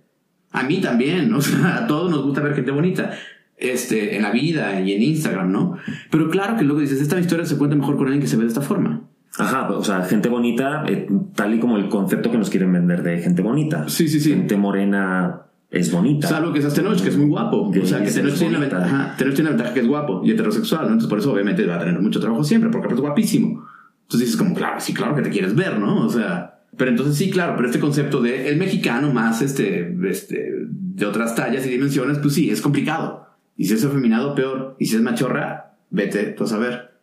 A 0.56 0.62
mí 0.62 0.80
también, 0.80 1.32
o 1.34 1.40
sea, 1.40 1.78
a 1.78 1.86
todos 1.86 2.10
nos 2.10 2.22
gusta 2.22 2.40
ver 2.40 2.54
gente 2.54 2.70
bonita. 2.70 3.12
Este, 3.58 4.14
en 4.16 4.22
la 4.22 4.32
vida 4.32 4.78
y 4.80 4.92
en 4.92 5.02
Instagram, 5.02 5.50
¿no? 5.50 5.78
Pero 6.10 6.28
claro 6.28 6.56
que 6.58 6.64
luego 6.64 6.80
dices, 6.80 7.00
esta 7.00 7.18
historia 7.18 7.46
se 7.46 7.56
cuenta 7.56 7.74
mejor 7.74 7.96
con 7.96 8.06
alguien 8.06 8.20
que 8.20 8.28
se 8.28 8.36
ve 8.36 8.42
de 8.42 8.48
esta 8.48 8.60
forma. 8.60 9.04
Ajá, 9.38 9.70
o 9.70 9.82
sea, 9.82 10.02
gente 10.02 10.28
bonita, 10.28 10.84
eh, 10.86 11.08
tal 11.34 11.54
y 11.54 11.58
como 11.58 11.78
el 11.78 11.88
concepto 11.88 12.30
que 12.30 12.36
nos 12.36 12.50
quieren 12.50 12.70
vender 12.72 13.02
de 13.02 13.18
gente 13.18 13.40
bonita. 13.40 13.88
Sí, 13.88 14.08
sí, 14.08 14.20
sí. 14.20 14.30
Gente 14.30 14.56
morena 14.56 15.42
es 15.70 15.90
bonita. 15.90 16.28
Salvo 16.28 16.52
que 16.52 16.58
es 16.58 16.74
Tenoch, 16.74 17.00
que 17.00 17.08
es 17.08 17.16
muy 17.16 17.28
guapo. 17.28 17.70
O 17.70 17.86
sea, 17.86 18.02
que 18.02 18.10
Tenoch 18.10 18.34
tiene, 18.34 18.58
bonita. 18.58 18.78
ventaja, 18.78 19.14
Tenoch 19.16 19.34
tiene 19.34 19.50
la 19.50 19.56
ventaja 19.56 19.74
que 19.74 19.80
es 19.80 19.88
guapo 19.88 20.22
y 20.22 20.32
heterosexual, 20.32 20.82
¿no? 20.82 20.88
Entonces 20.88 21.08
por 21.08 21.18
eso 21.18 21.32
obviamente 21.32 21.66
va 21.66 21.76
a 21.76 21.78
tener 21.78 21.98
mucho 22.00 22.20
trabajo 22.20 22.44
siempre, 22.44 22.70
porque 22.70 22.92
es 22.92 23.00
guapísimo. 23.00 23.66
Entonces 24.02 24.28
dices 24.28 24.36
como, 24.36 24.54
claro, 24.54 24.80
sí, 24.80 24.92
claro 24.94 25.14
que 25.14 25.22
te 25.22 25.30
quieres 25.30 25.54
ver, 25.54 25.78
¿no? 25.78 26.04
O 26.04 26.08
sea, 26.10 26.55
pero 26.76 26.90
entonces 26.90 27.16
sí, 27.16 27.30
claro, 27.30 27.54
pero 27.56 27.68
este 27.68 27.80
concepto 27.80 28.20
de 28.20 28.48
el 28.48 28.56
mexicano 28.58 29.12
más 29.12 29.40
este, 29.42 29.96
este, 30.08 30.52
de 30.68 31.06
otras 31.06 31.34
tallas 31.34 31.66
y 31.66 31.70
dimensiones, 31.70 32.18
pues 32.18 32.34
sí, 32.34 32.50
es 32.50 32.60
complicado. 32.60 33.26
Y 33.56 33.64
si 33.64 33.74
es 33.74 33.84
afeminado, 33.84 34.34
peor. 34.34 34.76
Y 34.78 34.86
si 34.86 34.96
es 34.96 35.02
machorra, 35.02 35.78
vete 35.90 36.24
tú 36.32 36.44
a 36.44 36.46
saber. 36.46 36.98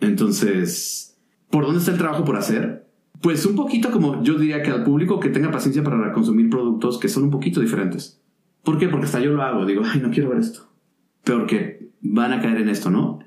Entonces, 0.00 1.18
¿por 1.50 1.64
dónde 1.64 1.80
está 1.80 1.92
el 1.92 1.98
trabajo 1.98 2.24
por 2.24 2.36
hacer? 2.36 2.86
Pues 3.20 3.44
un 3.44 3.56
poquito 3.56 3.90
como 3.90 4.22
yo 4.22 4.38
diría 4.38 4.62
que 4.62 4.70
al 4.70 4.84
público 4.84 5.20
que 5.20 5.28
tenga 5.28 5.50
paciencia 5.50 5.82
para 5.82 6.12
consumir 6.12 6.48
productos 6.48 6.98
que 6.98 7.08
son 7.08 7.24
un 7.24 7.30
poquito 7.30 7.60
diferentes. 7.60 8.22
¿Por 8.62 8.78
qué? 8.78 8.88
Porque 8.88 9.06
hasta 9.06 9.20
yo 9.20 9.32
lo 9.32 9.42
hago. 9.42 9.66
Digo, 9.66 9.82
ay, 9.84 10.00
no 10.00 10.10
quiero 10.10 10.30
ver 10.30 10.38
esto. 10.38 10.70
Peor 11.24 11.46
que 11.46 11.90
van 12.00 12.32
a 12.32 12.40
caer 12.40 12.58
en 12.58 12.68
esto, 12.68 12.90
¿no? 12.90 13.18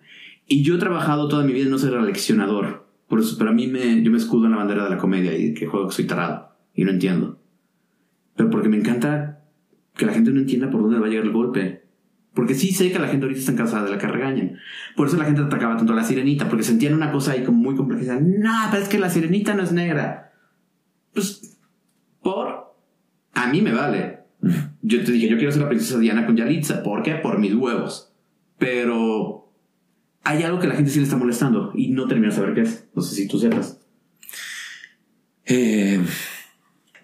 Y 0.47 0.63
yo 0.63 0.75
he 0.75 0.79
trabajado 0.79 1.27
toda 1.27 1.43
mi 1.43 1.53
vida 1.53 1.65
en 1.65 1.71
no 1.71 1.77
ser 1.77 1.95
aleccionador. 1.95 2.80
Por 3.11 3.19
eso, 3.19 3.35
pero 3.37 3.49
a 3.49 3.53
mí 3.53 3.67
me, 3.67 4.01
yo 4.01 4.09
me 4.09 4.17
escudo 4.17 4.45
en 4.45 4.51
la 4.51 4.57
bandera 4.59 4.85
de 4.85 4.89
la 4.89 4.97
comedia 4.97 5.37
y 5.37 5.53
que 5.53 5.65
juego 5.65 5.89
que 5.89 5.93
soy 5.93 6.05
tarado. 6.05 6.55
Y 6.73 6.85
no 6.85 6.91
entiendo. 6.91 7.41
Pero 8.37 8.49
porque 8.49 8.69
me 8.69 8.77
encanta 8.77 9.43
que 9.97 10.05
la 10.05 10.13
gente 10.13 10.31
no 10.31 10.39
entienda 10.39 10.71
por 10.71 10.81
dónde 10.81 10.97
va 10.97 11.07
a 11.07 11.09
llegar 11.09 11.25
el 11.25 11.33
golpe. 11.33 11.83
Porque 12.33 12.55
sí 12.55 12.71
sé 12.71 12.89
que 12.89 12.99
la 12.99 13.09
gente 13.09 13.25
ahorita 13.25 13.41
está 13.41 13.53
cansada 13.53 13.83
de 13.83 13.91
la 13.91 13.97
que 13.97 14.07
regañan. 14.07 14.55
Por 14.95 15.07
eso 15.07 15.17
la 15.17 15.25
gente 15.25 15.41
atacaba 15.41 15.75
tanto 15.75 15.91
a 15.91 15.97
la 15.97 16.05
sirenita, 16.05 16.47
porque 16.47 16.63
sentían 16.63 16.93
una 16.93 17.11
cosa 17.11 17.33
ahí 17.33 17.43
como 17.43 17.57
muy 17.57 17.75
compleja. 17.75 18.17
No, 18.17 18.69
pero 18.71 18.81
es 18.81 18.87
que 18.87 18.97
la 18.97 19.09
sirenita 19.09 19.55
no 19.55 19.63
es 19.63 19.73
negra. 19.73 20.31
Pues, 21.13 21.59
por. 22.23 22.77
A 23.33 23.47
mí 23.47 23.61
me 23.61 23.73
vale. 23.73 24.19
Yo 24.81 25.03
te 25.03 25.11
dije, 25.11 25.27
yo 25.27 25.35
quiero 25.35 25.51
ser 25.51 25.63
la 25.63 25.67
princesa 25.67 25.99
Diana 25.99 26.25
con 26.25 26.37
Yalitza. 26.37 26.81
¿Por 26.81 27.03
qué? 27.03 27.15
Por 27.15 27.39
mis 27.39 27.55
huevos. 27.55 28.13
Pero 28.57 29.40
hay 30.23 30.43
algo 30.43 30.59
que 30.59 30.67
la 30.67 30.75
gente 30.75 30.91
sí 30.91 30.99
le 30.99 31.05
está 31.05 31.17
molestando 31.17 31.71
y 31.75 31.89
no 31.89 32.07
termino 32.07 32.29
de 32.31 32.35
saber 32.35 32.53
qué 32.53 32.61
es. 32.61 32.87
No 32.95 33.01
sé 33.01 33.15
si 33.15 33.27
tú 33.27 33.39
sepas. 33.39 33.79
Eh, 35.45 35.99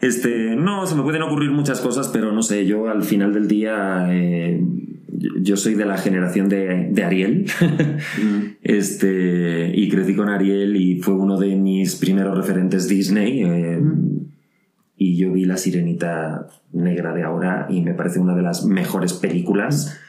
este, 0.01 0.55
no, 0.55 0.85
se 0.85 0.95
me 0.95 1.01
pueden 1.03 1.23
ocurrir 1.23 1.51
muchas 1.51 1.81
cosas, 1.81 2.07
pero 2.09 2.31
no 2.31 2.43
sé, 2.43 2.65
yo 2.65 2.87
al 2.87 3.03
final 3.03 3.33
del 3.33 3.47
día, 3.47 4.07
eh, 4.11 4.61
yo 5.41 5.57
soy 5.57 5.73
de 5.73 5.85
la 5.85 5.97
generación 5.97 6.47
de, 6.47 6.89
de 6.91 7.03
Ariel, 7.03 7.45
este, 8.61 9.71
y 9.75 9.89
crecí 9.89 10.15
con 10.15 10.29
Ariel 10.29 10.75
y 10.75 10.99
fue 11.01 11.15
uno 11.15 11.37
de 11.39 11.55
mis 11.55 11.95
primeros 11.95 12.37
referentes 12.37 12.87
Disney. 12.87 13.41
eh, 13.43 13.81
Y 14.97 15.17
yo 15.17 15.31
vi 15.33 15.45
La 15.45 15.57
Sirenita 15.57 16.47
Negra 16.73 17.13
de 17.13 17.23
ahora 17.23 17.67
y 17.69 17.81
me 17.81 17.93
parece 17.93 18.19
una 18.19 18.35
de 18.35 18.43
las 18.43 18.65
mejores 18.65 19.13
películas 19.13 19.99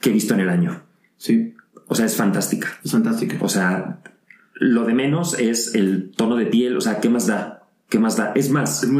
que 0.00 0.10
he 0.10 0.12
visto 0.12 0.34
en 0.34 0.40
el 0.40 0.48
año. 0.48 0.82
Sí, 1.16 1.51
O 1.92 1.94
sea, 1.94 2.06
es 2.06 2.16
fantástica. 2.16 2.68
es 2.82 2.90
fantástica. 2.90 3.36
O 3.40 3.48
sea, 3.50 3.98
lo 4.54 4.84
de 4.86 4.94
menos 4.94 5.38
es 5.38 5.74
el 5.74 6.10
tono 6.16 6.36
de 6.36 6.46
piel. 6.46 6.74
O 6.76 6.80
sea, 6.80 7.00
¿qué 7.00 7.10
más 7.10 7.26
da? 7.26 7.64
¿Qué 7.90 7.98
más 7.98 8.16
da? 8.16 8.32
Es 8.34 8.48
más, 8.48 8.82
Es 8.82 8.90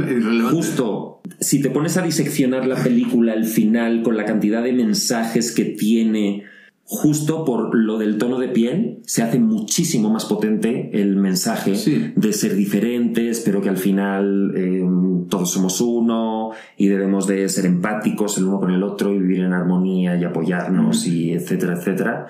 justo, 0.51 1.23
si 1.41 1.63
te 1.63 1.71
pones 1.71 1.97
a 1.97 2.03
diseccionar 2.03 2.67
la 2.67 2.77
película 2.77 3.33
al 3.33 3.47
final 3.47 4.03
con 4.03 4.19
la 4.19 4.27
cantidad 4.27 4.63
de 4.63 4.75
mensajes 4.75 5.53
que 5.53 5.65
tiene, 5.65 6.45
justo 6.85 7.47
por 7.47 7.75
lo 7.75 7.97
del 7.97 8.19
tono 8.19 8.39
de 8.39 8.49
piel, 8.49 8.99
se 9.07 9.23
hace 9.23 9.39
muchísimo 9.39 10.11
más 10.11 10.27
potente 10.27 10.91
el 10.93 11.17
mensaje 11.17 11.75
Sí. 11.77 12.13
de 12.15 12.33
ser 12.35 12.55
diferentes, 12.55 13.41
pero 13.41 13.63
que 13.63 13.71
al 13.71 13.79
final 13.79 14.53
eh, 14.55 14.85
todos 15.31 15.51
somos 15.51 15.81
uno 15.81 16.51
y 16.77 16.89
debemos 16.89 17.27
de 17.27 17.49
ser 17.49 17.65
empáticos 17.65 18.37
el 18.37 18.45
uno 18.45 18.61
con 18.61 18.73
el 18.73 18.83
otro 18.83 19.15
y 19.15 19.19
vivir 19.19 19.41
en 19.41 19.55
armonía 19.55 20.17
y 20.21 20.25
apoyarnos 20.25 21.07
y 21.07 21.33
etcétera, 21.33 21.79
etcétera. 21.79 22.27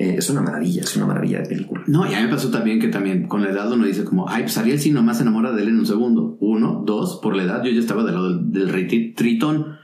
Eh, 0.00 0.14
es 0.16 0.30
una 0.30 0.42
maravilla, 0.42 0.82
es 0.82 0.96
una 0.96 1.06
maravilla 1.06 1.40
de 1.40 1.46
película. 1.46 1.82
No, 1.88 2.08
y 2.08 2.14
a 2.14 2.18
mí 2.18 2.26
me 2.26 2.30
pasó 2.30 2.52
también 2.52 2.78
que 2.78 2.86
también 2.86 3.26
con 3.26 3.42
la 3.42 3.50
edad 3.50 3.72
uno 3.72 3.84
dice 3.84 4.04
como, 4.04 4.28
ay, 4.28 4.42
pues 4.44 4.56
Ariel 4.56 4.78
sí 4.78 4.92
nomás 4.92 5.16
se 5.16 5.24
enamora 5.24 5.50
de 5.50 5.62
él 5.62 5.70
en 5.70 5.80
un 5.80 5.86
segundo. 5.86 6.36
Uno, 6.38 6.84
dos, 6.86 7.18
por 7.20 7.34
la 7.34 7.42
edad 7.42 7.64
yo 7.64 7.72
ya 7.72 7.80
estaba 7.80 8.04
del 8.04 8.14
lado 8.14 8.38
del, 8.38 8.70
del 8.70 9.14
tritón 9.16 9.78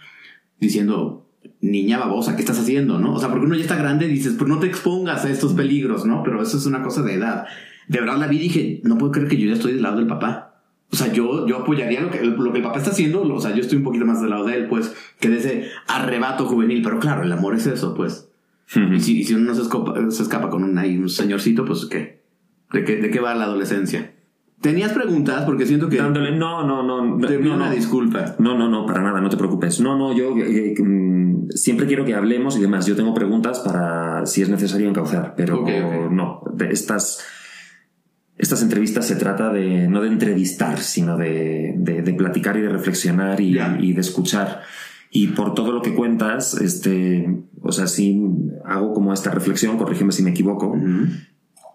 diciendo, 0.60 1.26
niña 1.60 1.98
babosa, 1.98 2.36
¿qué 2.36 2.42
estás 2.42 2.60
haciendo? 2.60 3.00
¿No? 3.00 3.14
O 3.14 3.18
sea, 3.18 3.28
porque 3.28 3.46
uno 3.46 3.56
ya 3.56 3.62
está 3.62 3.74
grande 3.74 4.06
y 4.06 4.10
dices, 4.10 4.34
pues 4.38 4.48
no 4.48 4.60
te 4.60 4.68
expongas 4.68 5.24
a 5.24 5.30
estos 5.30 5.52
peligros, 5.52 6.06
¿no? 6.06 6.22
Pero 6.22 6.40
eso 6.40 6.58
es 6.58 6.66
una 6.66 6.84
cosa 6.84 7.02
de 7.02 7.14
edad. 7.14 7.46
De 7.88 7.98
verdad 7.98 8.16
la 8.16 8.28
vi 8.28 8.38
dije, 8.38 8.80
no 8.84 8.96
puedo 8.96 9.10
creer 9.10 9.28
que 9.28 9.36
yo 9.36 9.48
ya 9.48 9.54
estoy 9.54 9.72
del 9.72 9.82
lado 9.82 9.96
del 9.96 10.06
papá. 10.06 10.60
O 10.92 10.96
sea, 10.96 11.12
yo, 11.12 11.44
yo 11.48 11.58
apoyaría 11.58 12.00
lo 12.00 12.10
que, 12.10 12.22
lo 12.22 12.52
que 12.52 12.58
el 12.58 12.64
papá 12.64 12.78
está 12.78 12.92
haciendo. 12.92 13.22
O 13.22 13.40
sea, 13.40 13.52
yo 13.52 13.62
estoy 13.62 13.78
un 13.78 13.84
poquito 13.84 14.06
más 14.06 14.20
del 14.20 14.30
lado 14.30 14.44
de 14.44 14.58
él, 14.58 14.66
pues, 14.68 14.94
que 15.18 15.28
de 15.28 15.38
ese 15.38 15.68
arrebato 15.88 16.46
juvenil. 16.46 16.82
Pero 16.84 17.00
claro, 17.00 17.24
el 17.24 17.32
amor 17.32 17.56
es 17.56 17.66
eso, 17.66 17.94
pues. 17.94 18.28
Y 18.94 19.00
si, 19.00 19.20
y 19.20 19.24
si 19.24 19.34
uno 19.34 19.44
no 19.46 19.54
se 19.54 19.62
escapa, 19.62 19.94
se 20.10 20.22
escapa 20.22 20.48
con 20.50 20.64
un, 20.64 20.78
un 20.78 21.08
señorcito, 21.08 21.64
pues 21.64 21.86
¿qué? 21.86 22.24
¿De 22.72 22.84
qué, 22.84 22.96
¿De 22.96 23.10
qué 23.10 23.20
va 23.20 23.34
la 23.34 23.44
adolescencia? 23.44 24.12
Tenías 24.60 24.92
preguntas 24.92 25.44
porque 25.44 25.66
siento 25.66 25.90
que 25.90 25.98
Dándole, 25.98 26.34
no, 26.34 26.66
no, 26.66 26.82
no, 26.82 27.18
te 27.26 27.38
no, 27.38 27.54
una 27.54 27.68
no. 27.68 27.74
disculpa. 27.74 28.34
No, 28.38 28.56
no, 28.56 28.70
no, 28.70 28.86
para 28.86 29.02
nada, 29.02 29.20
no 29.20 29.28
te 29.28 29.36
preocupes. 29.36 29.80
No, 29.80 29.98
no, 29.98 30.16
yo 30.16 30.34
eh, 30.38 30.74
eh, 30.78 30.82
mm, 30.82 31.50
siempre 31.50 31.86
quiero 31.86 32.06
que 32.06 32.14
hablemos 32.14 32.56
y 32.56 32.60
demás. 32.62 32.86
Yo 32.86 32.96
tengo 32.96 33.12
preguntas 33.12 33.60
para, 33.60 34.24
si 34.24 34.40
es 34.40 34.48
necesario, 34.48 34.88
encauzar, 34.88 35.34
pero 35.36 35.64
no. 36.10 36.40
De 36.54 36.70
estas, 36.70 37.22
estas 38.38 38.62
entrevistas 38.62 39.06
se 39.06 39.16
trata 39.16 39.52
de, 39.52 39.86
no 39.88 40.00
de 40.00 40.08
entrevistar, 40.08 40.78
sino 40.80 41.18
de, 41.18 41.74
de- 41.76 42.00
de 42.00 42.14
platicar 42.14 42.56
y 42.56 42.62
de 42.62 42.70
reflexionar 42.70 43.40
y 43.42 43.92
de 43.92 44.00
escuchar. 44.00 44.62
Y 45.16 45.28
por 45.28 45.54
todo 45.54 45.70
lo 45.70 45.80
que 45.80 45.94
cuentas, 45.94 46.54
este, 46.60 47.38
o 47.62 47.70
sea, 47.70 47.86
sí 47.86 48.20
hago 48.64 48.92
como 48.92 49.12
esta 49.12 49.30
reflexión, 49.30 49.78
corrígeme 49.78 50.10
si 50.10 50.24
me 50.24 50.30
equivoco, 50.30 50.70
Ujú. 50.72 51.06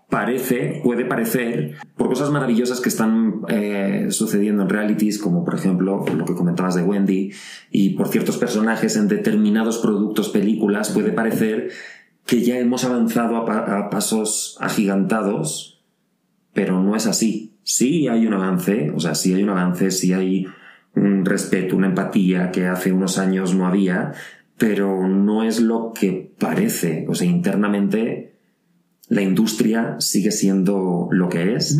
parece, 0.09 0.81
puede 0.83 1.05
parecer, 1.05 1.75
por 1.95 2.09
cosas 2.09 2.31
maravillosas 2.31 2.81
que 2.81 2.89
están 2.89 3.41
eh, 3.47 4.07
sucediendo 4.09 4.63
en 4.63 4.69
realities, 4.69 5.19
como 5.19 5.45
por 5.45 5.55
ejemplo 5.55 6.03
lo 6.17 6.25
que 6.25 6.33
comentabas 6.33 6.75
de 6.75 6.81
Wendy, 6.83 7.31
y 7.71 7.91
por 7.91 8.09
ciertos 8.09 8.35
personajes 8.37 8.97
en 8.97 9.07
determinados 9.07 9.77
productos, 9.77 10.27
películas, 10.29 10.89
puede 10.89 11.11
parecer 11.13 11.69
que 12.25 12.41
ya 12.43 12.59
hemos 12.59 12.83
avanzado 12.83 13.37
a, 13.37 13.45
pa- 13.45 13.77
a 13.79 13.89
pasos 13.89 14.57
agigantados, 14.59 15.81
pero 16.53 16.83
no 16.83 16.95
es 16.97 17.07
así. 17.07 17.53
Sí 17.63 18.07
hay 18.09 18.27
un 18.27 18.33
avance, 18.33 18.91
o 18.93 18.99
sea, 18.99 19.15
sí 19.15 19.33
hay 19.33 19.43
un 19.43 19.49
avance, 19.49 19.91
sí 19.91 20.11
hay 20.11 20.45
un 20.99 21.25
respeto, 21.25 21.75
una 21.75 21.87
empatía 21.87 22.51
que 22.51 22.67
hace 22.67 22.91
unos 22.91 23.17
años 23.17 23.55
no 23.55 23.65
había, 23.67 24.13
pero 24.57 25.07
no 25.07 25.43
es 25.43 25.61
lo 25.61 25.93
que 25.93 26.31
parece. 26.37 27.05
O 27.07 27.15
sea, 27.15 27.27
internamente 27.27 28.33
la 29.07 29.21
industria 29.21 29.95
sigue 29.99 30.31
siendo 30.31 31.07
lo 31.11 31.29
que 31.29 31.55
es. 31.55 31.79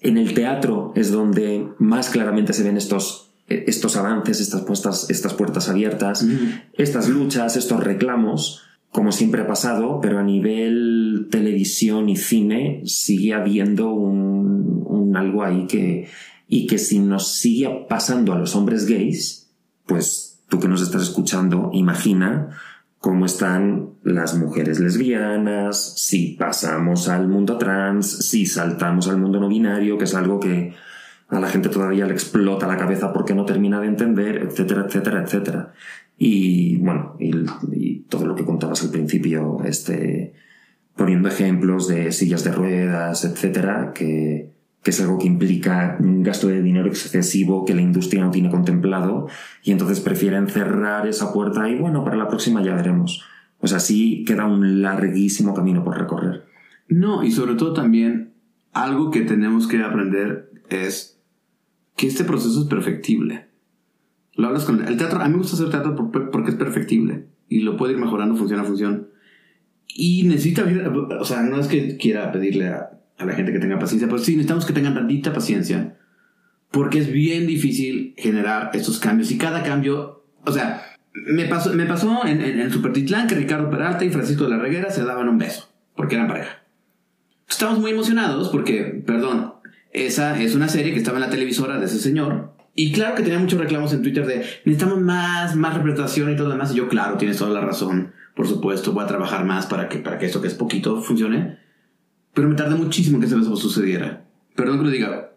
En 0.00 0.16
el 0.16 0.34
teatro 0.34 0.92
es 0.96 1.12
donde 1.12 1.68
más 1.78 2.08
claramente 2.10 2.52
se 2.52 2.64
ven 2.64 2.76
estos, 2.76 3.30
estos 3.46 3.96
avances, 3.96 4.40
estas, 4.40 4.62
puestas, 4.62 5.10
estas 5.10 5.34
puertas 5.34 5.68
abiertas, 5.68 6.26
estas 6.72 7.08
luchas, 7.08 7.56
estos 7.56 7.82
reclamos, 7.84 8.62
como 8.90 9.12
siempre 9.12 9.42
ha 9.42 9.46
pasado, 9.46 10.00
pero 10.00 10.18
a 10.18 10.22
nivel 10.22 11.28
televisión 11.30 12.08
y 12.08 12.16
cine 12.16 12.82
sigue 12.86 13.34
habiendo 13.34 13.92
un, 13.92 14.82
un 14.86 15.16
algo 15.16 15.44
ahí 15.44 15.66
que, 15.66 16.08
y 16.48 16.66
que 16.66 16.78
si 16.78 16.98
nos 16.98 17.28
sigue 17.34 17.86
pasando 17.88 18.32
a 18.32 18.38
los 18.38 18.56
hombres 18.56 18.86
gays, 18.86 19.50
pues 19.86 20.40
tú 20.48 20.58
que 20.58 20.66
nos 20.66 20.80
estás 20.80 21.02
escuchando, 21.02 21.70
imagina 21.74 22.48
cómo 22.98 23.26
están 23.26 23.90
las 24.02 24.34
mujeres 24.34 24.80
lesbianas, 24.80 25.94
si 25.98 26.36
pasamos 26.38 27.08
al 27.08 27.28
mundo 27.28 27.58
trans, 27.58 28.28
si 28.28 28.46
saltamos 28.46 29.08
al 29.08 29.18
mundo 29.18 29.38
no 29.38 29.48
binario, 29.48 29.98
que 29.98 30.04
es 30.04 30.14
algo 30.14 30.40
que 30.40 30.74
a 31.28 31.38
la 31.38 31.48
gente 31.48 31.68
todavía 31.68 32.06
le 32.06 32.14
explota 32.14 32.66
la 32.66 32.78
cabeza 32.78 33.12
porque 33.12 33.34
no 33.34 33.44
termina 33.44 33.78
de 33.80 33.88
entender, 33.88 34.38
etcétera, 34.38 34.86
etcétera, 34.86 35.22
etcétera. 35.22 35.74
Y 36.16 36.78
bueno, 36.78 37.16
y, 37.20 38.00
todo 38.08 38.26
lo 38.26 38.34
que 38.34 38.46
contabas 38.46 38.82
al 38.82 38.90
principio, 38.90 39.58
este, 39.64 40.32
poniendo 40.96 41.28
ejemplos 41.28 41.86
de 41.86 42.10
sillas 42.10 42.42
de 42.42 42.52
ruedas, 42.52 43.24
etcétera, 43.26 43.92
que, 43.94 44.57
que 44.82 44.90
es 44.90 45.00
algo 45.00 45.18
que 45.18 45.26
implica 45.26 45.96
un 46.00 46.22
gasto 46.22 46.48
de 46.48 46.62
dinero 46.62 46.88
excesivo 46.88 47.64
que 47.64 47.74
la 47.74 47.82
industria 47.82 48.24
no 48.24 48.30
tiene 48.30 48.50
contemplado 48.50 49.28
y 49.62 49.72
entonces 49.72 50.00
prefieren 50.00 50.48
cerrar 50.48 51.06
esa 51.06 51.32
puerta 51.32 51.68
y 51.68 51.76
bueno, 51.76 52.04
para 52.04 52.16
la 52.16 52.28
próxima 52.28 52.62
ya 52.62 52.74
veremos. 52.74 53.24
Pues 53.58 53.72
así 53.72 54.24
queda 54.24 54.46
un 54.46 54.82
larguísimo 54.82 55.52
camino 55.52 55.82
por 55.82 55.98
recorrer. 55.98 56.46
No, 56.88 57.24
y 57.24 57.32
sobre 57.32 57.54
todo 57.56 57.72
también 57.72 58.32
algo 58.72 59.10
que 59.10 59.22
tenemos 59.22 59.66
que 59.66 59.82
aprender 59.82 60.50
es 60.70 61.20
que 61.96 62.06
este 62.06 62.24
proceso 62.24 62.60
es 62.60 62.68
perfectible. 62.68 63.48
Lo 64.34 64.46
hablas 64.46 64.64
con 64.64 64.86
el 64.86 64.96
teatro. 64.96 65.20
A 65.20 65.24
mí 65.24 65.32
me 65.32 65.38
gusta 65.38 65.56
hacer 65.56 65.70
teatro 65.70 65.96
porque 65.96 66.50
es 66.50 66.56
perfectible 66.56 67.26
y 67.48 67.60
lo 67.60 67.76
puede 67.76 67.94
ir 67.94 67.98
mejorando 67.98 68.36
función 68.36 68.60
a 68.60 68.64
función. 68.64 69.08
Y 69.88 70.22
necesita, 70.24 70.64
o 71.18 71.24
sea, 71.24 71.42
no 71.42 71.58
es 71.58 71.66
que 71.66 71.96
quiera 71.96 72.30
pedirle 72.30 72.68
a, 72.68 72.98
a 73.18 73.24
la 73.24 73.34
gente 73.34 73.52
que 73.52 73.58
tenga 73.58 73.78
paciencia, 73.78 74.08
pero 74.08 74.18
sí 74.18 74.32
necesitamos 74.32 74.64
que 74.64 74.72
tengan 74.72 74.94
tantita 74.94 75.32
paciencia 75.32 75.96
porque 76.70 76.98
es 76.98 77.10
bien 77.10 77.46
difícil 77.46 78.14
generar 78.16 78.70
estos 78.74 78.98
cambios 78.98 79.30
y 79.30 79.38
cada 79.38 79.62
cambio, 79.62 80.24
o 80.44 80.52
sea, 80.52 80.82
me 81.12 81.46
pasó, 81.46 81.72
me 81.74 81.86
pasó 81.86 82.26
en, 82.26 82.42
en, 82.42 82.60
en 82.60 82.70
Supertitlán 82.70 83.26
que 83.26 83.34
Ricardo 83.34 83.70
Peralta 83.70 84.04
y 84.04 84.10
Francisco 84.10 84.44
de 84.44 84.50
la 84.50 84.58
Reguera 84.58 84.90
se 84.90 85.04
daban 85.04 85.28
un 85.28 85.38
beso 85.38 85.68
porque 85.96 86.14
eran 86.14 86.28
pareja. 86.28 86.62
Estamos 87.48 87.78
muy 87.78 87.90
emocionados 87.90 88.50
porque, 88.50 89.02
perdón, 89.06 89.54
esa 89.90 90.40
es 90.40 90.54
una 90.54 90.68
serie 90.68 90.92
que 90.92 90.98
estaba 90.98 91.16
en 91.16 91.22
la 91.22 91.30
televisora 91.30 91.78
de 91.78 91.86
ese 91.86 91.98
señor. 91.98 92.52
Y 92.74 92.92
claro 92.92 93.16
que 93.16 93.22
tenía 93.22 93.38
muchos 93.40 93.58
reclamos 93.58 93.92
en 93.92 94.02
Twitter 94.02 94.24
de 94.26 94.44
necesitamos 94.64 95.00
más, 95.00 95.56
más 95.56 95.74
representación 95.74 96.30
y 96.30 96.36
todo 96.36 96.46
lo 96.46 96.52
demás. 96.52 96.72
Y 96.72 96.76
yo, 96.76 96.88
claro, 96.88 97.16
tienes 97.16 97.38
toda 97.38 97.50
la 97.50 97.66
razón. 97.66 98.12
Por 98.36 98.46
supuesto, 98.46 98.92
voy 98.92 99.02
a 99.02 99.08
trabajar 99.08 99.44
más 99.44 99.66
para 99.66 99.88
que, 99.88 99.98
para 99.98 100.18
que 100.18 100.26
esto 100.26 100.40
que 100.40 100.46
es 100.46 100.54
poquito 100.54 101.02
funcione. 101.02 101.58
Pero 102.34 102.48
me 102.48 102.54
tardé 102.54 102.76
muchísimo 102.76 103.18
que 103.18 103.26
ese 103.26 103.36
beso 103.36 103.56
sucediera. 103.56 104.26
Perdón 104.54 104.78
que 104.78 104.84
lo 104.84 104.90
diga. 104.90 105.32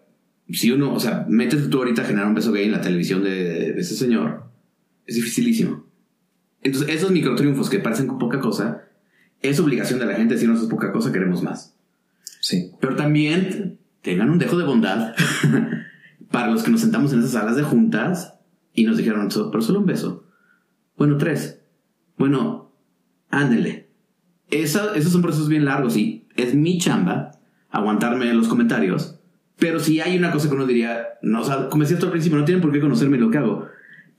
Si 0.49 0.71
uno, 0.71 0.93
o 0.93 0.99
sea, 0.99 1.25
métete 1.29 1.67
tú 1.67 1.77
ahorita 1.77 2.01
a 2.01 2.05
generar 2.05 2.27
un 2.27 2.35
beso 2.35 2.51
gay 2.51 2.65
en 2.65 2.73
la 2.73 2.81
televisión 2.81 3.23
de, 3.23 3.73
de 3.73 3.79
ese 3.79 3.95
señor, 3.95 4.51
es 5.05 5.15
dificilísimo. 5.15 5.85
Entonces, 6.61 6.93
esos 6.93 7.11
microtriunfos 7.11 7.69
que 7.69 7.79
parecen 7.79 8.07
poca 8.19 8.39
cosa, 8.39 8.83
es 9.41 9.59
obligación 9.59 9.99
de 9.99 10.05
la 10.05 10.15
gente 10.15 10.35
decirnos 10.35 10.61
es 10.61 10.67
poca 10.67 10.91
cosa, 10.91 11.11
queremos 11.11 11.41
más. 11.41 11.75
Sí. 12.39 12.71
Pero 12.79 12.95
también 12.95 13.79
tengan 14.01 14.29
un 14.29 14.39
dejo 14.39 14.57
de 14.57 14.65
bondad 14.65 15.13
para 16.31 16.51
los 16.51 16.63
que 16.63 16.71
nos 16.71 16.81
sentamos 16.81 17.13
en 17.13 17.19
esas 17.19 17.31
salas 17.31 17.55
de 17.55 17.63
juntas 17.63 18.35
y 18.73 18.85
nos 18.85 18.97
dijeron, 18.97 19.27
pero 19.51 19.61
solo 19.61 19.79
un 19.79 19.85
beso. 19.85 20.25
Bueno, 20.97 21.17
tres. 21.17 21.61
Bueno, 22.17 22.71
ándele. 23.29 23.89
Esa, 24.49 24.95
esos 24.95 25.11
son 25.11 25.21
procesos 25.21 25.49
bien 25.49 25.65
largos 25.65 25.97
y 25.97 26.27
es 26.43 26.55
mi 26.55 26.77
chamba 26.77 27.31
aguantarme 27.69 28.33
los 28.33 28.47
comentarios. 28.47 29.15
Pero 29.57 29.79
si 29.79 29.99
hay 30.01 30.17
una 30.17 30.31
cosa 30.31 30.49
que 30.49 30.55
uno 30.55 30.65
diría, 30.65 31.09
no, 31.21 31.41
o 31.41 31.43
sea, 31.43 31.69
como 31.69 31.83
decía 31.83 31.97
al 32.01 32.11
principio, 32.11 32.37
no 32.37 32.45
tienen 32.45 32.61
por 32.61 32.71
qué 32.71 32.79
conocerme 32.79 33.17
lo 33.17 33.29
que 33.29 33.37
hago. 33.37 33.67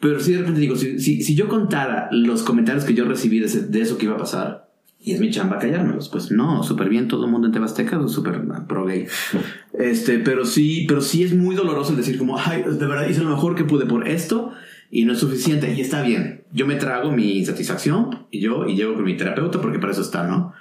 Pero 0.01 0.21
si 0.21 0.33
de 0.33 0.39
repente 0.39 0.61
digo, 0.61 0.77
si, 0.77 0.99
si, 0.99 1.23
si 1.23 1.35
yo 1.35 1.49
contara 1.49 2.09
los 2.13 2.43
comentarios 2.43 2.85
que 2.85 2.95
yo 2.95 3.05
recibí 3.05 3.39
de, 3.39 3.47
ese, 3.47 3.67
de 3.67 3.81
eso 3.81 3.99
que 3.99 4.07
iba 4.07 4.15
a 4.15 4.19
pasar, 4.19 4.73
y 5.05 5.13
es 5.13 5.21
mi 5.21 5.31
chamba 5.31 5.59
callármelos. 5.59 6.09
Pues 6.09 6.31
no, 6.31 6.63
súper 6.63 6.89
bien 6.89 7.09
todo 7.09 7.25
el 7.25 7.31
mundo 7.31 7.49
en 7.49 7.53
Tebasteca, 7.53 8.01
súper 8.09 8.41
pro 8.69 8.85
gay. 8.85 9.07
Este, 9.79 10.19
pero 10.19 10.45
sí, 10.45 10.85
pero 10.87 11.01
sí 11.01 11.25
es 11.25 11.35
muy 11.35 11.57
doloroso 11.57 11.91
el 11.91 11.97
decir 11.97 12.19
como, 12.19 12.39
ay, 12.39 12.63
de 12.63 12.87
verdad 12.87 13.09
hice 13.09 13.23
lo 13.23 13.31
mejor 13.31 13.57
que 13.57 13.65
pude 13.65 13.87
por 13.87 14.07
esto 14.07 14.53
y 14.91 15.07
no 15.07 15.15
es 15.15 15.19
suficiente 15.19 15.75
y 15.75 15.81
está 15.81 16.03
bien. 16.03 16.45
Yo 16.53 16.67
me 16.67 16.77
trago 16.77 17.11
mi 17.11 17.39
insatisfacción 17.39 18.27
y 18.31 18.41
yo, 18.41 18.67
y 18.69 18.77
llego 18.77 18.95
con 18.95 19.05
mi 19.05 19.17
terapeuta 19.17 19.61
porque 19.61 19.79
para 19.79 19.93
eso 19.93 20.03
está, 20.03 20.27
¿no? 20.27 20.53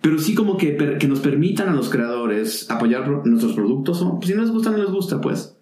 Pero 0.00 0.18
sí 0.18 0.34
como 0.34 0.56
que, 0.56 0.96
que 0.98 1.08
nos 1.08 1.20
permitan 1.20 1.68
a 1.68 1.74
los 1.74 1.90
creadores 1.90 2.70
apoyar 2.70 3.06
nuestros 3.26 3.52
productos 3.52 4.04
pues, 4.18 4.28
si 4.28 4.34
no 4.34 4.42
les 4.42 4.50
gusta, 4.50 4.70
no 4.70 4.78
les 4.78 4.90
gusta, 4.90 5.20
pues. 5.20 5.56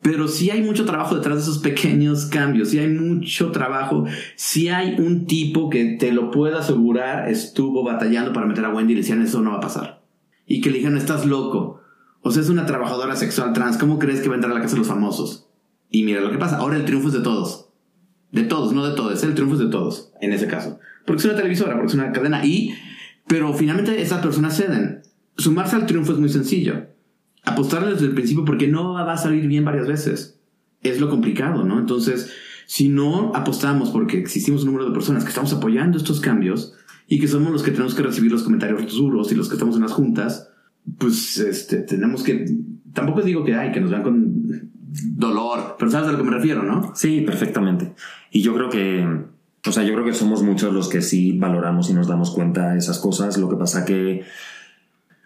Pero 0.00 0.26
sí 0.26 0.50
hay 0.50 0.62
mucho 0.62 0.84
trabajo 0.84 1.14
detrás 1.14 1.36
de 1.36 1.42
esos 1.42 1.58
pequeños 1.58 2.26
cambios, 2.26 2.70
sí 2.70 2.80
hay 2.80 2.88
mucho 2.88 3.52
trabajo, 3.52 4.04
sí 4.34 4.68
hay 4.68 4.96
un 4.98 5.26
tipo 5.26 5.70
que 5.70 5.96
te 5.96 6.10
lo 6.10 6.32
puedo 6.32 6.58
asegurar 6.58 7.30
estuvo 7.30 7.84
batallando 7.84 8.32
para 8.32 8.46
meter 8.46 8.64
a 8.64 8.70
Wendy 8.70 8.94
y 8.94 8.96
le 8.96 9.02
decían 9.02 9.22
eso 9.22 9.42
no 9.42 9.52
va 9.52 9.58
a 9.58 9.60
pasar. 9.60 10.02
Y 10.44 10.60
que 10.60 10.70
le 10.70 10.78
dijeron 10.78 10.98
estás 10.98 11.24
loco. 11.24 11.80
O 12.20 12.32
sea, 12.32 12.42
es 12.42 12.48
una 12.48 12.66
trabajadora 12.66 13.14
sexual 13.14 13.52
trans, 13.52 13.78
¿cómo 13.78 14.00
crees 14.00 14.20
que 14.20 14.28
va 14.28 14.34
a 14.34 14.38
entrar 14.38 14.50
a 14.50 14.56
la 14.56 14.60
casa 14.60 14.74
de 14.74 14.80
los 14.80 14.88
famosos? 14.88 15.48
Y 15.88 16.02
mira 16.02 16.20
lo 16.20 16.32
que 16.32 16.38
pasa, 16.38 16.56
ahora 16.56 16.76
el 16.76 16.84
triunfo 16.84 17.08
es 17.08 17.14
de 17.14 17.20
todos. 17.20 17.68
De 18.32 18.42
todos, 18.42 18.72
no 18.72 18.84
de 18.84 18.96
todos, 18.96 19.22
el 19.22 19.34
triunfo 19.34 19.54
es 19.54 19.60
de 19.60 19.68
todos, 19.68 20.12
en 20.20 20.32
ese 20.32 20.48
caso. 20.48 20.80
Porque 21.06 21.20
es 21.20 21.26
una 21.26 21.36
televisora, 21.36 21.74
porque 21.74 21.88
es 21.88 21.94
una 21.94 22.10
cadena 22.10 22.44
y... 22.44 22.74
Pero 23.26 23.52
finalmente 23.54 24.00
esas 24.00 24.20
personas 24.20 24.56
ceden. 24.56 25.02
Sumarse 25.36 25.76
al 25.76 25.86
triunfo 25.86 26.12
es 26.12 26.18
muy 26.18 26.28
sencillo 26.28 26.92
apostarle 27.44 27.92
desde 27.92 28.06
el 28.06 28.14
principio 28.14 28.44
porque 28.44 28.68
no 28.68 28.94
va 28.94 29.12
a 29.12 29.16
salir 29.16 29.46
bien 29.46 29.64
varias 29.64 29.88
veces. 29.88 30.40
Es 30.82 31.00
lo 31.00 31.08
complicado, 31.08 31.64
¿no? 31.64 31.78
Entonces, 31.78 32.32
si 32.66 32.88
no 32.88 33.34
apostamos 33.34 33.90
porque 33.90 34.18
existimos 34.18 34.62
un 34.62 34.68
número 34.68 34.86
de 34.86 34.92
personas 34.92 35.24
que 35.24 35.30
estamos 35.30 35.52
apoyando 35.52 35.98
estos 35.98 36.20
cambios 36.20 36.74
y 37.08 37.20
que 37.20 37.28
somos 37.28 37.52
los 37.52 37.62
que 37.62 37.70
tenemos 37.70 37.94
que 37.94 38.02
recibir 38.02 38.32
los 38.32 38.42
comentarios 38.42 38.92
duros 38.92 39.30
y 39.32 39.34
los 39.34 39.48
que 39.48 39.54
estamos 39.54 39.76
en 39.76 39.82
las 39.82 39.92
juntas, 39.92 40.48
pues 40.98 41.38
este, 41.38 41.78
tenemos 41.78 42.22
que... 42.22 42.46
Tampoco 42.92 43.22
digo 43.22 43.44
que 43.44 43.54
hay 43.54 43.72
que 43.72 43.80
nos 43.80 43.90
vean 43.90 44.02
con 44.02 44.70
dolor, 45.16 45.76
pero 45.78 45.90
sabes 45.90 46.08
a 46.08 46.12
lo 46.12 46.18
que 46.18 46.24
me 46.24 46.36
refiero, 46.36 46.62
¿no? 46.62 46.92
Sí, 46.94 47.22
perfectamente. 47.22 47.94
Y 48.30 48.42
yo 48.42 48.54
creo 48.54 48.68
que, 48.68 49.06
o 49.66 49.72
sea, 49.72 49.84
yo 49.84 49.92
creo 49.94 50.04
que 50.04 50.12
somos 50.12 50.42
muchos 50.42 50.72
los 50.72 50.88
que 50.88 51.02
sí 51.02 51.32
valoramos 51.38 51.88
y 51.90 51.94
nos 51.94 52.08
damos 52.08 52.32
cuenta 52.32 52.72
de 52.72 52.78
esas 52.78 52.98
cosas. 52.98 53.38
Lo 53.38 53.48
que 53.48 53.56
pasa 53.56 53.84
que 53.84 54.24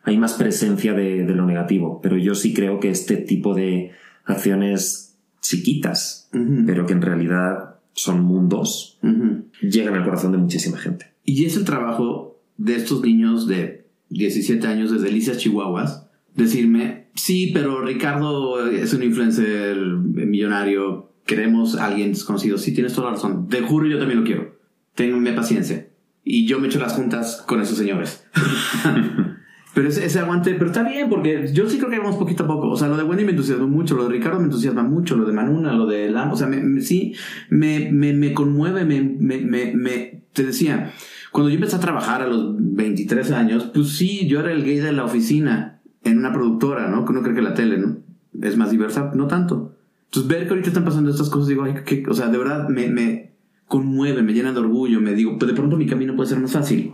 hay 0.05 0.19
más 0.19 0.35
presencia 0.35 0.93
de, 0.93 1.25
de, 1.25 1.35
lo 1.35 1.47
negativo. 1.47 2.01
Pero 2.03 2.17
yo 2.17 2.35
sí 2.35 2.53
creo 2.53 2.79
que 2.79 2.91
este 2.91 3.17
tipo 3.17 3.55
de 3.55 3.93
acciones 4.25 5.17
chiquitas, 5.41 6.29
uh 6.33 6.39
-huh. 6.39 6.67
pero 6.67 6.87
que 6.87 6.93
en 6.93 7.03
realidad 7.03 7.77
son 7.95 8.23
mundos, 8.23 8.99
uh 9.03 9.07
-huh. 9.09 9.45
llegan 9.63 9.95
al 9.95 10.05
corazón 10.05 10.33
de 10.33 10.39
muchísima 10.39 10.77
gente. 10.77 11.13
Y 11.25 11.45
es 11.45 11.57
el 11.57 11.65
trabajo 11.65 12.39
de 12.59 12.77
estos 12.77 13.03
niños 13.03 13.47
de 13.47 13.87
17 14.11 14.67
años 14.67 14.91
de 14.91 14.99
Delicias 14.99 15.39
Chihuahuas, 15.39 16.07
decirme, 16.35 17.07
sí, 17.15 17.51
pero 17.53 17.83
Ricardo 17.83 18.69
es 18.69 18.93
un 18.93 19.03
influencer 19.03 19.77
millonario, 19.77 21.11
queremos 21.27 21.77
a 21.77 21.87
alguien 21.87 22.13
desconocido, 22.13 22.57
sí, 22.57 22.73
tienes 22.73 22.95
toda 22.95 23.09
la 23.09 23.15
razón, 23.15 23.49
te 23.49 23.61
juro 23.61 23.87
yo 23.87 23.99
también 23.99 24.21
lo 24.21 24.27
quiero, 24.27 24.57
tenme 24.95 25.33
paciencia. 25.33 25.89
Y 26.29 26.47
yo 26.47 26.59
me 26.59 26.67
echo 26.67 26.81
las 26.81 26.95
juntas 26.95 27.45
con 27.47 27.61
esos 27.61 27.79
señores. 27.79 28.27
Pero 29.77 29.89
ese, 29.91 30.07
ese, 30.07 30.21
aguante, 30.21 30.55
pero 30.55 30.69
está 30.69 30.83
bien, 30.85 31.11
porque 31.11 31.51
yo 31.53 31.69
sí 31.69 31.77
creo 31.77 31.91
que 31.91 31.99
vamos 31.99 32.17
poquito 32.17 32.45
a 32.45 32.47
poco. 32.47 32.71
O 32.71 32.77
sea, 32.79 32.89
lo 32.89 32.97
de 32.97 33.03
Wendy 33.03 33.27
me 33.27 33.33
entusiasma 33.33 33.67
mucho, 33.67 33.95
lo 33.95 34.05
de 34.05 34.09
Ricardo 34.09 34.39
me 34.39 34.47
entusiasma 34.47 34.83
mucho, 34.83 35.17
lo 35.17 35.27
de 35.27 35.35
Manuna, 35.35 35.75
lo 35.75 35.85
de 35.85 36.09
Lam, 36.09 36.33
o 36.33 36.37
sea, 36.37 36.47
me, 36.47 36.63
me, 36.63 36.81
sí, 36.81 37.15
me, 37.51 37.93
me, 37.93 38.15
me 38.15 38.33
conmueve, 38.33 38.87
me, 38.87 39.03
me, 39.03 39.37
me, 39.75 40.23
te 40.33 40.45
decía, 40.45 40.95
cuando 41.31 41.51
yo 41.51 41.57
empecé 41.57 41.77
a 41.77 41.81
trabajar 41.81 42.23
a 42.23 42.27
los 42.27 42.55
23 42.59 43.31
años, 43.33 43.71
pues 43.75 43.99
sí, 43.99 44.27
yo 44.27 44.41
era 44.41 44.51
el 44.51 44.65
gay 44.65 44.79
de 44.79 44.93
la 44.93 45.05
oficina 45.05 45.83
en 46.05 46.21
una 46.21 46.33
productora, 46.33 46.89
¿no? 46.89 47.05
Que 47.05 47.13
uno 47.13 47.21
cree 47.21 47.35
que 47.35 47.43
la 47.43 47.53
tele, 47.53 47.77
¿no? 47.77 47.99
Es 48.41 48.57
más 48.57 48.71
diversa, 48.71 49.13
no 49.15 49.27
tanto. 49.27 49.75
Entonces, 50.07 50.29
ver 50.29 50.45
que 50.45 50.51
ahorita 50.51 50.69
están 50.69 50.85
pasando 50.85 51.11
estas 51.11 51.29
cosas, 51.29 51.49
digo, 51.49 51.65
ay, 51.65 51.75
que, 51.85 52.05
o 52.09 52.15
sea, 52.15 52.29
de 52.29 52.39
verdad 52.39 52.69
me, 52.69 52.89
me 52.89 53.35
conmueve, 53.67 54.23
me 54.23 54.33
llena 54.33 54.53
de 54.53 54.61
orgullo, 54.61 55.01
me 55.01 55.15
digo, 55.15 55.39
pues 55.39 55.51
de 55.51 55.57
pronto 55.57 55.77
mi 55.77 55.87
camino 55.87 56.17
puede 56.17 56.29
ser 56.29 56.39
más 56.39 56.53
fácil. 56.53 56.93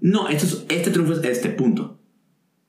No, 0.00 0.28
este, 0.28 0.46
es, 0.46 0.66
este 0.68 0.90
triunfo 0.90 1.14
es 1.14 1.24
este, 1.24 1.50
punto 1.50 2.02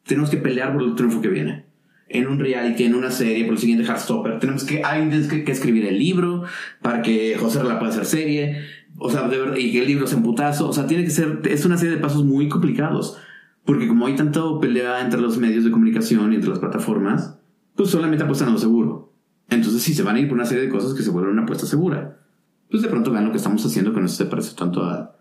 tenemos 0.06 0.30
que 0.30 0.38
pelear 0.38 0.74
por 0.74 0.84
el 0.84 0.96
triunfo 0.96 1.22
que 1.22 1.30
viene. 1.30 1.66
En 2.10 2.28
un 2.28 2.40
reality, 2.40 2.84
en 2.84 2.96
una 2.96 3.10
serie, 3.10 3.46
por 3.46 3.54
el 3.54 3.60
siguiente 3.60 3.86
Heartstopper, 3.86 4.40
tenemos 4.40 4.64
que, 4.64 4.84
alguien 4.84 5.28
que, 5.28 5.44
que, 5.44 5.52
escribir 5.52 5.86
el 5.86 5.98
libro 5.98 6.44
para 6.82 7.02
que 7.02 7.36
José 7.40 7.64
la 7.64 7.80
pueda 7.80 7.92
hacer 7.92 8.06
serie, 8.06 8.62
o 8.98 9.10
sea, 9.10 9.28
de 9.28 9.38
verdad, 9.38 9.56
y 9.56 9.72
que 9.72 9.82
el 9.82 9.88
libro 9.88 10.06
sea 10.06 10.18
un 10.18 10.24
putazo, 10.24 10.70
o 10.70 10.74
sea, 10.74 10.86
tiene 10.86 11.06
que 11.06 11.10
ser, 11.10 11.42
es 11.46 11.66
una 11.66 11.78
serie 11.78 11.96
de 11.96 12.02
pasos 12.02 12.24
muy 12.24 12.50
complicados, 12.50 13.18
porque 13.66 13.88
como 13.88 14.06
hay 14.06 14.16
tanto 14.16 14.60
pelea 14.60 15.02
entre 15.02 15.22
los 15.22 15.38
medios 15.38 15.64
de 15.64 15.72
comunicación 15.72 16.32
y 16.32 16.36
entre 16.36 16.52
las 16.52 16.60
plataformas, 16.60 17.40
pues 17.76 17.90
solamente 17.90 18.24
apuestan 18.24 18.50
a 18.50 18.52
lo 18.52 18.60
seguro. 18.60 19.03
Entonces, 19.54 19.82
si 19.82 19.94
se 19.94 20.04
van 20.04 20.16
a 20.16 20.20
ir 20.20 20.28
por 20.28 20.36
una 20.36 20.46
serie 20.46 20.64
de 20.64 20.70
cosas 20.70 20.94
que 20.94 21.04
se 21.04 21.12
vuelven 21.12 21.34
una 21.34 21.44
apuesta 21.44 21.66
segura, 21.66 22.20
pues 22.70 22.84
de 22.84 22.90
pronto 22.90 23.12
vean 23.12 23.26
lo 23.26 23.32
que 23.32 23.38
estamos 23.38 23.66
haciendo, 23.66 23.94
que 23.94 24.02
no 24.02 24.08
se 24.08 24.26
parece 24.26 24.56
tanto 24.56 24.84
a 24.84 25.16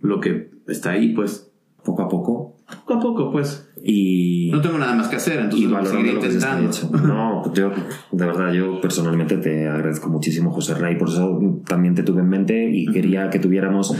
lo 0.00 0.20
que 0.20 0.50
está 0.68 0.90
ahí, 0.90 1.14
pues 1.14 1.50
poco 1.84 2.02
a 2.02 2.08
poco. 2.08 2.56
Poco 2.84 2.94
a 2.94 3.00
poco, 3.00 3.32
pues. 3.32 3.68
Y. 3.82 4.50
No 4.52 4.60
tengo 4.60 4.78
nada 4.78 4.94
más 4.94 5.08
que 5.08 5.16
hacer, 5.16 5.40
entonces 5.40 5.68
y 5.68 5.72
valorando 5.72 6.12
lo 6.12 6.20
que 6.20 6.28
está 6.28 6.60
hecho. 6.60 6.90
No, 6.90 7.52
yo, 7.54 7.70
de 8.12 8.26
verdad, 8.26 8.52
yo 8.52 8.80
personalmente 8.80 9.38
te 9.38 9.66
agradezco 9.66 10.08
muchísimo, 10.08 10.52
José 10.52 10.74
Rey. 10.74 10.96
Por 10.96 11.08
eso 11.08 11.40
también 11.66 11.94
te 11.94 12.02
tuve 12.02 12.20
en 12.20 12.28
mente 12.28 12.70
y 12.70 12.86
quería 12.86 13.30
que 13.30 13.38
tuviéramos 13.38 13.94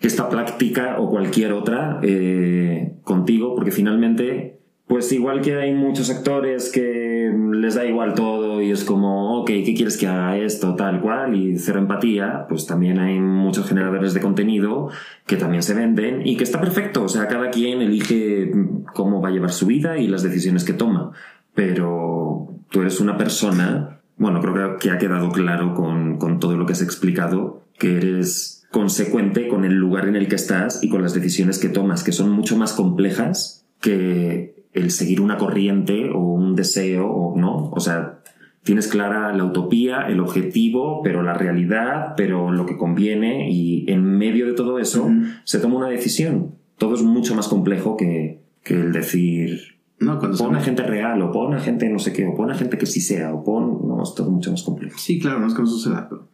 esta 0.00 0.28
práctica 0.28 0.96
o 0.98 1.10
cualquier 1.10 1.52
otra 1.52 2.00
eh, 2.02 2.96
contigo, 3.02 3.54
porque 3.54 3.72
finalmente, 3.72 4.60
pues 4.86 5.12
igual 5.12 5.40
que 5.42 5.56
hay 5.56 5.74
muchos 5.74 6.08
actores 6.08 6.70
que 6.70 7.08
que 7.18 7.56
les 7.56 7.74
da 7.74 7.84
igual 7.84 8.14
todo 8.14 8.47
y 8.60 8.70
es 8.70 8.84
como, 8.84 9.40
ok, 9.40 9.46
¿qué 9.46 9.74
quieres 9.74 9.96
que 9.96 10.06
haga 10.06 10.36
esto, 10.36 10.74
tal 10.74 11.00
cual? 11.00 11.34
Y 11.34 11.58
cero 11.58 11.78
empatía, 11.78 12.46
pues 12.48 12.66
también 12.66 12.98
hay 12.98 13.18
muchos 13.20 13.68
generadores 13.68 14.14
de 14.14 14.20
contenido 14.20 14.90
que 15.26 15.36
también 15.36 15.62
se 15.62 15.74
venden 15.74 16.26
y 16.26 16.36
que 16.36 16.44
está 16.44 16.60
perfecto. 16.60 17.04
O 17.04 17.08
sea, 17.08 17.28
cada 17.28 17.50
quien 17.50 17.82
elige 17.82 18.52
cómo 18.94 19.20
va 19.20 19.28
a 19.28 19.32
llevar 19.32 19.52
su 19.52 19.66
vida 19.66 19.98
y 19.98 20.06
las 20.08 20.22
decisiones 20.22 20.64
que 20.64 20.72
toma. 20.72 21.12
Pero 21.54 22.48
tú 22.70 22.80
eres 22.80 23.00
una 23.00 23.16
persona, 23.16 24.00
bueno, 24.16 24.40
creo 24.40 24.76
que 24.78 24.90
ha 24.90 24.98
quedado 24.98 25.30
claro 25.30 25.74
con, 25.74 26.18
con 26.18 26.38
todo 26.38 26.56
lo 26.56 26.66
que 26.66 26.72
has 26.72 26.82
explicado, 26.82 27.62
que 27.78 27.96
eres 27.96 28.66
consecuente 28.70 29.48
con 29.48 29.64
el 29.64 29.74
lugar 29.74 30.08
en 30.08 30.16
el 30.16 30.28
que 30.28 30.36
estás 30.36 30.82
y 30.82 30.88
con 30.88 31.02
las 31.02 31.14
decisiones 31.14 31.58
que 31.58 31.68
tomas, 31.68 32.04
que 32.04 32.12
son 32.12 32.30
mucho 32.30 32.56
más 32.56 32.72
complejas 32.72 33.66
que 33.80 34.58
el 34.72 34.90
seguir 34.90 35.20
una 35.20 35.38
corriente 35.38 36.10
o 36.10 36.18
un 36.18 36.54
deseo 36.54 37.06
o 37.06 37.36
no. 37.36 37.70
O 37.70 37.80
sea, 37.80 38.17
tienes 38.68 38.86
clara 38.86 39.32
la 39.32 39.44
utopía, 39.44 40.02
el 40.08 40.20
objetivo, 40.20 41.00
pero 41.02 41.22
la 41.22 41.32
realidad, 41.32 42.12
pero 42.18 42.52
lo 42.52 42.66
que 42.66 42.76
conviene 42.76 43.50
y 43.50 43.90
en 43.90 44.04
medio 44.04 44.44
de 44.44 44.52
todo 44.52 44.78
eso 44.78 45.10
se 45.44 45.58
toma 45.58 45.76
una 45.78 45.88
decisión. 45.88 46.52
Todo 46.76 46.94
es 46.94 47.02
mucho 47.02 47.34
más 47.34 47.48
complejo 47.48 47.96
que, 47.96 48.42
que 48.62 48.74
el 48.74 48.92
decir 48.92 49.78
No, 50.00 50.18
cuando 50.18 50.36
pon 50.36 50.54
a 50.54 50.60
gente 50.60 50.82
real 50.82 51.22
o 51.22 51.32
pon 51.32 51.54
a 51.54 51.60
gente 51.60 51.88
no 51.88 51.98
sé 51.98 52.12
qué 52.12 52.26
o 52.26 52.34
pon 52.34 52.50
a 52.50 52.54
gente 52.54 52.76
que 52.76 52.84
sí 52.84 53.00
sea 53.00 53.32
o 53.32 53.42
pon... 53.42 53.88
No, 53.88 54.02
es 54.02 54.14
todo 54.14 54.30
mucho 54.30 54.50
más 54.50 54.62
complejo. 54.62 54.98
Sí, 54.98 55.18
claro, 55.18 55.40
no 55.40 55.46
es 55.46 55.54
que 55.54 55.62
no 55.62 55.66
suceda. 55.66 56.06
Pero... 56.10 56.28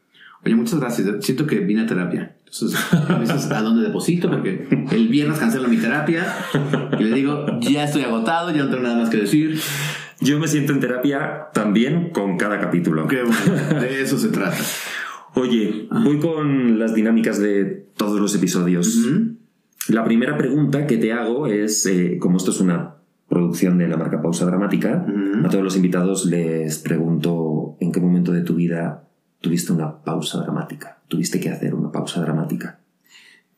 Oye, 0.44 0.56
muchas 0.56 0.80
gracias. 0.80 1.24
Siento 1.24 1.46
que 1.46 1.60
vine 1.60 1.82
a 1.82 1.86
terapia. 1.86 2.34
Entonces, 2.46 2.76
dices 3.20 3.48
a 3.52 3.62
dónde 3.62 3.86
deposito, 3.86 4.28
porque 4.28 4.66
el 4.90 5.06
viernes 5.06 5.38
cancelo 5.38 5.68
mi 5.68 5.76
terapia 5.76 6.26
y 6.98 7.04
le 7.04 7.14
digo, 7.14 7.46
ya 7.60 7.84
estoy 7.84 8.02
agotado, 8.02 8.50
ya 8.50 8.64
no 8.64 8.70
tengo 8.70 8.82
nada 8.82 8.96
más 8.96 9.08
que 9.08 9.18
decir. 9.18 9.60
Yo 10.20 10.38
me 10.38 10.48
siento 10.48 10.72
en 10.72 10.80
terapia 10.80 11.48
también 11.52 12.10
con 12.10 12.36
cada 12.36 12.60
capítulo. 12.60 13.06
Qué 13.06 13.22
bueno, 13.22 13.80
de 13.80 14.02
eso 14.02 14.18
se 14.18 14.28
trata. 14.28 14.56
Oye, 15.34 15.88
voy 15.90 16.18
con 16.20 16.78
las 16.78 16.94
dinámicas 16.94 17.38
de 17.40 17.64
todos 17.96 18.20
los 18.20 18.34
episodios. 18.34 18.96
La 19.88 20.04
primera 20.04 20.38
pregunta 20.38 20.86
que 20.86 20.96
te 20.96 21.12
hago 21.12 21.46
es, 21.46 21.84
eh, 21.86 22.18
como 22.20 22.36
esto 22.38 22.52
es 22.52 22.60
una 22.60 22.94
producción 23.28 23.78
de 23.78 23.88
la 23.88 23.96
marca 23.96 24.22
Pausa 24.22 24.46
Dramática, 24.46 25.04
a 25.44 25.48
todos 25.48 25.64
los 25.64 25.76
invitados 25.76 26.26
les 26.26 26.78
pregunto 26.78 27.76
en 27.80 27.90
qué 27.90 28.00
momento 28.00 28.32
de 28.32 28.42
tu 28.42 28.54
vida 28.54 29.08
tuviste 29.40 29.72
una 29.72 30.02
pausa 30.02 30.40
dramática, 30.40 30.98
tuviste 31.08 31.40
que 31.40 31.50
hacer 31.50 31.74
una 31.74 31.90
pausa 31.90 32.20
dramática. 32.20 32.80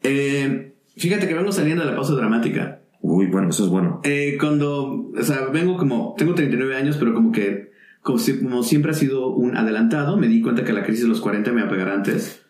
Eh, 0.02 0.74
fíjate 0.96 1.28
que 1.28 1.34
vengo 1.34 1.52
saliendo 1.52 1.84
de 1.84 1.90
la 1.90 1.96
pausa 1.96 2.14
dramática. 2.14 2.75
Uy, 3.08 3.26
bueno, 3.26 3.50
eso 3.50 3.64
es 3.64 3.70
bueno. 3.70 4.00
Eh, 4.04 4.36
cuando, 4.40 5.10
o 5.16 5.22
sea, 5.22 5.46
vengo 5.52 5.76
como, 5.76 6.14
tengo 6.18 6.34
39 6.34 6.76
años, 6.76 6.96
pero 6.98 7.14
como 7.14 7.30
que, 7.30 7.70
como, 8.02 8.18
si- 8.18 8.40
como 8.40 8.62
siempre 8.64 8.90
ha 8.90 8.94
sido 8.94 9.28
un 9.28 9.56
adelantado, 9.56 10.16
me 10.16 10.26
di 10.28 10.40
cuenta 10.40 10.64
que 10.64 10.72
la 10.72 10.82
crisis 10.84 11.02
de 11.04 11.08
los 11.08 11.20
40 11.20 11.52
me 11.52 11.60
iba 11.60 11.68
a 11.68 11.70
pegar 11.70 11.88
antes. 11.88 12.42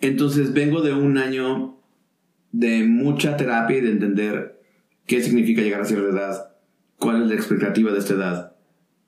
Entonces 0.00 0.54
vengo 0.54 0.80
de 0.80 0.94
un 0.94 1.18
año 1.18 1.76
de 2.52 2.84
mucha 2.84 3.36
terapia 3.36 3.76
y 3.78 3.80
de 3.82 3.90
entender 3.90 4.60
qué 5.06 5.22
significa 5.22 5.60
llegar 5.62 5.82
a 5.82 5.84
cierta 5.84 6.08
edad, 6.08 6.52
cuál 6.98 7.22
es 7.22 7.28
la 7.28 7.34
expectativa 7.34 7.92
de 7.92 7.98
esta 7.98 8.14
edad. 8.14 8.52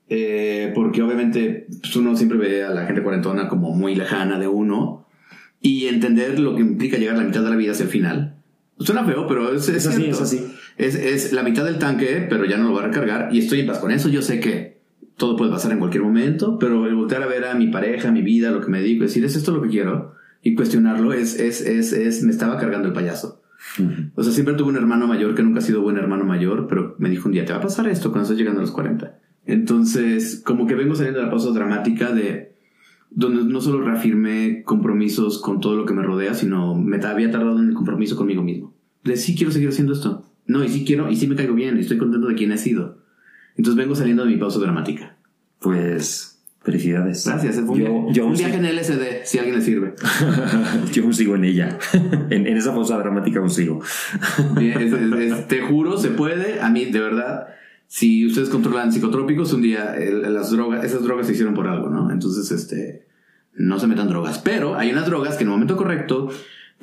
Eh, 0.09 0.71
porque 0.75 1.01
obviamente 1.01 1.65
pues, 1.81 1.95
uno 1.95 2.15
siempre 2.15 2.37
ve 2.37 2.63
a 2.63 2.69
la 2.69 2.85
gente 2.85 3.01
cuarentona 3.01 3.47
como 3.47 3.73
muy 3.73 3.95
lejana 3.95 4.37
de 4.37 4.47
uno 4.47 5.07
y 5.61 5.87
entender 5.87 6.37
lo 6.39 6.55
que 6.55 6.61
implica 6.61 6.97
llegar 6.97 7.15
a 7.15 7.19
la 7.19 7.23
mitad 7.25 7.41
de 7.43 7.49
la 7.49 7.55
vida 7.55 7.71
hacia 7.71 7.85
el 7.85 7.89
final. 7.89 8.35
Suena 8.79 9.05
feo, 9.05 9.27
pero 9.27 9.53
es, 9.53 9.69
Es 9.69 9.87
así, 9.87 9.97
cierto. 10.03 10.15
es 10.17 10.21
así. 10.21 10.52
Es, 10.77 10.95
es 10.95 11.33
la 11.33 11.43
mitad 11.43 11.65
del 11.65 11.77
tanque, 11.77 12.25
pero 12.29 12.45
ya 12.45 12.57
no 12.57 12.65
lo 12.65 12.71
voy 12.71 12.83
a 12.83 12.87
recargar 12.87 13.29
y 13.33 13.39
estoy 13.39 13.61
en 13.61 13.67
paz 13.67 13.79
con 13.79 13.91
eso. 13.91 14.09
Yo 14.09 14.21
sé 14.21 14.39
que 14.39 14.81
todo 15.17 15.35
puede 15.35 15.51
pasar 15.51 15.71
en 15.71 15.79
cualquier 15.79 16.03
momento, 16.03 16.57
pero 16.57 16.85
el 16.87 16.95
voltear 16.95 17.23
a 17.23 17.27
ver 17.27 17.45
a 17.45 17.55
mi 17.55 17.67
pareja, 17.67 18.11
mi 18.11 18.21
vida, 18.21 18.51
lo 18.51 18.61
que 18.61 18.69
me 18.69 18.79
dedico, 18.79 19.03
decir, 19.03 19.23
¿es 19.23 19.35
esto 19.35 19.51
lo 19.51 19.61
que 19.61 19.69
quiero? 19.69 20.13
Y 20.41 20.55
cuestionarlo 20.55 21.13
es, 21.13 21.39
es, 21.39 21.61
es, 21.61 21.93
es, 21.93 22.23
me 22.23 22.31
estaba 22.31 22.57
cargando 22.57 22.87
el 22.87 22.93
payaso. 22.93 23.41
O 24.15 24.23
sea, 24.23 24.33
siempre 24.33 24.55
tuve 24.55 24.69
un 24.69 24.75
hermano 24.75 25.07
mayor 25.07 25.35
que 25.35 25.43
nunca 25.43 25.59
ha 25.59 25.61
sido 25.61 25.81
buen 25.81 25.97
hermano 25.97 26.25
mayor, 26.25 26.67
pero 26.67 26.95
me 26.99 27.09
dijo 27.09 27.29
un 27.29 27.33
día, 27.33 27.45
te 27.45 27.53
va 27.53 27.59
a 27.59 27.61
pasar 27.61 27.87
esto 27.87 28.11
cuando 28.11 28.23
estés 28.23 28.37
llegando 28.37 28.59
a 28.59 28.63
los 28.63 28.71
40. 28.71 29.19
Entonces, 29.45 30.41
como 30.45 30.67
que 30.67 30.75
vengo 30.75 30.95
saliendo 30.95 31.19
de 31.19 31.25
la 31.25 31.31
pausa 31.31 31.51
dramática 31.51 32.11
de 32.11 32.55
donde 33.09 33.43
no 33.45 33.61
solo 33.61 33.81
reafirmé 33.81 34.63
compromisos 34.63 35.39
con 35.41 35.59
todo 35.59 35.75
lo 35.77 35.85
que 35.85 35.93
me 35.93 36.03
rodea, 36.03 36.33
sino 36.33 36.75
me 36.75 36.97
había 36.97 37.31
tardado 37.31 37.59
en 37.59 37.69
el 37.69 37.73
compromiso 37.73 38.15
conmigo 38.15 38.43
mismo. 38.43 38.73
De 39.03 39.17
sí 39.17 39.35
quiero 39.35 39.51
seguir 39.51 39.69
haciendo 39.69 39.93
esto. 39.93 40.32
No, 40.45 40.63
y 40.63 40.69
sí 40.69 40.83
quiero, 40.85 41.09
y 41.09 41.15
sí 41.15 41.27
me 41.27 41.35
caigo 41.35 41.53
bien, 41.53 41.77
y 41.77 41.81
estoy 41.81 41.97
contento 41.97 42.27
de 42.27 42.35
quién 42.35 42.51
he 42.51 42.57
sido. 42.57 42.97
Entonces 43.55 43.75
vengo 43.77 43.95
saliendo 43.95 44.25
de 44.25 44.31
mi 44.31 44.37
pausa 44.37 44.59
dramática. 44.59 45.17
Pues 45.59 46.29
felicidades. 46.63 47.25
Gracias. 47.27 47.59
Fue 47.65 47.75
un, 47.75 47.79
Yo, 47.79 47.85
yo 48.13 48.23
un 48.23 48.29
aún 48.29 48.37
viaje 48.37 48.53
sigo- 48.57 48.65
en 48.65 48.75
LSD, 48.75 49.25
si 49.25 49.37
a 49.37 49.41
alguien 49.41 49.59
le 49.59 49.65
sirve. 49.65 49.95
yo 50.93 51.03
aún 51.03 51.13
sigo 51.13 51.35
en 51.35 51.45
ella. 51.45 51.77
en, 52.29 52.47
en 52.47 52.57
esa 52.57 52.73
pausa 52.73 52.97
dramática 52.97 53.39
aún 53.39 53.49
sigo. 53.49 53.81
Bien, 54.57 54.79
es- 54.81 54.93
es- 54.93 55.13
es- 55.39 55.47
te 55.47 55.61
juro, 55.61 55.97
se 55.97 56.09
puede. 56.09 56.61
A 56.61 56.69
mí, 56.69 56.85
de 56.85 56.99
verdad, 56.99 57.47
si 57.87 58.25
ustedes 58.25 58.49
controlan 58.49 58.91
psicotrópicos, 58.91 59.53
un 59.53 59.61
día 59.61 59.95
el- 59.95 60.33
las 60.33 60.51
drogas, 60.51 60.83
esas 60.83 61.03
drogas 61.03 61.27
se 61.27 61.33
hicieron 61.33 61.53
por 61.53 61.67
algo, 61.67 61.89
¿no? 61.89 62.11
Entonces, 62.11 62.49
este, 62.51 63.05
no 63.55 63.79
se 63.79 63.87
metan 63.87 64.07
drogas. 64.07 64.39
Pero 64.39 64.75
hay 64.77 64.91
unas 64.91 65.05
drogas 65.05 65.35
que 65.35 65.43
en 65.43 65.49
el 65.49 65.53
momento 65.53 65.77
correcto 65.77 66.29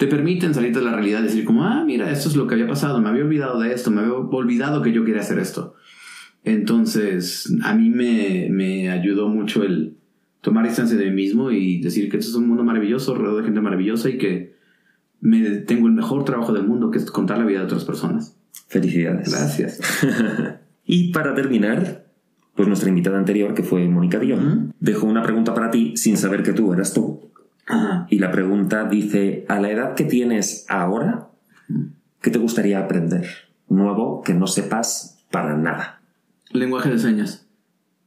te 0.01 0.07
permiten 0.07 0.55
salir 0.55 0.75
de 0.75 0.81
la 0.81 0.93
realidad 0.93 1.21
y 1.21 1.25
decir 1.25 1.45
como, 1.45 1.63
ah, 1.65 1.85
mira, 1.85 2.11
esto 2.11 2.31
es 2.31 2.35
lo 2.35 2.47
que 2.47 2.55
había 2.55 2.67
pasado, 2.67 3.03
me 3.03 3.11
había 3.11 3.23
olvidado 3.23 3.61
de 3.61 3.75
esto, 3.75 3.91
me 3.91 4.01
había 4.01 4.15
olvidado 4.15 4.81
que 4.81 4.93
yo 4.93 5.05
quería 5.05 5.21
hacer 5.21 5.39
esto. 5.39 5.75
Entonces, 6.43 7.55
a 7.63 7.75
mí 7.75 7.91
me, 7.91 8.49
me 8.51 8.89
ayudó 8.89 9.29
mucho 9.29 9.63
el 9.63 9.99
tomar 10.41 10.67
distancia 10.67 10.97
de 10.97 11.05
mí 11.11 11.11
mismo 11.11 11.51
y 11.51 11.83
decir 11.83 12.09
que 12.09 12.17
esto 12.17 12.31
es 12.31 12.37
un 12.37 12.49
mundo 12.49 12.65
maravilloso, 12.65 13.15
rodeado 13.15 13.37
de 13.37 13.45
gente 13.45 13.61
maravillosa 13.61 14.09
y 14.09 14.17
que 14.17 14.57
me, 15.21 15.43
tengo 15.59 15.87
el 15.87 15.93
mejor 15.93 16.25
trabajo 16.25 16.55
del 16.55 16.67
mundo, 16.67 16.91
que 16.91 16.97
es 16.97 17.11
contar 17.11 17.37
la 17.37 17.45
vida 17.45 17.59
de 17.59 17.67
otras 17.67 17.85
personas. 17.85 18.39
Felicidades. 18.69 19.31
Gracias. 19.31 19.81
Y 20.87 21.13
para 21.13 21.35
terminar, 21.35 22.07
pues 22.57 22.67
nuestra 22.67 22.89
invitada 22.89 23.17
anterior, 23.17 23.55
que 23.55 23.63
fue 23.63 23.87
Mónica 23.87 24.19
Dion, 24.19 24.75
dejó 24.81 25.07
una 25.07 25.23
pregunta 25.23 25.55
para 25.55 25.71
ti 25.71 25.93
sin 25.97 26.17
saber 26.17 26.43
que 26.43 26.53
tú 26.53 26.73
eras 26.73 26.93
tú. 26.93 27.31
Y 28.09 28.19
la 28.19 28.31
pregunta 28.31 28.85
dice, 28.89 29.45
a 29.49 29.61
la 29.61 29.71
edad 29.71 29.95
que 29.95 30.05
tienes 30.05 30.67
ahora, 30.69 31.29
¿qué 32.21 32.31
te 32.31 32.39
gustaría 32.39 32.79
aprender? 32.81 33.27
Nuevo 33.69 34.23
que 34.23 34.35
no 34.35 34.47
sepas 34.47 35.25
para 35.31 35.57
nada. 35.57 36.03
Lenguaje 36.53 36.91
de 36.91 36.99
señas. 36.99 37.49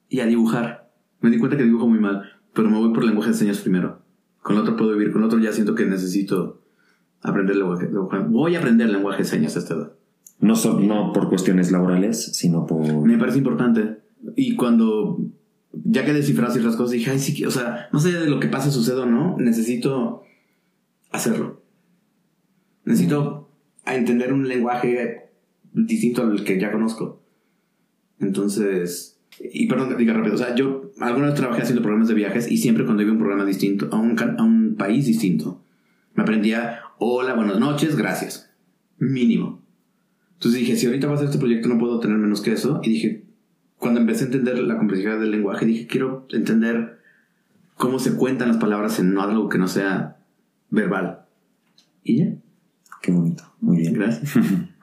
Y 0.09 0.20
a 0.20 0.26
dibujar. 0.26 0.91
Me 1.22 1.30
di 1.30 1.38
cuenta 1.39 1.55
que 1.57 1.64
dibujo 1.64 1.88
muy 1.88 1.99
mal, 1.99 2.24
pero 2.53 2.70
me 2.70 2.78
voy 2.78 2.93
por 2.93 3.05
lenguaje 3.05 3.32
de 3.32 3.38
señas 3.38 3.59
primero. 3.59 4.01
Con 4.41 4.55
el 4.57 4.61
otro 4.64 4.76
puedo 4.76 4.91
vivir, 4.91 5.11
con 5.14 5.22
el 5.22 5.28
otro 5.28 5.39
ya 5.39 5.53
siento 5.53 5.74
que 5.76 5.86
necesito 5.86 6.61
aprender 7.22 7.55
lenguaje. 7.55 7.88
Voy 8.28 8.55
a 8.55 8.59
aprender 8.59 8.89
lenguaje 8.89 9.20
de 9.20 9.30
señas 9.30 9.55
a 9.55 9.59
esta 9.59 9.74
edad. 9.76 9.91
No, 10.41 10.55
so- 10.57 10.80
no 10.80 11.14
por 11.14 11.30
cuestiones 11.30 11.72
laborales, 11.72 12.36
sino 12.36 12.66
por... 12.66 12.82
Me 13.07 13.18
parece 13.18 13.38
importante. 13.38 13.99
Y 14.36 14.55
cuando 14.57 15.20
ya 15.74 16.05
que 16.05 16.13
descifrar 16.13 16.51
ciertas 16.51 16.76
cosas, 16.76 16.91
dije, 16.91 17.11
ay, 17.11 17.19
sí, 17.19 17.43
o 17.45 17.51
sea, 17.51 17.89
no 17.91 17.99
sé 17.99 18.11
de 18.11 18.30
lo 18.30 18.39
que 18.39 18.47
pasa, 18.47 18.71
sucede 18.71 19.01
o 19.01 19.05
no, 19.05 19.38
necesito 19.39 20.24
hacerlo. 21.11 21.63
Necesito 22.86 23.49
entender 23.86 24.34
un 24.34 24.47
lenguaje 24.47 25.32
distinto 25.74 26.21
al 26.21 26.43
que 26.43 26.59
ya 26.59 26.71
conozco. 26.71 27.21
Entonces, 28.19 29.19
y 29.39 29.67
perdón 29.67 29.89
que 29.89 29.95
diga 29.95 30.13
rápido, 30.13 30.36
o 30.36 30.38
sea, 30.38 30.55
yo 30.55 30.91
alguna 30.99 31.28
vez 31.28 31.36
trabajé 31.36 31.63
haciendo 31.63 31.82
programas 31.82 32.07
de 32.07 32.13
viajes 32.13 32.49
y 32.51 32.57
siempre 32.57 32.86
cuando 32.86 33.01
iba 33.01 33.11
a 33.11 33.13
un 33.13 33.19
programa 33.19 33.45
distinto, 33.45 33.89
a 33.91 33.97
un, 33.97 34.17
a 34.19 34.43
un 34.43 34.76
país 34.76 35.05
distinto, 35.05 35.63
me 36.13 36.24
aprendía, 36.24 36.82
hola, 36.99 37.34
buenas 37.34 37.59
noches, 37.59 37.95
gracias. 37.95 38.51
Mínimo. 38.99 39.63
Entonces 40.34 40.59
dije, 40.61 40.76
si 40.76 40.86
ahorita 40.86 41.07
voy 41.07 41.13
a 41.13 41.15
hacer 41.15 41.30
este 41.30 41.39
proyecto 41.39 41.69
no 41.69 41.80
puedo 41.80 41.99
tener 41.99 42.17
menos 42.17 42.41
que 42.41 42.51
eso. 42.51 42.82
Y 42.84 42.89
dije, 42.89 43.24
cuando 43.84 44.00
empecé 44.00 44.24
a 44.24 44.28
entender 44.28 44.58
la 44.60 44.78
complejidad 44.78 45.20
del 45.20 45.32
lenguaje, 45.32 45.66
dije, 45.66 45.88
quiero 45.88 46.26
entender 46.32 47.02
cómo 47.76 48.00
se 48.00 48.16
cuentan 48.16 48.48
las 48.48 48.58
palabras 48.58 48.98
en 49.00 49.18
algo 49.18 49.50
que 49.50 49.58
no 49.58 49.68
sea 49.68 50.20
verbal. 50.70 51.26
Y 52.02 52.20
ya, 52.20 52.34
Qué 53.02 53.12
bonito. 53.12 53.44
Muy 53.60 53.80
bien. 53.80 53.94
gracias. 53.94 54.32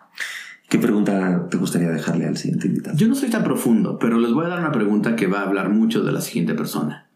¿Qué 0.69 0.79
pregunta 0.79 1.49
te 1.51 1.57
gustaría 1.57 1.89
dejarle 1.89 2.27
al 2.27 2.37
siguiente 2.37 2.67
invitado? 2.67 2.95
Yo 2.95 3.09
no 3.09 3.15
soy 3.15 3.31
tan 3.31 3.43
profundo, 3.43 3.99
pero 3.99 4.21
les 4.21 4.33
voy 4.33 4.45
a 4.45 4.49
dar 4.49 4.61
una 4.61 4.71
pregunta 4.71 5.17
que 5.17 5.27
va 5.27 5.41
a 5.41 5.47
hablar 5.47 5.71
mucho 5.71 6.05
de 6.05 6.13
la 6.13 6.21
siguiente 6.21 6.55
persona. 6.55 7.09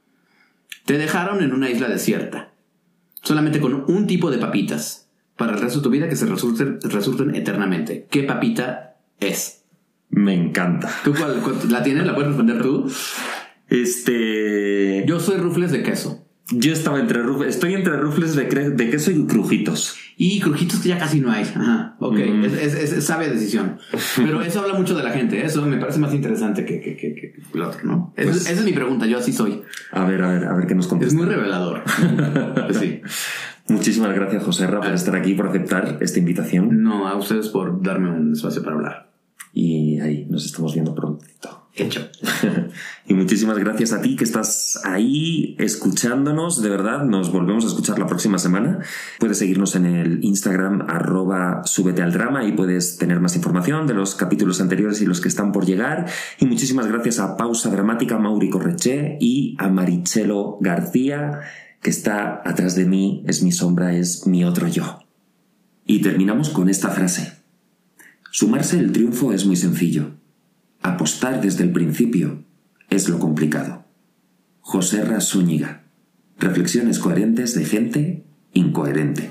Te 0.86 0.96
dejaron 0.96 1.42
en 1.42 1.52
una 1.52 1.68
isla 1.68 1.88
desierta, 1.88 2.54
solamente 3.22 3.60
con 3.60 3.84
un 3.88 4.06
tipo 4.06 4.30
de 4.30 4.38
papitas, 4.38 5.10
para 5.36 5.52
el 5.52 5.60
resto 5.60 5.80
de 5.80 5.84
tu 5.84 5.90
vida 5.90 6.08
que 6.08 6.16
se 6.16 6.24
resulten, 6.24 6.78
resulten 6.80 7.34
eternamente. 7.34 8.06
¿Qué 8.10 8.22
papita 8.22 8.96
es? 9.20 9.63
Me 10.16 10.34
encanta. 10.34 10.88
¿Tú 11.04 11.12
cuál, 11.14 11.40
cuál- 11.42 11.56
la 11.70 11.82
tienes? 11.82 12.06
¿La 12.06 12.14
puedes 12.14 12.28
responder 12.28 12.62
tú? 12.62 12.86
Este... 13.68 15.04
Yo 15.06 15.18
soy 15.20 15.36
rufles 15.38 15.72
de 15.72 15.82
queso. 15.82 16.20
Yo 16.50 16.72
estaba 16.72 17.00
entre 17.00 17.22
ruf- 17.22 17.46
estoy 17.46 17.72
entre 17.74 17.96
rufles 17.96 18.36
de, 18.36 18.46
queso 18.90 19.10
y 19.10 19.24
crujitos. 19.26 19.96
Y 20.16 20.40
crujitos 20.40 20.80
que 20.80 20.90
ya 20.90 20.98
casi 20.98 21.18
no 21.20 21.32
hay. 21.32 21.42
Ajá, 21.42 21.96
ok. 21.98 22.16
Mm. 22.18 22.44
Es, 22.44 22.52
es, 22.52 22.74
es- 22.74 22.92
es 22.92 23.04
sabia 23.04 23.28
decisión. 23.28 23.78
Pero 24.16 24.42
eso 24.42 24.60
habla 24.60 24.74
mucho 24.74 24.94
de 24.94 25.02
la 25.02 25.10
gente. 25.10 25.44
Eso 25.44 25.64
me 25.66 25.78
parece 25.78 25.98
más 25.98 26.12
interesante 26.14 26.64
que, 26.64 26.80
que, 26.80 26.96
que, 26.96 27.14
que 27.14 27.34
lo 27.54 27.68
otro, 27.68 27.80
¿no? 27.84 28.12
Esa, 28.16 28.30
Pues- 28.30 28.42
es- 28.42 28.50
esa 28.50 28.60
es 28.60 28.64
mi 28.64 28.72
pregunta. 28.72 29.06
Yo 29.06 29.18
así 29.18 29.32
soy. 29.32 29.62
A 29.90 30.04
ver, 30.04 30.22
a 30.22 30.28
ver, 30.32 30.44
a 30.44 30.54
ver 30.54 30.66
qué 30.66 30.74
nos 30.74 30.84
Es 30.84 30.90
contesta. 30.90 31.16
muy 31.16 31.26
revelador. 31.26 31.82
Sí. 32.78 33.00
Muchísimas 33.66 34.14
gracias, 34.14 34.42
José 34.44 34.66
Ra, 34.66 34.80
por 34.80 34.92
estar 34.92 35.16
aquí, 35.16 35.32
por 35.34 35.48
aceptar 35.48 35.96
esta 36.00 36.18
invitación. 36.18 36.82
No, 36.82 37.08
a 37.08 37.16
ustedes 37.16 37.48
por 37.48 37.82
darme 37.82 38.10
un 38.10 38.32
espacio 38.34 38.62
para 38.62 38.76
hablar. 38.76 39.13
Y 39.56 40.00
ahí 40.00 40.26
nos 40.28 40.44
estamos 40.44 40.74
viendo 40.74 40.94
prontito. 40.94 41.68
Hecho. 41.76 42.08
y 43.08 43.14
muchísimas 43.14 43.58
gracias 43.58 43.92
a 43.92 44.00
ti 44.00 44.16
que 44.16 44.24
estás 44.24 44.80
ahí 44.84 45.56
escuchándonos. 45.58 46.60
De 46.60 46.68
verdad, 46.68 47.04
nos 47.04 47.32
volvemos 47.32 47.64
a 47.64 47.68
escuchar 47.68 47.98
la 47.98 48.06
próxima 48.06 48.38
semana. 48.38 48.80
Puedes 49.18 49.38
seguirnos 49.38 49.76
en 49.76 49.86
el 49.86 50.24
Instagram 50.24 50.82
arroba 50.88 51.62
súbete 51.64 52.02
al 52.02 52.12
drama 52.12 52.44
y 52.44 52.52
puedes 52.52 52.96
tener 52.96 53.20
más 53.20 53.36
información 53.36 53.86
de 53.86 53.94
los 53.94 54.16
capítulos 54.16 54.60
anteriores 54.60 55.00
y 55.00 55.06
los 55.06 55.20
que 55.20 55.28
están 55.28 55.52
por 55.52 55.66
llegar. 55.66 56.06
Y 56.40 56.46
muchísimas 56.46 56.86
gracias 56.86 57.20
a 57.20 57.36
Pausa 57.36 57.70
Dramática 57.70 58.18
Mauri 58.18 58.50
Correché 58.50 59.18
y 59.20 59.56
a 59.58 59.68
Marichelo 59.68 60.58
García 60.60 61.40
que 61.84 61.90
está 61.90 62.40
atrás 62.44 62.74
de 62.76 62.86
mí, 62.86 63.22
es 63.26 63.42
mi 63.42 63.52
sombra, 63.52 63.94
es 63.94 64.26
mi 64.26 64.42
otro 64.42 64.66
yo. 64.68 65.00
Y 65.84 66.00
terminamos 66.00 66.48
con 66.48 66.70
esta 66.70 66.88
frase. 66.88 67.43
Sumarse 68.36 68.80
el 68.80 68.90
triunfo 68.90 69.32
es 69.32 69.46
muy 69.46 69.54
sencillo. 69.54 70.10
Apostar 70.82 71.40
desde 71.40 71.62
el 71.62 71.70
principio 71.70 72.42
es 72.90 73.08
lo 73.08 73.20
complicado. 73.20 73.84
José 74.60 75.04
Zúñiga. 75.20 75.84
Reflexiones 76.40 76.98
coherentes 76.98 77.54
de 77.54 77.64
gente 77.64 78.24
incoherente. 78.52 79.30